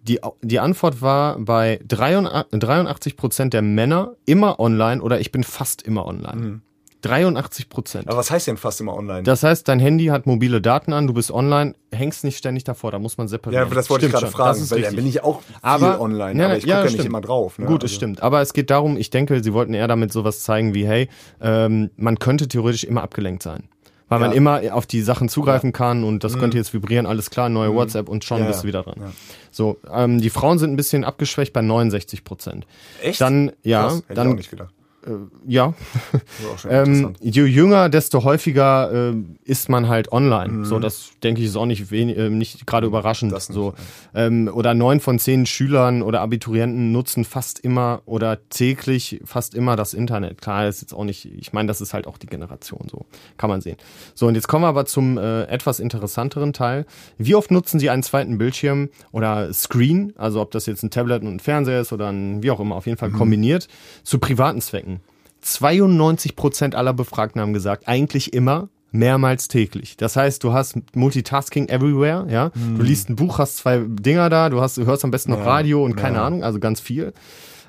Die, 0.02 0.20
die 0.42 0.60
Antwort 0.60 1.02
war 1.02 1.38
bei 1.38 1.80
83 1.86 3.16
Prozent 3.16 3.52
der 3.52 3.62
Männer 3.62 4.14
immer 4.24 4.58
online 4.60 5.02
oder 5.02 5.20
ich 5.20 5.32
bin 5.32 5.44
fast 5.44 5.82
immer 5.82 6.06
online. 6.06 6.60
83 7.02 7.68
Prozent. 7.68 8.08
Aber 8.08 8.16
was 8.18 8.30
heißt 8.30 8.46
denn 8.48 8.56
fast 8.56 8.80
immer 8.80 8.94
online? 8.94 9.22
Das 9.22 9.42
heißt, 9.42 9.68
dein 9.68 9.78
Handy 9.78 10.06
hat 10.06 10.26
mobile 10.26 10.60
Daten 10.60 10.92
an, 10.92 11.06
du 11.06 11.14
bist 11.14 11.30
online, 11.30 11.74
hängst 11.92 12.24
nicht 12.24 12.36
ständig 12.38 12.64
davor, 12.64 12.90
da 12.90 12.98
muss 12.98 13.18
man 13.18 13.28
separieren. 13.28 13.68
ja, 13.68 13.74
das 13.74 13.88
wollte 13.88 14.06
ich 14.06 14.10
Stimmt 14.10 14.20
gerade 14.22 14.32
schon, 14.32 14.36
fragen, 14.40 14.58
das 14.60 14.70
weil 14.70 14.82
dann 14.82 14.96
bin 14.96 15.06
ich 15.06 15.22
auch 15.22 15.42
viel 15.42 15.56
Aber- 15.62 16.00
online, 16.00 16.38
Ja, 16.40 16.46
aber 16.46 16.56
ich 16.58 16.64
ja, 16.64 16.76
gucke 16.76 16.78
ja, 16.78 16.82
nicht 16.84 16.92
stimmt. 16.94 17.06
immer 17.06 17.20
drauf. 17.20 17.58
Ne? 17.58 17.66
Gut, 17.66 17.82
es 17.84 17.90
Also- 17.90 17.96
stimmt. 17.96 18.22
Aber 18.22 18.40
es 18.40 18.52
geht 18.52 18.70
darum, 18.70 18.96
ich 18.96 19.10
denke, 19.10 19.42
sie 19.42 19.52
wollten 19.52 19.74
eher 19.74 19.86
damit 19.88 20.12
sowas 20.12 20.40
zeigen 20.42 20.74
wie, 20.74 20.86
hey, 20.86 21.08
ähm, 21.40 21.90
man 21.96 22.18
könnte 22.18 22.48
theoretisch 22.48 22.84
immer 22.84 23.02
abgelenkt 23.02 23.42
sein. 23.42 23.68
Weil 24.10 24.20
man 24.20 24.30
Ja. 24.30 24.36
immer 24.38 24.60
auf 24.72 24.86
die 24.86 25.02
Sachen 25.02 25.28
zugreifen 25.28 25.72
kann 25.74 26.02
und 26.02 26.24
das 26.24 26.38
könnte 26.38 26.56
jetzt 26.56 26.72
vibrieren, 26.72 27.04
alles 27.04 27.28
klar, 27.28 27.50
neue 27.50 27.74
WhatsApp 27.74 28.08
und 28.08 28.24
schon 28.24 28.38
Mhm. 28.38 28.44
Ja, 28.44 28.48
bist 28.48 28.62
du 28.62 28.66
ja. 28.66 28.68
wieder 28.68 28.82
dran. 28.82 29.12
So, 29.50 29.76
ähm, 29.92 30.18
die 30.22 30.30
Frauen 30.30 30.58
sind 30.58 30.72
ein 30.72 30.76
bisschen 30.76 31.04
abgeschwächt 31.04 31.52
bei 31.52 31.60
69 31.60 32.24
Prozent. 32.24 32.66
Echt? 33.02 33.20
Dann, 33.20 33.52
ja, 33.62 33.82
Krass, 33.82 33.92
hätte 33.96 34.04
ich 34.04 34.10
auch 34.12 34.14
dann, 34.14 34.68
gedacht. 35.02 35.30
ja, 35.46 35.74
ähm, 36.68 37.14
je 37.20 37.44
jünger, 37.44 37.88
desto 37.88 38.24
häufiger 38.24 39.10
äh, 39.10 39.14
ist 39.44 39.68
man 39.68 39.88
halt 39.88 40.12
online. 40.12 40.52
Mhm. 40.52 40.64
So, 40.64 40.78
das 40.78 41.10
denke 41.22 41.40
ich 41.40 41.48
ist 41.48 41.56
auch 41.56 41.66
nicht 41.66 41.90
äh, 41.92 42.30
nicht 42.30 42.66
gerade 42.66 42.86
überraschend. 42.86 43.32
Das 43.32 43.48
nicht, 43.48 43.54
so, 43.54 43.74
ähm, 44.14 44.50
oder 44.52 44.74
neun 44.74 45.00
von 45.00 45.18
zehn 45.18 45.46
Schülern 45.46 46.02
oder 46.02 46.20
Abiturienten 46.20 46.92
nutzen 46.92 47.24
fast 47.24 47.58
immer 47.60 48.02
oder 48.06 48.38
täglich 48.48 49.20
fast 49.24 49.54
immer 49.54 49.76
das 49.76 49.94
Internet. 49.94 50.40
Klar, 50.40 50.68
ist 50.68 50.80
jetzt 50.80 50.92
auch 50.92 51.04
nicht. 51.04 51.24
Ich 51.24 51.52
meine, 51.52 51.68
das 51.68 51.80
ist 51.80 51.94
halt 51.94 52.06
auch 52.06 52.18
die 52.18 52.26
Generation. 52.26 52.86
So 52.90 53.06
kann 53.36 53.50
man 53.50 53.60
sehen. 53.60 53.76
So 54.14 54.26
und 54.26 54.34
jetzt 54.34 54.48
kommen 54.48 54.64
wir 54.64 54.68
aber 54.68 54.86
zum 54.86 55.18
äh, 55.18 55.44
etwas 55.44 55.80
interessanteren 55.80 56.52
Teil. 56.52 56.86
Wie 57.16 57.34
oft 57.34 57.50
nutzen 57.50 57.80
Sie 57.80 57.90
einen 57.90 58.02
zweiten 58.02 58.38
Bildschirm 58.38 58.90
oder 59.12 59.52
Screen? 59.52 60.12
Also 60.16 60.40
ob 60.40 60.50
das 60.50 60.66
jetzt 60.66 60.82
ein 60.82 60.90
Tablet 60.90 61.22
und 61.22 61.36
ein 61.36 61.40
Fernseher 61.40 61.80
ist 61.80 61.92
oder 61.92 62.08
ein 62.08 62.42
wie 62.42 62.50
auch 62.50 62.60
immer, 62.60 62.76
auf 62.76 62.86
jeden 62.86 62.98
Fall 62.98 63.10
kombiniert 63.10 63.68
zu 64.02 64.18
privaten 64.18 64.60
Zwecken. 64.60 64.97
92 65.40 66.36
Prozent 66.36 66.74
aller 66.74 66.92
Befragten 66.92 67.40
haben 67.40 67.52
gesagt, 67.52 67.88
eigentlich 67.88 68.32
immer 68.32 68.68
mehrmals 68.90 69.48
täglich. 69.48 69.96
Das 69.96 70.16
heißt, 70.16 70.42
du 70.42 70.52
hast 70.52 70.78
Multitasking 70.94 71.68
everywhere, 71.68 72.26
ja. 72.30 72.50
Du 72.76 72.82
liest 72.82 73.10
ein 73.10 73.16
Buch, 73.16 73.38
hast 73.38 73.58
zwei 73.58 73.82
Dinger 73.86 74.30
da, 74.30 74.48
du 74.48 74.60
hast, 74.60 74.78
du 74.78 74.86
hörst 74.86 75.04
am 75.04 75.10
besten 75.10 75.32
noch 75.32 75.44
Radio 75.44 75.84
und 75.84 75.94
keine 75.96 76.20
Ahnung, 76.22 76.42
also 76.42 76.58
ganz 76.58 76.80
viel. 76.80 77.12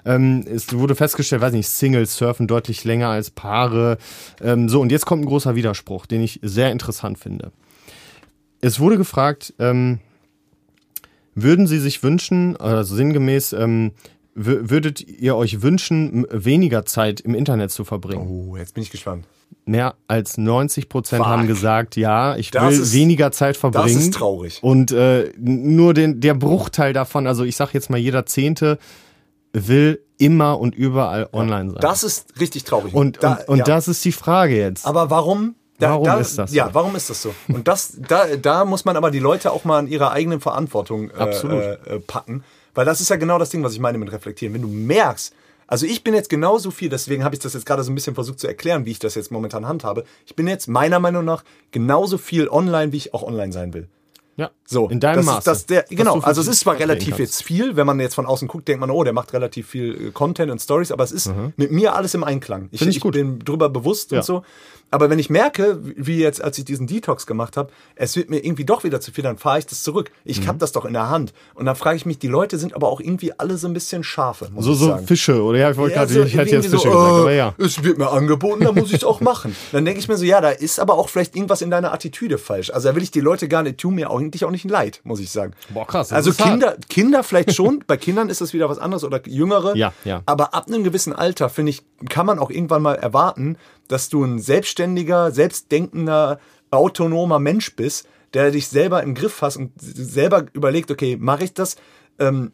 Ähm, 0.05 0.45
es 0.49 0.73
wurde 0.73 0.95
festgestellt, 0.95 1.41
weiß 1.41 1.53
nicht, 1.53 1.67
Singles 1.67 2.15
surfen 2.15 2.47
deutlich 2.47 2.83
länger 2.85 3.09
als 3.09 3.31
Paare. 3.31 3.97
Ähm, 4.41 4.69
so, 4.69 4.79
und 4.81 4.91
jetzt 4.91 5.05
kommt 5.05 5.23
ein 5.23 5.27
großer 5.27 5.55
Widerspruch, 5.55 6.05
den 6.05 6.21
ich 6.21 6.39
sehr 6.41 6.71
interessant 6.71 7.19
finde. 7.19 7.51
Es 8.61 8.79
wurde 8.79 8.97
gefragt, 8.97 9.53
ähm, 9.59 9.99
würden 11.35 11.67
Sie 11.67 11.79
sich 11.79 12.01
wünschen, 12.03 12.57
also 12.57 12.95
sinngemäß, 12.95 13.53
ähm, 13.53 13.91
würdet 14.45 15.01
ihr 15.07 15.35
euch 15.35 15.61
wünschen, 15.61 16.25
weniger 16.31 16.85
Zeit 16.85 17.19
im 17.19 17.35
Internet 17.35 17.71
zu 17.71 17.83
verbringen? 17.83 18.27
Oh, 18.51 18.55
jetzt 18.57 18.73
bin 18.73 18.83
ich 18.83 18.89
gespannt. 18.89 19.25
Mehr 19.65 19.95
als 20.07 20.37
90 20.37 20.89
Prozent 20.89 21.25
haben 21.25 21.47
gesagt, 21.47 21.95
ja, 21.95 22.35
ich 22.37 22.51
Das 22.51 22.63
will 22.73 22.81
ist- 22.81 22.93
weniger 22.93 23.31
Zeit 23.31 23.57
verbringen. 23.57 23.85
Das 23.93 23.95
ist 23.95 24.13
traurig. 24.13 24.59
Und 24.61 24.91
äh, 24.91 25.31
nur 25.37 25.93
den, 25.93 26.21
der 26.21 26.35
Bruchteil 26.35 26.93
davon, 26.93 27.27
also 27.27 27.43
ich 27.43 27.55
sag 27.55 27.73
jetzt 27.73 27.89
mal, 27.89 27.97
jeder 27.97 28.25
Zehnte 28.25 28.77
will 29.53 29.99
immer 30.17 30.59
und 30.59 30.75
überall 30.75 31.27
online 31.33 31.71
sein. 31.71 31.79
Das 31.81 32.03
ist 32.03 32.39
richtig 32.39 32.63
traurig. 32.63 32.93
und 32.93 33.23
Da- 33.23 33.33
und, 33.33 33.49
und 33.49 33.57
ja. 33.59 33.63
das 33.65 33.87
ist 33.87 34.03
die 34.05 34.11
Frage 34.11 34.55
jetzt. 34.57 34.85
Aber 34.85 35.09
warum? 35.09 35.55
Da, 35.79 35.91
Warum 35.91 36.03
da, 36.05 36.19
ist 36.19 36.37
das 36.37 36.51
so? 36.51 36.57
Ja, 36.57 36.69
warum 36.73 36.95
ist 36.97 37.09
das 37.09 37.21
so? 37.21 37.33
Und 37.47 37.69
das, 37.69 37.93
da, 38.05 38.35
da 38.35 38.65
muss 38.65 38.83
man 38.83 38.97
aber 38.97 39.11
die 39.11 39.19
Leute 39.19 39.51
auch 39.53 39.63
mal 39.63 39.79
an 39.79 39.87
ihrer 39.87 40.11
eigenen 40.11 40.41
Verantwortung 40.41 41.09
Absolut. 41.11 41.61
Äh, 41.63 41.73
äh, 41.85 41.99
packen. 42.01 42.43
Weil 42.73 42.85
das 42.85 43.01
ist 43.01 43.09
ja 43.09 43.15
genau 43.15 43.39
das 43.39 43.49
Ding, 43.49 43.63
was 43.63 43.73
ich 43.73 43.79
meine 43.79 43.97
mit 43.97 44.11
reflektieren. 44.11 44.53
Wenn 44.53 44.61
du 44.61 44.67
merkst, 44.67 45.33
also 45.67 45.85
ich 45.85 46.03
bin 46.03 46.15
jetzt 46.15 46.29
genauso 46.29 46.71
viel, 46.71 46.89
deswegen 46.89 47.23
habe 47.23 47.35
ich 47.35 47.41
das 47.41 47.53
jetzt 47.53 47.65
gerade 47.65 47.83
so 47.83 47.91
ein 47.91 47.95
bisschen 47.95 48.15
versucht 48.15 48.39
zu 48.39 48.47
erklären, 48.47 48.85
wie 48.85 48.91
ich 48.91 48.99
das 48.99 49.15
jetzt 49.15 49.31
momentan 49.31 49.67
handhabe. 49.67 50.03
Ich 50.25 50.35
bin 50.35 50.47
jetzt 50.47 50.67
meiner 50.67 50.99
Meinung 50.99 51.25
nach 51.25 51.43
genauso 51.71 52.17
viel 52.17 52.49
online, 52.49 52.91
wie 52.91 52.97
ich 52.97 53.13
auch 53.13 53.21
online 53.21 53.51
sein 53.51 53.73
will. 53.73 53.87
Ja, 54.39 54.49
So, 54.65 54.87
in 54.89 54.99
deinem 54.99 55.17
das 55.17 55.25
Maße. 55.25 55.37
Ist, 55.39 55.47
das 55.47 55.65
der, 55.65 55.85
genau, 55.89 56.19
also 56.19 56.41
es 56.41 56.47
ist 56.47 56.61
zwar 56.61 56.79
relativ 56.79 57.09
kannst. 57.09 57.19
jetzt 57.19 57.43
viel, 57.43 57.75
wenn 57.75 57.85
man 57.85 57.99
jetzt 57.99 58.15
von 58.15 58.25
außen 58.25 58.47
guckt, 58.47 58.67
denkt 58.67 58.79
man, 58.79 58.89
oh, 58.89 59.03
der 59.03 59.13
macht 59.13 59.33
relativ 59.33 59.67
viel 59.67 60.07
äh, 60.07 60.11
Content 60.11 60.51
und 60.51 60.59
Stories, 60.61 60.91
aber 60.91 61.03
es 61.03 61.11
ist 61.11 61.31
mit 61.57 61.71
mir 61.71 61.95
alles 61.95 62.13
im 62.13 62.23
Einklang. 62.23 62.69
Ich, 62.71 62.79
Mhm. 62.79 62.85
Find 62.85 62.89
ich 62.91 62.97
ich 62.97 63.03
gut. 63.03 63.13
bin 63.13 63.39
drüber 63.39 63.69
bewusst 63.69 64.11
Ja. 64.11 64.19
und 64.19 64.23
so. 64.25 64.43
Aber 64.91 65.11
wenn 65.11 65.19
ich 65.19 65.29
merke, 65.29 65.79
wie 65.83 66.17
jetzt, 66.17 66.43
als 66.43 66.57
ich 66.57 66.65
diesen 66.65 66.87
Detox 66.87 67.27
gemacht 67.27 67.57
habe, 67.57 67.69
es 67.93 68.15
wird 68.15 68.31
mir 68.31 68.43
irgendwie 68.43 68.65
doch 68.65 68.83
wieder 68.83 68.99
zu 68.99 69.11
viel, 69.11 69.23
dann 69.23 69.37
fahre 69.37 69.59
ich 69.59 69.67
das 69.67 69.83
zurück. 69.83 70.09
Ich 70.25 70.41
Mhm. 70.41 70.47
hab 70.47 70.57
das 70.57 70.71
doch 70.71 70.83
in 70.83 70.93
der 70.93 71.11
Hand. 71.11 71.31
Und 71.53 71.65
dann 71.67 71.75
frage 71.75 71.95
ich 71.97 72.07
mich, 72.07 72.17
die 72.17 72.27
Leute 72.27 72.57
sind 72.57 72.73
aber 72.73 72.87
auch 72.87 72.99
irgendwie 72.99 73.31
alle 73.37 73.57
so 73.59 73.67
ein 73.67 73.73
bisschen 73.73 74.03
Schafe, 74.03 74.49
muss 74.51 74.65
So, 74.65 74.71
ich 74.71 74.79
so 74.79 74.87
sagen. 74.87 75.05
Fische, 75.05 75.43
oder 75.43 75.59
ja, 75.59 75.69
ich 75.69 75.77
wollte 75.77 75.93
Ja, 75.95 76.01
gerade, 76.05 76.13
so 76.15 76.23
ich 76.23 76.33
hätte 76.35 76.49
jetzt 76.55 76.65
irgendwie 76.65 76.69
Fische 76.69 76.91
so, 76.91 76.97
gesagt, 76.97 77.13
äh, 77.17 77.19
aber 77.21 77.33
ja. 77.33 77.53
Es 77.59 77.83
wird 77.83 77.99
mir 77.99 78.09
angeboten, 78.09 78.63
dann 78.63 78.73
muss 78.73 78.89
ich 78.89 78.95
es 78.95 79.03
auch 79.03 79.21
machen. 79.21 79.55
Dann 79.71 79.85
denke 79.85 79.99
ich 79.99 80.07
mir 80.07 80.17
so, 80.17 80.25
ja, 80.25 80.41
da 80.41 80.49
ist 80.49 80.79
aber 80.79 80.95
auch 80.95 81.07
vielleicht 81.09 81.35
irgendwas 81.35 81.61
in 81.61 81.69
deiner 81.69 81.93
Attitüde 81.93 82.39
falsch. 82.39 82.71
Also 82.71 82.89
da 82.89 82.95
will 82.95 83.03
ich 83.03 83.11
die 83.11 83.19
Leute 83.21 83.47
gar 83.47 83.61
nicht, 83.61 83.77
tun 83.77 83.93
mir 83.93 84.09
auch 84.09 84.19
eigentlich 84.29 84.45
auch 84.45 84.51
nicht 84.51 84.69
leid, 84.69 85.01
muss 85.03 85.19
ich 85.19 85.29
sagen. 85.31 85.53
Boah, 85.73 85.85
krass, 85.87 86.13
Also 86.13 86.31
hart. 86.37 86.49
Kinder, 86.49 86.77
Kinder 86.87 87.23
vielleicht 87.23 87.53
schon, 87.55 87.83
bei 87.87 87.97
Kindern 87.97 88.29
ist 88.29 88.41
das 88.41 88.53
wieder 88.53 88.69
was 88.69 88.79
anderes 88.79 89.03
oder 89.03 89.21
Jüngere. 89.27 89.75
Ja, 89.75 89.91
ja. 90.05 90.21
Aber 90.25 90.53
ab 90.53 90.67
einem 90.67 90.83
gewissen 90.83 91.13
Alter, 91.13 91.49
finde 91.49 91.71
ich, 91.71 91.83
kann 92.09 92.25
man 92.25 92.39
auch 92.39 92.49
irgendwann 92.49 92.81
mal 92.81 92.95
erwarten, 92.95 93.57
dass 93.87 94.09
du 94.09 94.23
ein 94.23 94.39
selbstständiger, 94.39 95.31
selbstdenkender, 95.31 96.39
autonomer 96.71 97.39
Mensch 97.39 97.75
bist, 97.75 98.07
der 98.33 98.51
dich 98.51 98.67
selber 98.67 99.01
im 99.03 99.15
Griff 99.15 99.41
hast 99.41 99.57
und 99.57 99.71
selber 99.79 100.45
überlegt, 100.53 100.91
okay, 100.91 101.17
mache 101.19 101.43
ich 101.43 101.53
das 101.53 101.75
ähm, 102.19 102.51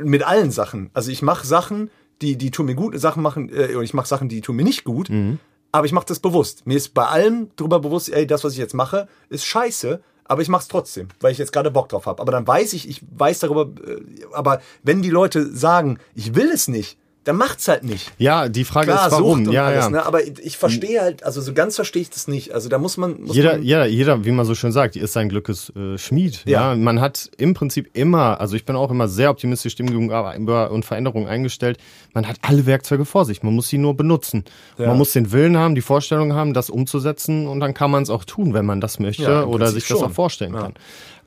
mit 0.00 0.22
allen 0.26 0.50
Sachen. 0.50 0.90
Also 0.94 1.10
ich 1.10 1.20
mache 1.22 1.46
Sachen, 1.46 1.90
die, 2.22 2.36
die 2.36 2.50
tun 2.50 2.66
mir 2.66 2.74
gut, 2.74 2.98
Sachen 2.98 3.22
machen, 3.22 3.50
äh, 3.50 3.82
ich 3.82 3.92
mache 3.94 4.08
Sachen, 4.08 4.28
die 4.28 4.40
tun 4.40 4.56
mir 4.56 4.64
nicht 4.64 4.84
gut, 4.84 5.10
Mhm. 5.10 5.38
aber 5.70 5.84
ich 5.86 5.92
mache 5.92 6.06
das 6.06 6.18
bewusst. 6.20 6.66
Mir 6.66 6.76
ist 6.78 6.94
bei 6.94 7.04
allem 7.06 7.50
drüber 7.56 7.78
bewusst, 7.80 8.08
ey, 8.10 8.26
das, 8.26 8.42
was 8.42 8.54
ich 8.54 8.58
jetzt 8.58 8.74
mache, 8.74 9.06
ist 9.28 9.44
scheiße, 9.44 10.00
aber 10.28 10.42
ich 10.42 10.48
mache 10.48 10.62
es 10.62 10.68
trotzdem, 10.68 11.08
weil 11.20 11.32
ich 11.32 11.38
jetzt 11.38 11.52
gerade 11.52 11.70
Bock 11.70 11.88
drauf 11.88 12.06
habe. 12.06 12.22
Aber 12.22 12.30
dann 12.30 12.46
weiß 12.46 12.74
ich, 12.74 12.88
ich 12.88 13.02
weiß 13.16 13.40
darüber, 13.40 13.62
äh, 13.86 14.00
aber 14.32 14.60
wenn 14.82 15.02
die 15.02 15.10
Leute 15.10 15.54
sagen, 15.54 15.98
ich 16.14 16.34
will 16.34 16.50
es 16.50 16.68
nicht, 16.68 16.98
dann 17.24 17.36
macht's 17.36 17.68
halt 17.68 17.84
nicht. 17.84 18.10
Ja, 18.16 18.48
die 18.48 18.64
Frage 18.64 18.86
Klar, 18.86 19.06
ist, 19.08 19.12
warum? 19.12 19.38
Sucht 19.40 19.48
und 19.48 19.52
Ja, 19.52 19.66
alles, 19.66 19.84
ja. 19.84 19.90
ne? 19.90 20.06
Aber 20.06 20.26
ich 20.26 20.56
verstehe 20.56 21.00
halt, 21.00 21.22
also 21.24 21.40
so 21.40 21.52
ganz 21.52 21.76
verstehe 21.76 22.00
ich 22.02 22.10
das 22.10 22.26
nicht. 22.26 22.52
Also 22.52 22.68
da 22.68 22.78
muss 22.78 22.96
man. 22.96 23.20
Muss 23.20 23.36
Jeder, 23.36 23.52
man, 23.52 23.62
jeder, 23.62 23.86
jeder, 23.86 24.24
wie 24.24 24.30
man 24.30 24.46
so 24.46 24.54
schön 24.54 24.72
sagt, 24.72 24.96
ist 24.96 25.12
sein 25.12 25.28
Glückes 25.28 25.70
äh, 25.76 25.98
Schmied. 25.98 26.42
Ja. 26.46 26.70
Ja. 26.70 26.76
man 26.76 27.00
hat 27.00 27.30
im 27.36 27.52
Prinzip 27.54 27.90
immer, 27.92 28.40
also 28.40 28.56
ich 28.56 28.64
bin 28.64 28.76
auch 28.76 28.90
immer 28.90 29.08
sehr 29.08 29.30
optimistisch 29.30 29.76
gegenüber 29.76 30.70
und 30.70 30.84
Veränderungen 30.84 31.26
eingestellt. 31.28 31.78
Man 32.14 32.26
hat 32.26 32.36
alle 32.42 32.64
Werkzeuge 32.66 33.04
vor 33.04 33.24
sich, 33.24 33.42
man 33.42 33.54
muss 33.54 33.68
sie 33.68 33.78
nur 33.78 33.96
benutzen. 33.96 34.44
Ja. 34.78 34.86
Man 34.86 34.96
muss 34.98 35.12
den 35.12 35.30
Willen 35.30 35.56
haben, 35.58 35.74
die 35.74 35.82
Vorstellung 35.82 36.32
haben, 36.32 36.54
das 36.54 36.70
umzusetzen 36.70 37.46
und 37.46 37.60
dann 37.60 37.74
kann 37.74 37.90
man 37.90 38.02
es 38.04 38.10
auch 38.10 38.24
tun, 38.24 38.54
wenn 38.54 38.64
man 38.64 38.80
das 38.80 38.98
möchte 38.98 39.46
oder 39.46 39.68
sich 39.68 39.86
das 39.86 39.98
schon. 39.98 40.08
auch 40.08 40.12
vorstellen 40.12 40.54
kann. 40.54 40.74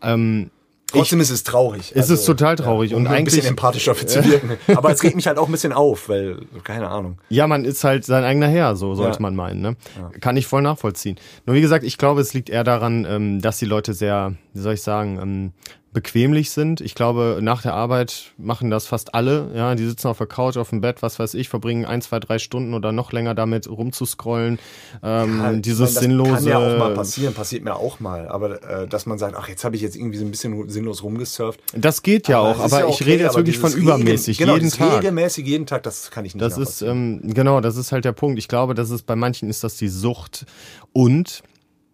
Ähm, 0.01 0.49
Trotzdem 0.91 1.19
ist 1.21 1.29
es 1.29 1.43
traurig. 1.43 1.91
Es 1.95 2.09
ist 2.09 2.25
total 2.25 2.55
traurig 2.55 2.93
um 2.93 3.01
und 3.01 3.07
ein 3.07 3.13
eigentlich- 3.13 3.35
bisschen 3.35 3.49
empathischer 3.49 3.95
zu 3.95 4.23
wirken. 4.29 4.51
Aber 4.75 4.91
es 4.91 5.01
regt 5.03 5.15
mich 5.15 5.27
halt 5.27 5.37
auch 5.37 5.47
ein 5.47 5.51
bisschen 5.51 5.73
auf, 5.73 6.09
weil, 6.09 6.37
keine 6.63 6.89
Ahnung. 6.89 7.17
Ja, 7.29 7.47
man 7.47 7.65
ist 7.65 7.83
halt 7.83 8.05
sein 8.05 8.23
eigener 8.23 8.47
Herr, 8.47 8.75
so 8.75 8.93
sollte 8.95 9.17
Ja. 9.17 9.21
man 9.21 9.35
meinen. 9.35 9.61
Ne? 9.61 9.75
Kann 10.19 10.37
ich 10.37 10.47
voll 10.47 10.61
nachvollziehen. 10.61 11.17
Nur 11.45 11.55
wie 11.55 11.61
gesagt, 11.61 11.83
ich 11.83 11.97
glaube, 11.97 12.21
es 12.21 12.33
liegt 12.33 12.49
eher 12.49 12.63
daran, 12.63 13.05
ähm, 13.09 13.41
dass 13.41 13.57
die 13.59 13.65
Leute 13.65 13.93
sehr, 13.93 14.33
wie 14.53 14.59
soll 14.59 14.73
ich 14.73 14.81
sagen, 14.81 15.19
ähm, 15.21 15.51
bequemlich 15.93 16.51
sind. 16.51 16.79
Ich 16.79 16.95
glaube, 16.95 17.39
nach 17.41 17.61
der 17.61 17.73
Arbeit 17.73 18.31
machen 18.37 18.69
das 18.69 18.87
fast 18.87 19.13
alle. 19.13 19.51
Ja, 19.53 19.75
die 19.75 19.85
sitzen 19.85 20.07
auf 20.07 20.17
der 20.17 20.27
Couch, 20.27 20.55
auf 20.55 20.69
dem 20.69 20.79
Bett, 20.79 21.01
was 21.01 21.19
weiß 21.19 21.33
ich, 21.33 21.49
verbringen 21.49 21.85
ein, 21.85 22.01
zwei, 22.01 22.19
drei 22.19 22.39
Stunden 22.39 22.73
oder 22.73 22.91
noch 22.91 23.11
länger 23.11 23.35
damit 23.35 23.69
rumzuscrollen. 23.69 24.57
Ähm, 25.03 25.39
Ja, 25.39 25.53
dieses 25.53 25.95
meine, 25.95 26.05
sinnlose. 26.05 26.31
Das 26.31 26.43
kann 26.43 26.47
ja 26.47 26.57
auch 26.59 26.77
mal 26.79 26.93
passieren, 26.93 27.33
passiert 27.33 27.63
mir 27.63 27.75
auch 27.75 27.99
mal. 27.99 28.29
Aber 28.29 28.63
äh, 28.63 28.87
dass 28.87 29.05
man 29.05 29.17
sagt, 29.17 29.35
ach, 29.37 29.49
jetzt 29.49 29.65
habe 29.65 29.75
ich 29.75 29.81
jetzt 29.81 29.97
irgendwie 29.97 30.17
so 30.17 30.23
ein 30.25 30.31
bisschen 30.31 30.69
sinnlos 30.69 31.03
rumgesurft. 31.03 31.59
Das 31.73 32.03
geht 32.03 32.29
ja 32.29 32.39
auch, 32.39 32.59
es 32.59 32.65
ist 32.67 32.73
aber 32.73 32.83
ja 32.83 32.89
ich 32.89 32.95
okay, 32.95 33.03
rede 33.03 33.23
jetzt 33.23 33.31
aber 33.31 33.39
wirklich 33.39 33.57
von 33.57 33.73
übermäßig, 33.73 34.39
Regen, 34.39 34.47
genau, 34.47 34.57
jeden 34.57 34.71
Tag. 34.71 34.97
Regelmäßig 34.99 35.45
jeden 35.45 35.65
Tag, 35.65 35.83
das 35.83 36.09
kann 36.09 36.23
ich 36.23 36.35
nicht 36.35 36.41
Das 36.41 36.57
ist, 36.57 36.81
ähm, 36.81 37.21
genau, 37.23 37.59
das 37.59 37.75
ist 37.75 37.91
halt 37.91 38.05
der 38.05 38.13
Punkt. 38.13 38.39
Ich 38.39 38.47
glaube, 38.47 38.75
das 38.75 38.91
ist 38.91 39.05
bei 39.05 39.17
manchen 39.17 39.49
ist 39.49 39.63
das 39.63 39.75
die 39.75 39.89
Sucht. 39.89 40.45
Und 40.93 41.43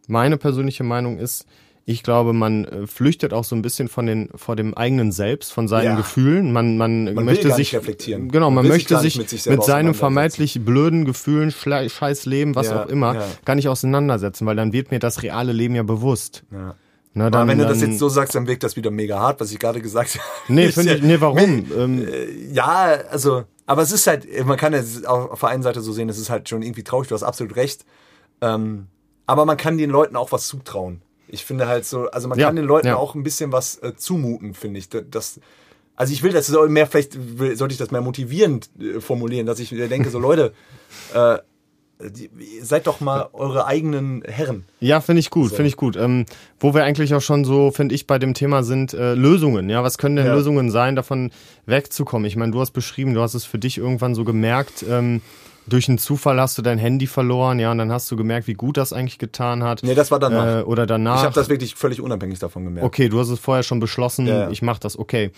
meine 0.07 0.37
persönliche 0.37 0.83
Meinung 0.83 1.17
ist, 1.17 1.45
ich 1.89 2.03
glaube, 2.03 2.33
man 2.33 2.65
äh, 2.65 2.85
flüchtet 2.85 3.31
auch 3.31 3.45
so 3.45 3.55
ein 3.55 3.61
bisschen 3.61 3.88
von 3.88 4.05
den, 4.05 4.27
vor 4.35 4.57
dem 4.57 4.73
eigenen 4.73 5.13
Selbst, 5.13 5.53
von 5.53 5.69
seinen 5.69 5.85
Ja. 5.85 5.95
Gefühlen. 5.95 6.51
Man, 6.51 6.77
man, 6.77 7.05
will 7.07 7.23
möchte 7.23 7.49
sich, 7.53 7.73
reflektieren. 7.73 8.27
genau, 8.29 8.47
Man 8.51 8.65
man, 8.65 8.67
möchte 8.67 8.99
sich 8.99 9.17
mit 9.17 9.29
sich 9.29 9.45
mit, 9.45 9.63
seinen 9.63 9.93
vermeintlich 9.93 10.59
blöden 10.65 11.05
Gefühlen, 11.05 11.49
scheiß 11.49 12.25
Leben, 12.25 12.55
was 12.55 12.67
Ja, 12.67 12.83
auch 12.83 12.88
immer, 12.89 13.15
ja. 13.15 13.23
gar 13.45 13.55
nicht 13.55 13.69
auseinandersetzen, 13.69 14.45
weil 14.45 14.57
dann 14.57 14.73
wird 14.73 14.91
mir 14.91 14.99
das 14.99 15.23
reale 15.23 15.53
Leben 15.53 15.75
ja 15.75 15.83
bewusst. 15.83 16.43
Ja. 16.51 16.75
Na, 17.13 17.27
Aber 17.27 17.31
dann, 17.31 17.47
wenn 17.47 17.57
du 17.57 17.65
das 17.65 17.79
jetzt 17.79 17.99
so 17.99 18.09
sagst, 18.09 18.35
dann 18.35 18.47
wirkt 18.47 18.63
das 18.63 18.75
wieder 18.75 18.91
mega 18.91 19.17
hart, 19.21 19.39
was 19.39 19.53
ich 19.53 19.57
gerade 19.57 19.79
gesagt 19.81 20.09
habe. 20.19 20.53
Nee, 20.53 20.73
finde 20.73 20.91
ja- 20.91 20.97
ich, 20.97 21.03
nee, 21.03 21.21
warum? 21.21 21.65
Ähm, 21.77 22.05
Ja, 22.51 22.97
also, 23.09 23.45
aber 23.65 23.81
es 23.81 23.93
ist 23.93 24.05
halt, 24.07 24.27
man 24.45 24.57
kann 24.57 24.73
es 24.73 25.05
auf 25.05 25.39
der 25.39 25.49
einen 25.49 25.63
Seite 25.63 25.79
so 25.79 25.93
sehen, 25.93 26.09
es 26.09 26.19
ist 26.19 26.29
halt 26.29 26.49
schon 26.49 26.63
irgendwie 26.63 26.83
traurig, 26.83 27.07
du 27.07 27.15
hast 27.15 27.23
absolut 27.23 27.55
recht. 27.55 27.85
Ähm, 28.41 28.88
aber 29.25 29.45
man 29.45 29.55
kann 29.55 29.77
den 29.77 29.89
Leuten 29.89 30.17
auch 30.17 30.33
was 30.33 30.47
zutrauen. 30.47 31.01
Ich 31.28 31.43
finde 31.45 31.67
halt 31.67 31.86
so, 31.86 32.09
also 32.09 32.28
man 32.28 32.39
Ja, 32.39 32.47
kann 32.47 32.55
den 32.55 32.65
Leuten 32.65 32.88
ja. 32.88 32.95
auch 32.95 33.15
ein 33.15 33.23
bisschen 33.23 33.51
was 33.51 33.78
äh, 33.84 33.95
zumuten, 33.95 34.53
finde 34.53 34.80
ich. 34.80 34.89
Das, 34.89 35.39
also 35.95 36.13
ich 36.13 36.23
will 36.23 36.32
das 36.32 36.49
mehr, 36.69 36.88
vielleicht 36.88 37.39
will- 37.39 37.55
sollte 37.57 37.73
ich 37.73 37.78
das 37.80 37.91
mehr 37.91 38.01
motivierend 38.01 38.69
äh, 38.80 38.99
formulieren, 39.01 39.45
dass 39.45 39.59
ich 39.59 39.71
mir 39.71 39.88
denke, 39.88 40.09
so 40.09 40.19
Leute, 40.19 40.53
äh, 41.13 41.38
die, 41.99 42.30
seid 42.61 42.86
doch 42.86 42.99
mal 42.99 43.28
eure 43.34 43.65
eigenen 43.65 44.21
Herren. 44.21 44.65
Ja, 44.80 45.01
finde 45.01 45.19
ich 45.19 45.32
gut, 45.32 45.49
finde 45.49 45.67
ich 45.67 45.75
gut. 45.78 45.95
Ähm, 45.97 46.25
wo 46.59 46.75
wir 46.75 46.84
eigentlich 46.84 47.15
auch 47.15 47.21
schon 47.23 47.43
so, 47.43 47.71
finde 47.71 47.95
ich, 47.95 48.05
bei 48.05 48.19
dem 48.19 48.36
Thema 48.36 48.61
sind 48.61 48.93
äh, 48.93 49.15
Lösungen. 49.15 49.67
Ja, 49.67 49.82
was 49.84 49.97
können 49.97 50.15
denn 50.15 50.28
Ja. 50.28 50.36
Lösungen 50.36 50.69
sein, 50.69 50.95
davon 50.95 51.32
wegzukommen? 51.65 52.25
Ich 52.28 52.36
meine, 52.36 52.51
du 52.51 52.59
hast 52.59 52.69
beschrieben, 52.71 53.15
du 53.15 53.21
hast 53.21 53.34
es 53.34 53.45
für 53.45 53.57
dich 53.57 53.80
irgendwann 53.80 54.13
so 54.13 54.23
gemerkt, 54.23 54.86
ähm, 54.88 55.21
durch 55.68 55.89
einen 55.89 55.97
Zufall 55.97 56.39
hast 56.39 56.57
du 56.57 56.61
dein 56.61 56.78
Handy 56.78 57.07
verloren, 57.07 57.59
ja, 57.59 57.72
und 57.72 57.78
dann 57.78 57.91
hast 57.91 58.09
du 58.09 58.15
gemerkt, 58.15 58.47
wie 58.47 58.53
gut 58.53 58.78
das 58.78 58.93
eigentlich 58.93 59.20
getan 59.20 59.63
hat. 59.63 59.84
Nee, 59.84 59.95
das 59.95 60.11
war 60.11 60.20
danach. 60.20 60.61
Äh, 60.61 60.63
oder 60.63 60.86
danach. 60.86 61.18
Ich 61.18 61.24
habe 61.24 61.36
das 61.36 61.49
wirklich 61.49 61.76
völlig 61.76 62.01
unabhängig 62.01 62.39
davon 62.39 62.63
gemerkt. 62.63 62.86
Okay, 62.86 63.09
du 63.09 63.20
hast 63.20 63.30
es 63.30 63.39
vorher 63.39 63.63
schon 63.63 63.80
beschlossen, 63.80 64.28
Ja, 64.28 64.41
ja. 64.41 64.49
ich 64.49 64.61
mache 64.61 64.80
das, 64.80 64.97
okay. 64.97 65.32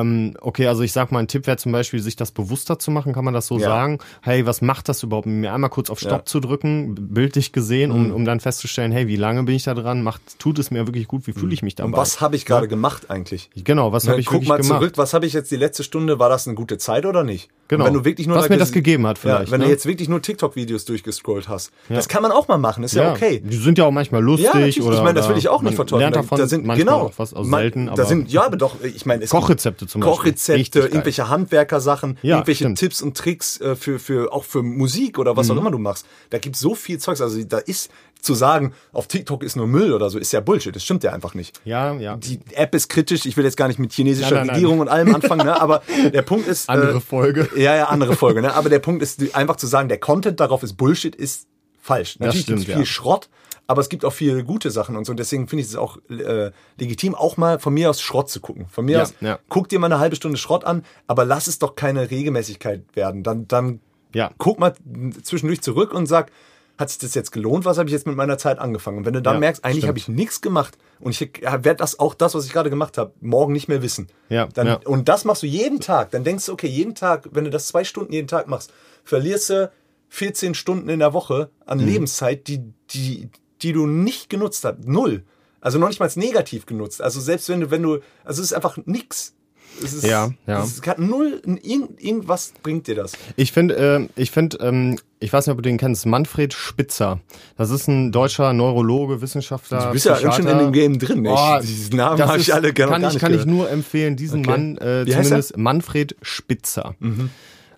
Ähm, 0.00 0.34
okay, 0.40 0.66
also 0.66 0.82
ich 0.82 0.92
sag 0.92 1.12
mal, 1.12 1.20
ein 1.20 1.28
Tipp 1.28 1.46
wäre 1.46 1.56
zum 1.56 1.72
Beispiel, 1.72 2.00
sich 2.00 2.16
das 2.16 2.32
bewusster 2.32 2.78
zu 2.78 2.90
machen, 2.90 3.12
kann 3.12 3.24
man 3.24 3.32
das 3.34 3.46
so 3.46 3.58
Ja. 3.58 3.68
sagen? 3.68 3.98
Hey, 4.22 4.44
was 4.46 4.60
macht 4.62 4.88
das 4.88 5.02
überhaupt 5.02 5.26
mit 5.26 5.36
mir? 5.36 5.52
Einmal 5.52 5.70
kurz 5.70 5.90
auf 5.90 5.98
Stopp 6.00 6.10
Ja. 6.12 6.18
Mhm. 6.18 6.26
zu 6.26 6.40
drücken, 6.40 6.94
bildlich 7.14 7.52
gesehen, 7.52 7.90
um, 7.90 8.10
um 8.12 8.24
dann 8.24 8.40
festzustellen, 8.40 8.92
hey, 8.92 9.06
wie 9.06 9.16
lange 9.16 9.42
bin 9.44 9.54
ich 9.54 9.62
da 9.64 9.74
dran? 9.74 10.02
Macht, 10.02 10.38
tut 10.38 10.58
es 10.58 10.70
mir 10.70 10.86
wirklich 10.86 11.06
gut? 11.06 11.26
Wie 11.26 11.32
fühle 11.32 11.54
ich 11.54 11.62
mich 11.62 11.74
dabei? 11.74 11.88
Mhm. 11.88 11.94
Und 11.94 12.00
was 12.00 12.20
habe 12.20 12.34
ich 12.36 12.44
gerade 12.44 12.68
gemacht 12.68 13.10
eigentlich? 13.10 13.50
Genau, 13.54 13.92
was 13.92 14.08
habe 14.08 14.20
ich 14.20 14.26
Guck 14.26 14.34
wirklich 14.34 14.48
mal 14.48 14.56
gemacht? 14.58 14.80
zurück, 14.80 14.92
was 14.96 15.14
habe 15.14 15.26
ich 15.26 15.32
jetzt 15.32 15.50
die 15.50 15.56
letzte 15.56 15.84
Stunde, 15.84 16.18
war 16.18 16.28
das 16.28 16.46
eine 16.48 16.54
gute 16.56 16.78
Zeit 16.78 17.06
oder 17.06 17.22
nicht? 17.22 17.48
Genau. 17.68 17.84
Und 17.84 17.86
wenn 17.88 17.94
du 17.94 18.04
wirklich 18.04 18.26
nur 18.26 18.36
Was 18.36 18.48
mir 18.50 18.58
das 18.58 18.72
gegeben 18.72 19.06
hat 19.06 19.16
vielleicht, 19.16 19.46
Ja, 19.46 19.50
wenn 19.52 19.60
ne? 19.60 19.66
du 19.66 19.70
jetzt 19.72 19.86
wirklich 19.86 20.08
nur 20.08 20.20
TikTok-Videos 20.20 20.84
durchgescrollt 20.84 21.48
hast. 21.48 21.72
Das 21.88 22.08
kann 22.08 22.20
man 22.22 22.30
auch 22.30 22.46
mal 22.46 22.58
machen, 22.58 22.84
ist 22.84 22.94
ja, 22.94 23.10
okay. 23.12 23.40
Die 23.42 23.56
sind 23.56 23.78
ja 23.78 23.84
auch 23.86 23.90
manchmal 23.90 24.22
lustig. 24.22 24.46
Ja, 24.52 24.84
oder, 24.84 24.96
ich 24.96 25.02
meine, 25.02 25.14
das 25.14 25.28
will 25.30 25.38
ich 25.38 25.48
auch 25.48 25.62
nicht 25.62 25.74
verteufeln. 25.76 26.12
Da 26.12 26.46
sind 26.46 26.66
manchmal 26.66 26.76
genau 26.94 27.06
auch 27.06 27.12
was, 27.16 27.32
man- 27.32 27.44
selten, 27.62 27.88
aber 27.88 27.96
da 27.96 28.04
sind 28.08 28.30
ja, 28.30 28.44
aber 28.44 28.56
doch. 28.58 28.76
Ich 28.82 29.06
meine, 29.06 29.24
es 29.24 29.30
gibt 29.30 29.44
Kochrezepte 29.86 29.92
zum 29.92 30.00
Beispiel. 30.00 30.14
Kochrezepte, 30.16 30.78
irgendwelche 30.80 31.28
Handwerkersachen, 31.28 32.18
Ja, 32.22 32.36
irgendwelche 32.36 32.64
stimmt. 32.64 32.78
Tipps 32.78 33.02
und 33.02 33.16
Tricks 33.16 33.60
äh, 33.60 33.76
für 33.76 33.98
für 33.98 34.32
auch 34.32 34.44
für 34.44 34.62
Musik 34.62 35.18
oder 35.18 35.32
Mhm. 35.32 35.36
was 35.36 35.50
auch 35.50 35.56
immer 35.56 35.70
du 35.70 35.78
machst. 35.78 36.06
Da 36.30 36.38
gibt's 36.38 36.60
so 36.60 36.74
viel 36.74 36.98
Zeugs. 36.98 37.20
Also 37.20 37.42
da 37.44 37.58
ist 37.58 37.90
zu 38.20 38.34
sagen, 38.34 38.72
auf 38.92 39.06
TikTok 39.06 39.42
ist 39.42 39.54
nur 39.54 39.66
Müll 39.66 39.92
oder 39.92 40.08
so, 40.08 40.18
ist 40.18 40.32
ja 40.32 40.40
Bullshit. 40.40 40.74
Das 40.74 40.82
stimmt 40.82 41.04
ja 41.04 41.12
einfach 41.12 41.34
nicht. 41.34 41.60
Ja, 41.66 41.92
ja. 41.94 42.16
Die 42.16 42.40
App 42.54 42.74
ist 42.74 42.88
kritisch. 42.88 43.26
Ich 43.26 43.36
will 43.36 43.44
jetzt 43.44 43.56
gar 43.58 43.68
nicht 43.68 43.78
mit 43.78 43.92
chinesischer 43.92 44.30
Nein, 44.30 44.38
nein, 44.38 44.46
nein. 44.46 44.54
Regierung 44.56 44.78
und 44.80 44.88
allem 44.88 45.14
anfangen, 45.14 45.44
ne? 45.44 45.60
aber 45.60 45.82
der 46.12 46.22
Punkt 46.22 46.48
ist. 46.48 46.70
Andere 46.70 47.00
Folge. 47.02 47.50
Ja, 47.56 47.76
ja, 47.76 47.84
andere 47.88 48.16
Folge. 48.16 48.40
Ne? 48.40 48.54
Aber 48.54 48.70
der 48.70 48.78
Punkt 48.78 49.02
ist 49.02 49.34
einfach 49.34 49.56
zu 49.56 49.66
sagen, 49.66 49.88
der 49.90 49.98
Content 49.98 50.40
darauf 50.40 50.62
ist 50.62 50.74
Bullshit, 50.78 51.14
ist 51.14 51.46
falsch. 51.80 52.18
Natürlich 52.18 52.44
stimmt, 52.44 52.58
gibt's 52.60 52.72
viel 52.72 52.80
ja. 52.80 52.86
Schrott, 52.86 53.28
aber 53.66 53.80
es 53.80 53.88
gibt 53.88 54.04
auch 54.04 54.12
viele 54.12 54.44
gute 54.44 54.70
Sachen 54.70 54.96
und 54.96 55.04
so. 55.06 55.12
Und 55.12 55.18
deswegen 55.18 55.48
finde 55.48 55.62
ich 55.62 55.68
es 55.68 55.76
auch 55.76 55.98
äh, 56.10 56.50
legitim, 56.78 57.14
auch 57.14 57.36
mal 57.36 57.58
von 57.58 57.72
mir 57.74 57.88
aus 57.90 58.00
Schrott 58.00 58.28
zu 58.30 58.40
gucken. 58.40 58.66
Von 58.68 58.84
mir 58.84 58.98
Ja, 58.98 59.02
aus, 59.02 59.14
ja. 59.20 59.38
guck 59.48 59.68
dir 59.68 59.78
mal 59.78 59.86
eine 59.86 59.98
halbe 59.98 60.16
Stunde 60.16 60.36
Schrott 60.38 60.64
an, 60.64 60.84
aber 61.06 61.24
lass 61.24 61.46
es 61.46 61.58
doch 61.58 61.74
keine 61.74 62.10
Regelmäßigkeit 62.10 62.84
werden. 62.94 63.22
Dann, 63.22 63.48
dann 63.48 63.80
Ja. 64.14 64.30
guck 64.38 64.58
mal 64.58 64.74
zwischendurch 65.22 65.62
zurück 65.62 65.94
und 65.94 66.06
sag, 66.06 66.30
hat 66.76 66.90
sich 66.90 66.98
das 66.98 67.14
jetzt 67.14 67.30
gelohnt? 67.30 67.64
Was 67.64 67.78
habe 67.78 67.88
ich 67.88 67.92
jetzt 67.92 68.04
mit 68.06 68.16
meiner 68.16 68.36
Zeit 68.36 68.58
angefangen? 68.58 68.98
Und 68.98 69.06
wenn 69.06 69.12
du 69.12 69.22
dann 69.22 69.34
Ja, 69.34 69.40
merkst, 69.40 69.64
eigentlich 69.64 69.86
habe 69.86 69.96
ich 69.96 70.08
nichts 70.08 70.40
gemacht 70.40 70.76
und 70.98 71.12
ich 71.12 71.20
werde 71.40 71.76
das 71.76 72.00
auch 72.00 72.14
das, 72.14 72.34
was 72.34 72.46
ich 72.46 72.52
gerade 72.52 72.68
gemacht 72.68 72.98
habe, 72.98 73.12
morgen 73.20 73.52
nicht 73.52 73.68
mehr 73.68 73.80
wissen. 73.80 74.08
Ja, 74.28 74.46
Dann, 74.52 74.66
ja. 74.66 74.80
Und 74.84 75.08
das 75.08 75.24
machst 75.24 75.44
du 75.44 75.46
jeden 75.46 75.78
Tag. 75.78 76.10
Dann 76.10 76.24
denkst 76.24 76.46
du, 76.46 76.52
okay, 76.52 76.66
jeden 76.66 76.96
Tag, 76.96 77.28
wenn 77.30 77.44
du 77.44 77.50
das 77.50 77.68
zwei 77.68 77.84
Stunden 77.84 78.12
jeden 78.12 78.26
Tag 78.26 78.48
machst, 78.48 78.72
verlierst 79.04 79.50
du 79.50 79.70
14 80.08 80.54
Stunden 80.54 80.88
in 80.88 80.98
der 80.98 81.12
Woche 81.12 81.50
an 81.64 81.78
Mhm. 81.78 81.86
Lebenszeit, 81.86 82.48
die, 82.48 82.60
die, 82.90 83.28
die 83.64 83.72
du 83.72 83.86
nicht 83.86 84.30
genutzt 84.30 84.64
hast. 84.64 84.86
Null. 84.86 85.24
Also 85.60 85.78
noch 85.78 85.88
nicht 85.88 85.98
mal 86.00 86.10
negativ 86.16 86.66
genutzt. 86.66 87.00
Also 87.02 87.20
selbst 87.20 87.48
wenn 87.48 87.60
du, 87.60 87.70
wenn 87.70 87.82
du, 87.82 87.94
also 88.24 88.40
es 88.42 88.48
ist 88.50 88.52
einfach 88.52 88.76
nix. 88.84 89.34
Es 89.82 89.92
ist, 89.92 90.04
Ja, 90.04 90.30
ja. 90.46 90.62
Es 90.62 90.80
hat 90.86 91.00
null, 91.00 91.42
irgend, 91.62 92.00
irgendwas 92.00 92.52
bringt 92.62 92.86
dir 92.86 92.94
das. 92.94 93.12
Ich 93.34 93.50
finde, 93.50 93.74
äh, 93.76 94.08
ich 94.14 94.30
finde, 94.30 94.58
ähm, 94.58 94.98
ich 95.18 95.32
weiß 95.32 95.46
nicht, 95.46 95.52
ob 95.52 95.58
du 95.58 95.62
den 95.68 95.78
kennst, 95.78 96.06
Manfred 96.06 96.52
Spitzer. 96.54 97.18
Das 97.56 97.70
ist 97.70 97.88
ein 97.88 98.12
deutscher 98.12 98.52
Neurologe, 98.52 99.20
Wissenschaftler. 99.20 99.86
Du 99.86 99.92
bist 99.92 100.04
ja 100.06 100.16
schön 100.32 100.46
in 100.46 100.58
dem 100.58 100.72
Game 100.72 100.98
drin. 101.00 101.22
ne? 101.22 101.30
Oh, 101.36 101.58
ich, 101.60 101.66
diese 101.66 101.96
Namen 101.96 102.18
das 102.18 102.28
habe 102.28 102.38
ist- 102.38 102.46
ich 102.48 102.54
alle 102.54 102.72
gar, 102.72 102.88
kann 102.88 103.00
gar 103.00 103.08
ich, 103.08 103.14
nicht 103.14 103.20
kann 103.22 103.34
ich 103.34 103.46
nur 103.46 103.68
empfehlen, 103.68 104.14
diesen 104.16 104.40
Okay. 104.40 104.50
Mann, 104.50 104.78
äh, 104.78 105.06
Wie 105.06 105.10
zumindest 105.10 105.56
Manfred 105.56 106.14
Spitzer. 106.22 106.94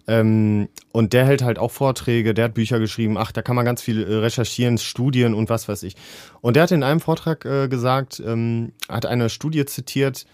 Ähm, 0.08 0.68
und 0.92 1.12
der 1.12 1.26
hält 1.26 1.42
halt 1.42 1.58
auch 1.58 1.72
Vorträge, 1.72 2.32
der 2.32 2.46
hat 2.46 2.54
Bücher 2.54 2.78
geschrieben, 2.78 3.18
ach, 3.18 3.32
da 3.32 3.42
kann 3.42 3.56
man 3.56 3.64
ganz 3.64 3.82
viel 3.82 4.02
äh, 4.02 4.14
recherchieren, 4.16 4.78
Studien 4.78 5.34
und 5.34 5.50
was 5.50 5.68
weiß 5.68 5.82
ich. 5.82 5.96
Und 6.40 6.54
der 6.54 6.64
hat 6.64 6.70
in 6.70 6.82
einem 6.82 7.00
Vortrag 7.00 7.44
äh, 7.44 7.68
gesagt, 7.68 8.22
ähm, 8.24 8.72
hat 8.88 9.06
eine 9.06 9.28
Studie 9.28 9.64
zitiert, 9.66 10.26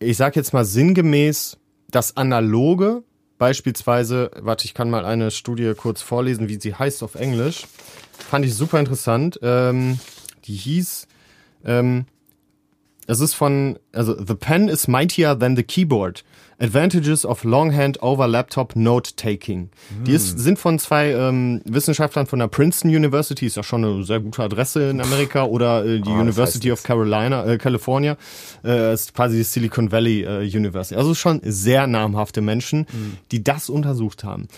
ich 0.00 0.16
sag 0.16 0.36
jetzt 0.36 0.52
mal 0.52 0.64
sinngemäß, 0.64 1.56
das 1.90 2.16
Analoge, 2.16 3.02
beispielsweise, 3.38 4.30
warte, 4.38 4.66
ich 4.66 4.74
kann 4.74 4.90
mal 4.90 5.06
eine 5.06 5.30
Studie 5.30 5.72
kurz 5.76 6.02
vorlesen, 6.02 6.48
wie 6.48 6.60
sie 6.60 6.74
heißt 6.74 7.02
auf 7.02 7.14
Englisch, 7.14 7.66
fand 8.12 8.44
ich 8.44 8.54
super 8.54 8.78
interessant. 8.78 9.38
Ähm, 9.42 9.98
die 10.44 10.54
hieß, 10.54 11.06
ähm, 11.64 12.06
es 13.06 13.20
ist 13.20 13.34
von, 13.34 13.78
also 13.92 14.14
The 14.22 14.34
pen 14.34 14.68
is 14.68 14.88
mightier 14.88 15.38
than 15.38 15.56
the 15.56 15.62
keyboard. 15.62 16.24
Advantages 16.60 17.24
of 17.24 17.44
Longhand 17.44 18.02
over 18.02 18.26
Laptop 18.26 18.74
Note 18.74 19.14
Taking. 19.14 19.70
Die 20.04 20.12
ist, 20.12 20.38
sind 20.38 20.58
von 20.58 20.78
zwei 20.78 21.12
ähm, 21.12 21.60
Wissenschaftlern 21.64 22.26
von 22.26 22.40
der 22.40 22.48
Princeton 22.48 22.90
University, 22.90 23.46
ist 23.46 23.56
ja 23.56 23.62
schon 23.62 23.84
eine 23.84 24.02
sehr 24.04 24.20
gute 24.20 24.42
Adresse 24.42 24.90
in 24.90 25.00
Amerika, 25.00 25.44
oder 25.44 25.84
äh, 25.84 26.00
die 26.00 26.10
Ah, 26.10 26.20
University 26.20 26.72
of 26.72 26.82
Carolina, 26.82 27.46
äh, 27.46 27.58
California, 27.58 28.16
äh, 28.64 28.92
ist 28.92 29.14
quasi 29.14 29.36
die 29.36 29.44
Silicon 29.44 29.92
Valley 29.92 30.22
äh, 30.22 30.40
University. 30.44 30.96
Also 30.96 31.14
schon 31.14 31.40
sehr 31.44 31.86
namhafte 31.86 32.40
Menschen, 32.40 32.86
die 33.30 33.44
das 33.44 33.70
untersucht 33.70 34.24
haben 34.24 34.48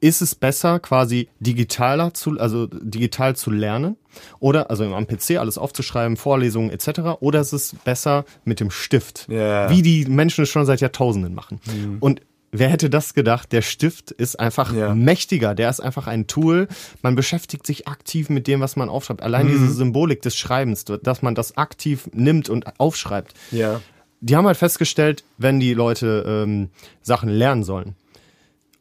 ist 0.00 0.20
es 0.20 0.34
besser, 0.34 0.78
quasi 0.78 1.28
digitaler 1.40 2.14
zu, 2.14 2.38
also 2.38 2.66
digital 2.66 3.34
zu 3.36 3.50
lernen 3.50 3.96
oder 4.38 4.70
also 4.70 4.84
am 4.94 5.06
PC 5.06 5.38
alles 5.38 5.58
aufzuschreiben, 5.58 6.16
Vorlesungen 6.16 6.70
etc. 6.70 7.20
Oder 7.20 7.40
ist 7.40 7.52
es 7.52 7.74
besser 7.84 8.24
mit 8.44 8.60
dem 8.60 8.70
Stift, 8.70 9.26
Ja. 9.28 9.68
wie 9.70 9.82
die 9.82 10.04
Menschen 10.06 10.44
es 10.44 10.50
schon 10.50 10.66
seit 10.66 10.80
Jahrtausenden 10.80 11.34
machen. 11.34 11.60
Und 12.00 12.20
wer 12.52 12.68
hätte 12.68 12.90
das 12.90 13.12
gedacht? 13.14 13.52
Der 13.52 13.62
Stift 13.62 14.10
ist 14.12 14.38
einfach 14.38 14.72
Ja. 14.72 14.94
mächtiger. 14.94 15.54
Der 15.54 15.68
ist 15.68 15.80
einfach 15.80 16.06
ein 16.06 16.26
Tool. 16.26 16.68
Man 17.02 17.14
beschäftigt 17.16 17.66
sich 17.66 17.88
aktiv 17.88 18.28
mit 18.30 18.46
dem, 18.46 18.60
was 18.60 18.76
man 18.76 18.88
aufschreibt. 18.88 19.22
Allein 19.22 19.48
diese 19.48 19.68
Symbolik 19.70 20.22
des 20.22 20.36
Schreibens, 20.36 20.84
dass 20.84 21.22
man 21.22 21.34
das 21.34 21.56
aktiv 21.56 22.08
nimmt 22.12 22.48
und 22.48 22.78
aufschreibt 22.80 23.34
Ja. 23.50 23.80
die 24.20 24.34
haben 24.36 24.46
halt 24.46 24.56
festgestellt, 24.56 25.24
wenn 25.38 25.60
die 25.60 25.74
Leute 25.74 26.24
ähm, 26.26 26.70
Sachen 27.02 27.28
lernen 27.28 27.62
sollen 27.64 27.94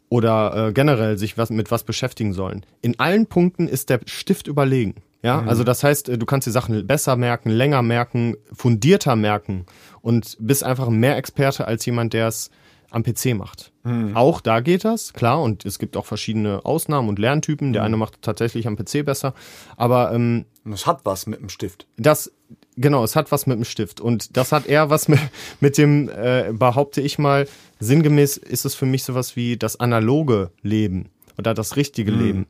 oder 0.09 0.67
äh, 0.67 0.73
generell 0.73 1.17
sich 1.17 1.37
was 1.37 1.49
mit 1.49 1.71
was 1.71 1.83
beschäftigen 1.83 2.33
sollen, 2.33 2.65
in 2.81 2.99
allen 2.99 3.27
Punkten 3.27 3.67
ist 3.67 3.89
der 3.89 3.99
Stift 4.05 4.47
überlegen. 4.47 4.95
Ja, 5.23 5.41
also 5.41 5.63
das 5.63 5.83
heißt, 5.83 6.09
äh, 6.09 6.17
du 6.17 6.25
kannst 6.25 6.47
die 6.47 6.51
Sachen 6.51 6.85
besser 6.87 7.15
merken, 7.15 7.49
länger 7.49 7.81
merken, 7.81 8.35
fundierter 8.53 9.15
merken 9.15 9.65
und 10.01 10.37
bist 10.39 10.63
einfach 10.63 10.89
mehr 10.89 11.17
Experte 11.17 11.67
als 11.67 11.85
jemand, 11.85 12.13
der 12.13 12.27
es 12.27 12.51
am 12.89 13.03
PC 13.03 13.35
macht. 13.35 13.73
Auch 14.15 14.41
da 14.41 14.59
geht 14.59 14.83
das, 14.85 15.13
klar, 15.13 15.41
und 15.41 15.65
es 15.65 15.79
gibt 15.79 15.95
auch 15.95 16.05
verschiedene 16.05 16.65
Ausnahmen 16.65 17.07
und 17.07 17.19
Lerntypen. 17.19 17.71
Der 17.71 17.83
eine 17.83 17.95
macht 17.95 18.21
tatsächlich 18.21 18.67
am 18.67 18.75
PC 18.75 19.05
besser, 19.05 19.33
aber 19.77 20.11
ähm, 20.13 20.45
es 20.69 20.85
hat 20.85 21.01
was 21.03 21.25
mit 21.25 21.39
dem 21.39 21.49
Stift. 21.49 21.87
das, 21.97 22.31
genau, 22.77 23.03
es 23.03 23.15
hat 23.15 23.31
was 23.31 23.45
mit 23.45 23.57
dem 23.57 23.65
Stift. 23.65 23.99
Und 23.99 24.37
das 24.37 24.51
hat 24.51 24.65
eher 24.65 24.89
was 24.89 25.07
mit, 25.07 25.19
mit 25.59 25.77
dem, 25.77 26.09
äh, 26.09 26.51
behaupte 26.51 27.01
ich 27.01 27.19
mal, 27.19 27.47
sinngemäß 27.79 28.37
ist 28.37 28.65
es 28.65 28.75
für 28.75 28.85
mich 28.85 29.03
sowas 29.03 29.35
wie 29.35 29.57
das 29.57 29.79
analoge 29.79 30.51
Leben 30.61 31.09
oder 31.37 31.53
das 31.53 31.75
richtige 31.75 32.11
Leben 32.11 32.47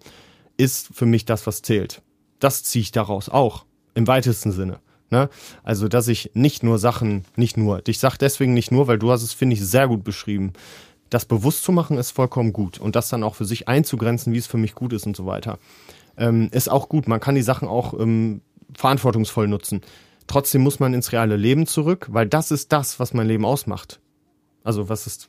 ist 0.58 0.90
für 0.94 1.06
mich 1.06 1.26
das, 1.26 1.46
was 1.46 1.62
zählt. 1.62 2.02
Das 2.40 2.64
ziehe 2.64 2.82
ich 2.82 2.92
daraus 2.92 3.30
auch, 3.30 3.66
im 3.94 4.08
weitesten 4.08 4.52
Sinne. 4.52 4.80
Ne? 5.10 5.30
Also, 5.64 5.88
dass 5.88 6.08
ich 6.08 6.32
nicht 6.34 6.64
nur 6.64 6.80
Sachen, 6.80 7.26
nicht 7.36 7.58
nur, 7.58 7.82
ich 7.88 8.00
sag 8.00 8.18
deswegen 8.18 8.54
nicht 8.54 8.72
nur, 8.72 8.88
weil 8.88 9.00
du 9.00 9.12
hast 9.12 9.24
es, 9.24 9.34
finde 9.34 9.56
ich, 9.56 9.62
sehr 9.62 9.88
gut 9.88 10.04
beschrieben. 10.04 10.54
Das 11.10 11.26
bewusst 11.26 11.64
zu 11.64 11.72
machen 11.72 11.98
ist 11.98 12.12
vollkommen 12.12 12.54
gut 12.54 12.80
und 12.80 12.96
das 12.96 13.10
dann 13.10 13.24
auch 13.24 13.36
für 13.36 13.46
sich 13.46 13.68
einzugrenzen, 13.68 14.34
wie 14.34 14.38
es 14.38 14.48
für 14.48 14.58
mich 14.58 14.76
gut 14.76 14.94
ist 14.94 15.06
und 15.06 15.16
so 15.16 15.26
weiter 15.26 15.58
ähm, 16.18 16.50
ist 16.52 16.70
auch 16.70 16.90
gut. 16.90 17.08
Man 17.08 17.20
kann 17.20 17.36
die 17.36 17.42
Sachen 17.42 17.68
auch 17.68 17.98
ähm, 17.98 18.42
verantwortungsvoll 18.76 19.48
nutzen. 19.48 19.82
Trotzdem 20.28 20.62
muss 20.62 20.80
man 20.80 20.94
ins 20.94 21.12
reale 21.14 21.36
Leben 21.38 21.66
zurück, 21.66 22.08
weil 22.12 22.28
das 22.28 22.52
ist 22.52 22.72
das, 22.72 23.00
was 23.00 23.14
mein 23.14 23.28
Leben 23.28 23.46
ausmacht. 23.46 24.00
Also 24.64 24.90
was 24.90 25.08
es 25.08 25.28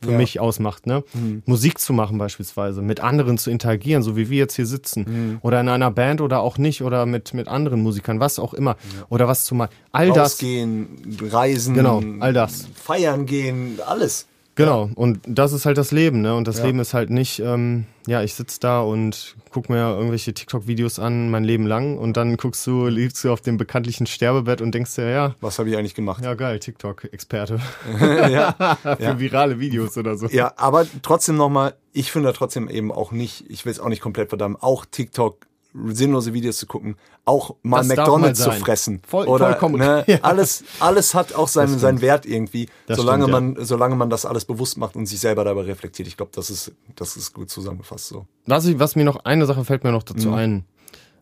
für 0.00 0.12
Ja. 0.12 0.16
mich 0.16 0.38
ausmacht, 0.38 0.86
ne? 0.86 1.02
Musik 1.44 1.80
zu 1.80 1.92
machen 1.92 2.18
beispielsweise, 2.18 2.82
mit 2.82 3.00
anderen 3.00 3.36
zu 3.36 3.50
interagieren, 3.50 4.04
so 4.04 4.16
wie 4.16 4.30
wir 4.30 4.38
jetzt 4.38 4.54
hier 4.54 4.64
sitzen. 4.66 5.40
Oder 5.42 5.60
in 5.60 5.68
einer 5.68 5.90
Band 5.90 6.20
oder 6.20 6.38
auch 6.38 6.56
nicht, 6.56 6.82
oder 6.82 7.04
mit, 7.04 7.34
mit 7.34 7.48
anderen 7.48 7.82
Musikern, 7.82 8.20
was 8.20 8.38
auch 8.38 8.54
immer. 8.54 8.76
Oder 9.08 9.26
was 9.26 9.42
zu 9.44 9.56
machen. 9.56 9.72
All 9.90 10.12
das. 10.12 10.34
Rausgehen, 10.34 11.18
reisen, 11.32 11.74
Genau, 11.74 12.00
all 12.20 12.32
das. 12.32 12.68
feiern 12.76 13.26
gehen, 13.26 13.80
alles. 13.84 14.27
Genau, 14.58 14.90
und 14.94 15.20
das 15.26 15.52
ist 15.52 15.64
halt 15.66 15.78
das 15.78 15.90
Leben, 15.92 16.20
ne? 16.20 16.34
Und 16.34 16.46
das 16.48 16.58
Ja. 16.58 16.66
Leben 16.66 16.80
ist 16.80 16.92
halt 16.92 17.08
nicht, 17.10 17.38
ähm, 17.40 17.86
ja, 18.06 18.22
ich 18.22 18.34
sitz 18.34 18.58
da 18.58 18.80
und 18.80 19.36
guck 19.50 19.70
mir 19.70 19.78
irgendwelche 19.94 20.34
TikTok-Videos 20.34 20.98
an, 20.98 21.30
mein 21.30 21.44
Leben 21.44 21.66
lang, 21.66 21.96
und 21.96 22.16
dann 22.16 22.36
guckst 22.36 22.66
du, 22.66 22.86
liegst 22.88 23.22
du 23.24 23.32
auf 23.32 23.40
dem 23.40 23.56
bekanntlichen 23.56 24.06
Sterbebett 24.06 24.60
und 24.60 24.74
denkst 24.74 24.94
dir, 24.96 25.08
ja, 25.08 25.34
Was 25.40 25.58
habe 25.58 25.70
ich 25.70 25.76
eigentlich 25.76 25.94
gemacht? 25.94 26.22
ja 26.24 26.34
geil, 26.34 26.58
TikTok-Experte 26.58 27.60
ja. 28.00 28.52
für 28.82 28.96
Ja. 29.02 29.18
virale 29.18 29.60
Videos 29.60 29.96
oder 29.96 30.16
so. 30.16 30.26
Ja, 30.28 30.52
aber 30.56 30.86
trotzdem 31.02 31.36
nochmal, 31.36 31.74
ich 31.92 32.10
finde 32.12 32.32
trotzdem 32.32 32.68
eben 32.68 32.90
auch 32.92 33.12
nicht, 33.12 33.44
ich 33.48 33.64
will 33.64 33.72
es 33.72 33.80
auch 33.80 33.88
nicht 33.88 34.02
komplett 34.02 34.28
verdammen, 34.28 34.56
auch 34.60 34.84
TikTok 34.84 35.46
sinnlose 35.86 36.32
Videos 36.32 36.58
zu 36.58 36.66
gucken, 36.66 36.96
auch 37.24 37.56
mal 37.62 37.78
Das 37.78 37.88
McDonalds 37.88 38.40
mal 38.46 38.52
zu 38.54 38.60
fressen. 38.64 39.00
Voll- 39.06 39.26
oder 39.26 39.50
vollkommen. 39.50 39.76
ne, 39.78 40.04
Ja. 40.06 40.18
alles, 40.22 40.64
alles 40.80 41.14
hat 41.14 41.34
auch 41.34 41.48
seinen, 41.48 41.78
seinen 41.78 42.00
Wert 42.00 42.26
irgendwie, 42.26 42.68
Das 42.86 42.96
solange 42.98 43.24
stimmt, 43.28 43.56
man, 43.56 43.64
solange 43.64 43.96
man 43.96 44.10
das 44.10 44.24
alles 44.26 44.44
bewusst 44.44 44.76
macht 44.78 44.96
und 44.96 45.06
sich 45.06 45.20
selber 45.20 45.44
dabei 45.44 45.62
reflektiert. 45.62 46.08
Ich 46.08 46.16
glaube, 46.16 46.32
das 46.34 46.50
ist, 46.50 46.72
das 46.96 47.16
ist 47.16 47.32
gut 47.34 47.50
zusammengefasst 47.50 48.08
so. 48.08 48.26
Was, 48.46 48.64
ich, 48.66 48.78
was 48.78 48.96
mir 48.96 49.04
noch, 49.04 49.24
eine 49.24 49.46
Sache 49.46 49.64
fällt 49.64 49.84
mir 49.84 49.92
noch 49.92 50.02
dazu 50.02 50.28
Mhm. 50.28 50.34
ein. 50.34 50.64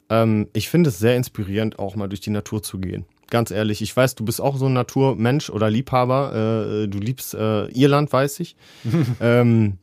Ähm, 0.09 0.49
ich 0.53 0.69
finde 0.69 0.91
es 0.91 0.99
sehr 0.99 1.17
inspirierend, 1.17 1.79
auch 1.79 1.97
mal 1.97 2.09
durch 2.09 2.21
die 2.21 2.31
Natur 2.31 2.63
zu 2.63 2.79
gehen. 2.79 3.05
Ganz 3.29 3.51
ehrlich, 3.51 3.83
ich 3.83 3.97
weiß, 3.97 4.15
du 4.15 4.25
bist 4.25 4.41
auch 4.41 4.57
so 4.57 4.67
ein 4.67 4.73
Naturmensch 4.73 5.51
oder 5.51 5.69
Liebhaber. 5.69 6.83
Äh, 6.85 6.87
du 6.89 6.99
liebst 6.99 7.35
äh, 7.35 7.67
Irland, 7.73 8.13
weiß 8.13 8.39
ich. 8.39 8.55
ähm, 9.21 9.79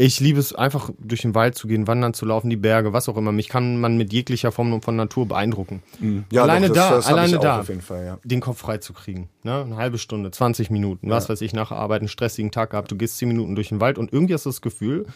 ich 0.00 0.20
liebe 0.20 0.38
es 0.38 0.54
einfach 0.54 0.90
durch 1.00 1.22
den 1.22 1.34
Wald 1.34 1.56
zu 1.56 1.66
gehen, 1.66 1.88
wandern 1.88 2.14
zu 2.14 2.24
laufen, 2.24 2.48
die 2.50 2.56
Berge, 2.56 2.92
was 2.92 3.08
auch 3.08 3.16
immer. 3.16 3.32
Mich 3.32 3.48
kann 3.48 3.80
man 3.80 3.96
mit 3.96 4.12
jeglicher 4.12 4.52
Form 4.52 4.80
von 4.80 4.94
Natur 4.94 5.26
beeindrucken. 5.26 5.82
Ja, 6.30 6.42
Alleine 6.44 6.68
doch, 6.68 6.74
da, 6.76 6.90
hab 7.02 7.06
alleine 7.08 7.38
da. 7.38 7.64
Fall, 7.80 8.04
ja. 8.06 8.18
Den 8.22 8.40
Kopf 8.40 8.58
frei 8.58 8.78
zu 8.78 8.92
kriegen. 8.92 9.28
Ne? 9.42 9.62
Eine 9.64 9.76
halbe 9.76 9.98
Stunde, 9.98 10.30
20 10.30 10.70
Minuten, 10.70 11.10
was 11.10 11.28
weiß 11.28 11.40
ich, 11.40 11.52
nach 11.52 11.72
Arbeit 11.72 12.02
einen 12.02 12.08
stressigen 12.08 12.52
Tag 12.52 12.70
gehabt, 12.70 12.90
du 12.92 12.96
gehst 12.96 13.18
10 13.18 13.26
Minuten 13.28 13.56
durch 13.56 13.70
den 13.70 13.80
Wald 13.80 13.98
und 13.98 14.12
irgendwie 14.12 14.34
hast 14.34 14.46
du 14.46 14.50
das 14.50 14.62
Gefühl, 14.62 15.06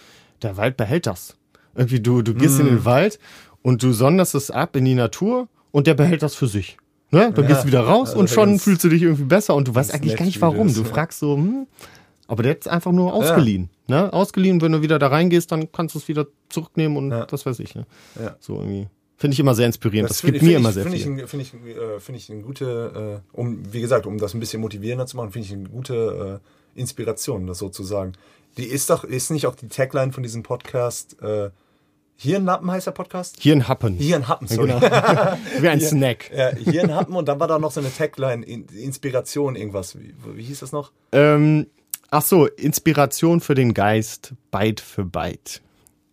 der 0.43 0.57
Wald 0.57 0.77
behält 0.77 1.07
das. 1.07 1.37
Irgendwie, 1.77 2.01
du, 2.01 2.23
du 2.23 2.35
gehst 2.35 2.59
in 2.59 2.67
Mm. 2.67 2.69
den 2.71 2.85
Wald 2.85 3.19
und 3.63 3.83
du 3.85 3.93
sonderst 3.93 4.35
es 4.35 4.51
ab 4.51 4.75
in 4.75 4.85
die 4.85 4.95
Natur 4.97 5.49
und 5.71 5.87
der 5.87 5.95
behält 5.95 6.23
das 6.25 6.35
für 6.35 6.49
sich. 6.49 6.77
Ne? 7.13 7.31
Dann 7.33 7.47
gehst 7.47 7.63
du 7.63 7.67
wieder 7.69 7.83
raus 7.83 8.09
also 8.09 8.21
und 8.21 8.31
schon 8.31 8.49
ganz- 8.51 8.65
fühlst 8.65 8.83
du 8.83 8.89
dich 8.89 9.03
irgendwie 9.03 9.25
besser 9.25 9.55
und 9.55 9.69
du 9.69 9.75
weißt 9.77 9.95
eigentlich 9.95 10.17
gar 10.17 10.25
nicht 10.25 10.41
warum. 10.41 10.67
das- 10.67 10.77
Du 10.77 10.83
ja. 10.83 10.89
fragst 10.89 11.21
so, 11.21 11.37
hm, 11.37 11.67
aber 12.27 12.43
der 12.43 12.53
hat 12.53 12.63
es 12.63 12.67
einfach 12.67 12.91
nur 12.91 13.13
ausgeliehen. 13.15 13.71
Ne? 13.93 14.11
Ausgeliehen, 14.11 14.61
wenn 14.63 14.73
du 14.73 14.81
wieder 14.81 14.99
da 14.99 15.09
reingehst, 15.09 15.53
dann 15.53 15.71
kannst 15.71 15.95
du 15.95 15.99
es 15.99 16.09
wieder 16.09 16.27
zurücknehmen 16.49 16.97
und 16.97 17.11
Ja. 17.11 17.27
was 17.31 17.45
weiß 17.45 17.59
ich. 17.61 17.75
Ne? 17.75 17.85
Ja. 18.19 18.37
So 18.41 18.55
irgendwie. 18.55 18.89
Finde 19.19 19.35
ich 19.35 19.41
immer 19.41 19.55
sehr 19.55 19.67
inspirierend. 19.67 20.09
Das, 20.09 20.21
finde- 20.23 20.33
gibt 20.39 20.43
mir 20.45 20.59
finde 20.59 20.61
immer 20.61 20.69
ich, 20.71 20.75
sehr 20.75 20.83
finde 20.85 20.99
viel. 20.99 21.25
Ich, 21.25 21.31
finde 21.31 21.71
ich, 21.71 21.77
äh, 21.77 22.01
finde 22.01 22.19
ich 22.19 22.31
eine 22.33 22.41
gute, 22.43 23.21
äh, 23.35 23.37
um, 23.39 23.73
wie 23.73 23.83
gesagt, 23.83 24.07
um 24.07 24.17
das 24.17 24.33
ein 24.33 24.41
bisschen 24.41 24.63
motivierender 24.63 25.05
zu 25.07 25.19
machen, 25.19 25.31
finde 25.31 25.47
ich 25.47 25.53
eine 25.53 25.69
gute 25.69 26.41
äh, 26.75 26.81
Inspiration, 26.81 27.47
das 27.47 27.59
sozusagen. 27.59 28.13
Die 28.57 28.65
ist 28.65 28.89
doch, 28.89 29.05
ist 29.05 29.31
nicht 29.31 29.47
auch 29.47 29.55
die 29.55 29.69
Tagline 29.69 30.11
von 30.13 30.23
diesem 30.23 30.43
Podcast, 30.43 31.21
äh, 31.23 31.51
hier 32.17 32.37
ein 32.37 32.45
Lappen 32.45 32.71
heißt 32.71 32.87
der 32.87 32.93
Podcast? 32.93 33.37
Hier 33.41 33.55
ein 33.55 33.69
Happen. 33.69 33.95
Hier 33.95 34.17
ein 34.17 34.27
Happen, 34.29 34.47
sorry. 34.49 34.69
Genau. 34.69 34.81
Wie 35.61 35.69
ein 35.69 35.81
Snack. 35.81 36.31
Ja, 36.35 36.55
hier 36.57 36.83
ein 36.85 36.95
Happen 36.95 37.15
und 37.15 37.27
dann 37.29 37.39
war 37.41 37.49
da 37.49 37.59
noch 37.59 37.73
so 37.73 37.81
eine 37.81 37.93
Tagline, 37.95 38.45
In- 38.45 38.67
Inspiration, 38.69 39.55
irgendwas. 39.57 39.99
Wie, 39.99 40.15
wie 40.35 40.43
hieß 40.43 40.61
das 40.61 40.73
noch? 40.73 40.93
Ähm, 41.13 41.67
ach 42.13 42.23
so, 42.23 42.47
Inspiration 42.47 43.41
für 43.41 43.55
den 43.55 43.75
Geist, 43.75 44.35
Byte 44.53 44.81
für 44.81 45.05
Byte. 45.05 45.61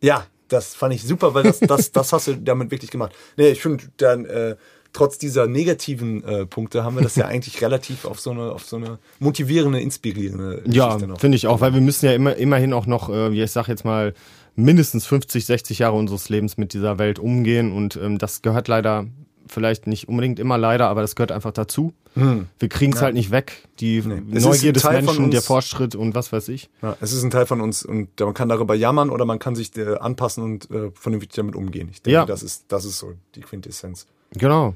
Ja, 0.02 0.26
das 0.47 0.74
fand 0.74 0.95
ich 0.95 1.04
super, 1.04 1.34
weil 1.36 1.43
das, 1.43 1.60
das, 1.60 1.91
das 1.91 2.12
hast 2.12 2.28
du 2.28 2.36
damit 2.36 2.72
wirklich 2.72 2.89
gemacht. 2.89 3.12
Nee, 3.38 3.50
ich 3.50 3.62
finde 3.62 3.84
dann, 3.97 4.26
äh, 4.26 4.56
trotz 4.93 5.20
dieser 5.20 5.45
negativen 5.45 6.24
äh, 6.24 6.45
Punkte 6.47 6.84
haben 6.84 6.95
wir 6.95 7.04
das 7.04 7.16
ja 7.16 7.26
eigentlich 7.28 7.62
relativ 7.62 8.06
auf 8.06 8.20
so 8.20 8.32
eine, 8.32 8.52
auf 8.52 8.64
so 8.66 8.78
eine 8.78 8.97
motivierende, 9.20 9.80
inspirierende 9.82 10.64
Ja, 10.66 10.88
Geschichte 10.88 11.08
noch. 11.08 11.20
finde 11.20 11.36
ich 11.36 11.45
auch, 11.45 11.62
weil 11.62 11.74
wir 11.74 11.82
müssen 11.82 12.06
ja 12.08 12.14
immer, 12.14 12.36
immerhin 12.38 12.74
auch 12.74 12.88
noch, 12.88 13.10
äh, 13.10 13.32
wie 13.32 13.43
ich 13.43 13.52
sag 13.52 13.68
jetzt 13.68 13.86
mal, 13.86 14.14
mindestens 14.56 15.06
50, 15.06 15.45
60 15.45 15.80
Jahre 15.80 15.95
unseres 15.95 16.30
Lebens 16.30 16.58
mit 16.58 16.74
dieser 16.74 16.97
Welt 16.97 17.20
umgehen 17.20 17.72
und 17.72 17.97
ähm, 17.97 18.18
das 18.18 18.41
gehört 18.41 18.68
leider, 18.68 19.06
vielleicht 19.52 19.88
nicht 19.88 20.08
unbedingt 20.08 20.39
immer 20.39 20.58
leider, 20.58 20.88
aber 20.88 21.02
das 21.02 21.16
gehört 21.16 21.32
einfach 21.32 21.52
dazu. 21.52 21.93
Wir 22.16 22.70
kriegen 22.70 22.93
es 22.93 23.02
halt 23.02 23.14
nicht 23.14 23.32
weg. 23.32 23.68
Die 23.80 23.97
ist 23.97 24.08
Neugier 24.08 24.74
des 24.74 24.84
Menschen, 24.84 25.32
der 25.32 25.41
Fortschritt 25.41 25.95
und 25.95 26.16
was 26.16 26.32
weiß 26.34 26.50
ich. 26.50 26.70
Ja, 26.82 26.97
es 27.02 27.14
ist 27.14 27.24
ein 27.24 27.30
Teil 27.32 27.45
von 27.45 27.62
uns 27.62 27.84
und 27.86 28.20
man 28.20 28.34
kann 28.34 28.50
darüber 28.50 28.76
jammern 28.76 29.10
oder 29.10 29.26
man 29.26 29.39
kann 29.39 29.56
sich 29.56 29.76
äh, 29.78 29.95
anpassen 29.97 30.43
und 30.43 30.70
äh, 30.72 30.91
vernünftig 30.93 31.34
damit 31.36 31.56
umgehen. 31.56 31.88
Ich 31.91 32.02
denke, 32.02 32.16
Ja. 32.16 32.26
das, 32.26 32.43
ist, 32.43 32.66
das 32.68 32.84
ist 32.86 32.97
so 33.00 33.14
die 33.36 33.41
Quintessenz. 33.41 34.06
Genau. 34.32 34.76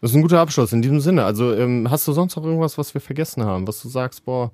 Das 0.00 0.10
ist 0.10 0.16
ein 0.16 0.22
guter 0.22 0.40
Abschluss 0.40 0.72
in 0.72 0.82
diesem 0.82 1.00
Sinne. 1.00 1.24
Also 1.24 1.54
ähm, 1.54 1.90
hast 1.90 2.06
du 2.06 2.12
sonst 2.12 2.36
noch 2.36 2.44
irgendwas, 2.44 2.76
was 2.76 2.92
wir 2.92 3.00
vergessen 3.00 3.44
haben, 3.44 3.66
was 3.66 3.80
du 3.80 3.88
sagst, 3.88 4.24
boah, 4.24 4.50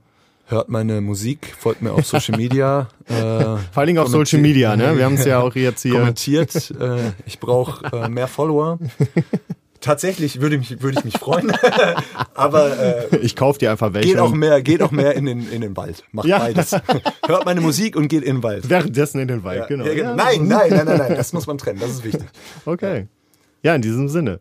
Hört 0.51 0.69
meine 0.69 1.01
Musik, 1.01 1.55
folgt 1.57 1.81
mir 1.81 1.93
auf 1.93 2.05
Social 2.07 2.37
Media. 2.37 2.89
Äh, 3.11 3.13
vor 3.13 3.59
allen 3.75 3.87
Dingen 3.89 3.99
auf 3.99 4.07
Social 4.07 4.39
Media, 4.41 4.77
ne? 4.77 4.97
Wir 4.97 5.05
haben 5.05 5.15
es 5.15 5.25
ja 5.25 5.41
auch 5.43 5.57
jetzt 5.57 5.83
hier. 5.83 5.95
kommentiert. 5.95 6.71
Äh, 6.81 7.11
ich 7.27 7.41
brauche 7.41 7.85
äh, 7.93 8.09
mehr 8.09 8.29
Follower. 8.29 8.79
Tatsächlich 9.81 10.41
würde, 10.41 10.59
mich, 10.59 10.81
würde 10.81 10.99
ich 11.01 11.05
mich 11.05 11.19
freuen. 11.19 11.53
Aber 12.35 12.79
äh, 13.11 13.17
Ich 13.17 13.35
kauf 13.35 13.59
dir 13.59 13.73
einfach 13.73 13.93
welche. 13.93 14.11
geht, 14.11 14.19
auch 14.21 14.31
mehr, 14.33 14.63
geht 14.63 14.81
auch 14.83 14.93
mehr 14.93 15.17
in 15.17 15.25
den, 15.27 15.51
in 15.51 15.61
den 15.61 15.77
Wald. 15.77 16.05
Macht 16.13 16.29
Ja. 16.29 16.39
beides. 16.39 16.71
Hört 17.27 17.45
meine 17.47 17.61
Musik 17.61 17.97
und 17.97 18.07
geht 18.07 18.23
in 18.23 18.37
den 18.37 18.43
Wald. 18.45 18.71
Währenddessen 18.71 19.19
in 19.21 19.27
den 19.27 19.43
Wald, 19.43 19.61
Ja, 19.63 19.67
genau. 19.67 19.87
ja, 19.87 20.15
Nein, 20.15 20.47
nein, 20.47 20.71
nein, 20.71 20.85
nein, 20.87 20.99
nein. 20.99 21.15
Das 21.17 21.33
muss 21.33 21.47
man 21.49 21.59
trennen. 21.59 21.81
Das 21.81 21.91
ist 21.91 22.05
wichtig. 22.05 22.29
Okay. 22.65 23.09
Ja, 23.65 23.75
in 23.75 23.83
diesem 23.83 24.09
Sinne. 24.09 24.39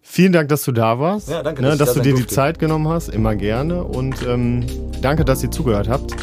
Vielen 0.00 0.32
Dank, 0.32 0.48
dass 0.48 0.62
du 0.64 0.72
da 0.72 0.98
warst. 0.98 1.28
Ja, 1.28 1.42
danke, 1.42 1.60
ne, 1.60 1.68
dass 1.70 1.78
dass 1.78 1.88
da 1.88 1.94
du 1.96 2.00
dir 2.00 2.14
die 2.14 2.20
durfte. 2.22 2.34
Zeit 2.34 2.58
genommen 2.58 2.88
hast. 2.88 3.08
Immer 3.10 3.34
gerne. 3.36 3.84
Und 3.84 4.26
ähm, 4.26 4.64
danke, 5.00 5.24
dass 5.24 5.42
ihr 5.42 5.50
zugehört 5.50 5.88
habt. 5.88 6.14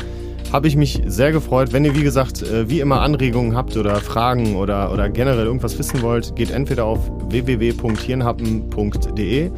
Habe 0.52 0.68
ich 0.68 0.76
mich 0.76 1.02
sehr 1.06 1.32
gefreut. 1.32 1.74
Wenn 1.74 1.86
ihr, 1.86 1.96
wie 1.96 2.04
gesagt, 2.04 2.44
äh, 2.44 2.70
wie 2.70 2.80
immer 2.80 3.02
Anregungen 3.02 3.56
habt 3.56 3.76
oder 3.76 3.96
Fragen 3.98 4.56
oder, 4.56 4.94
oder 4.94 5.10
generell 5.10 5.46
irgendwas 5.46 5.78
wissen 5.78 6.02
wollt, 6.02 6.36
geht 6.36 6.50
entweder 6.52 6.86
auf 6.86 7.00
www.hirnhappen.de 7.30 9.52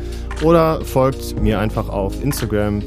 oder 0.44 0.82
folgt 0.82 1.42
mir 1.42 1.60
einfach 1.60 1.90
auf 1.90 2.24
Instagram 2.24 2.82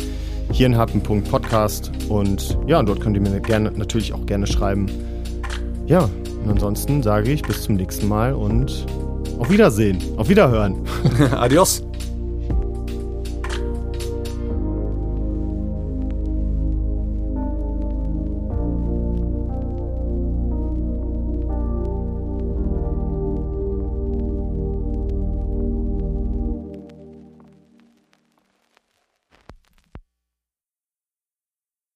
hirnhappen.podcast 0.53 1.93
und 2.09 2.59
ja, 2.67 2.83
dort 2.83 3.01
könnt 3.01 3.17
ihr 3.17 3.23
mir 3.23 3.41
gerne, 3.41 3.71
natürlich 3.73 4.13
auch 4.13 4.27
gerne 4.27 4.47
schreiben. 4.47 4.87
Ja, 5.87 6.09
und 6.45 6.51
ansonsten 6.51 7.03
sage 7.03 7.31
ich 7.31 7.43
bis 7.43 7.63
zum 7.63 7.77
nächsten 7.77 8.09
Mal 8.09 8.35
und 8.35 8.87
auf 9.39 9.51
Wiedersehen, 9.51 9.99
auf 10.17 10.29
Wiederhören. 10.29 10.77
Adios. 11.33 11.90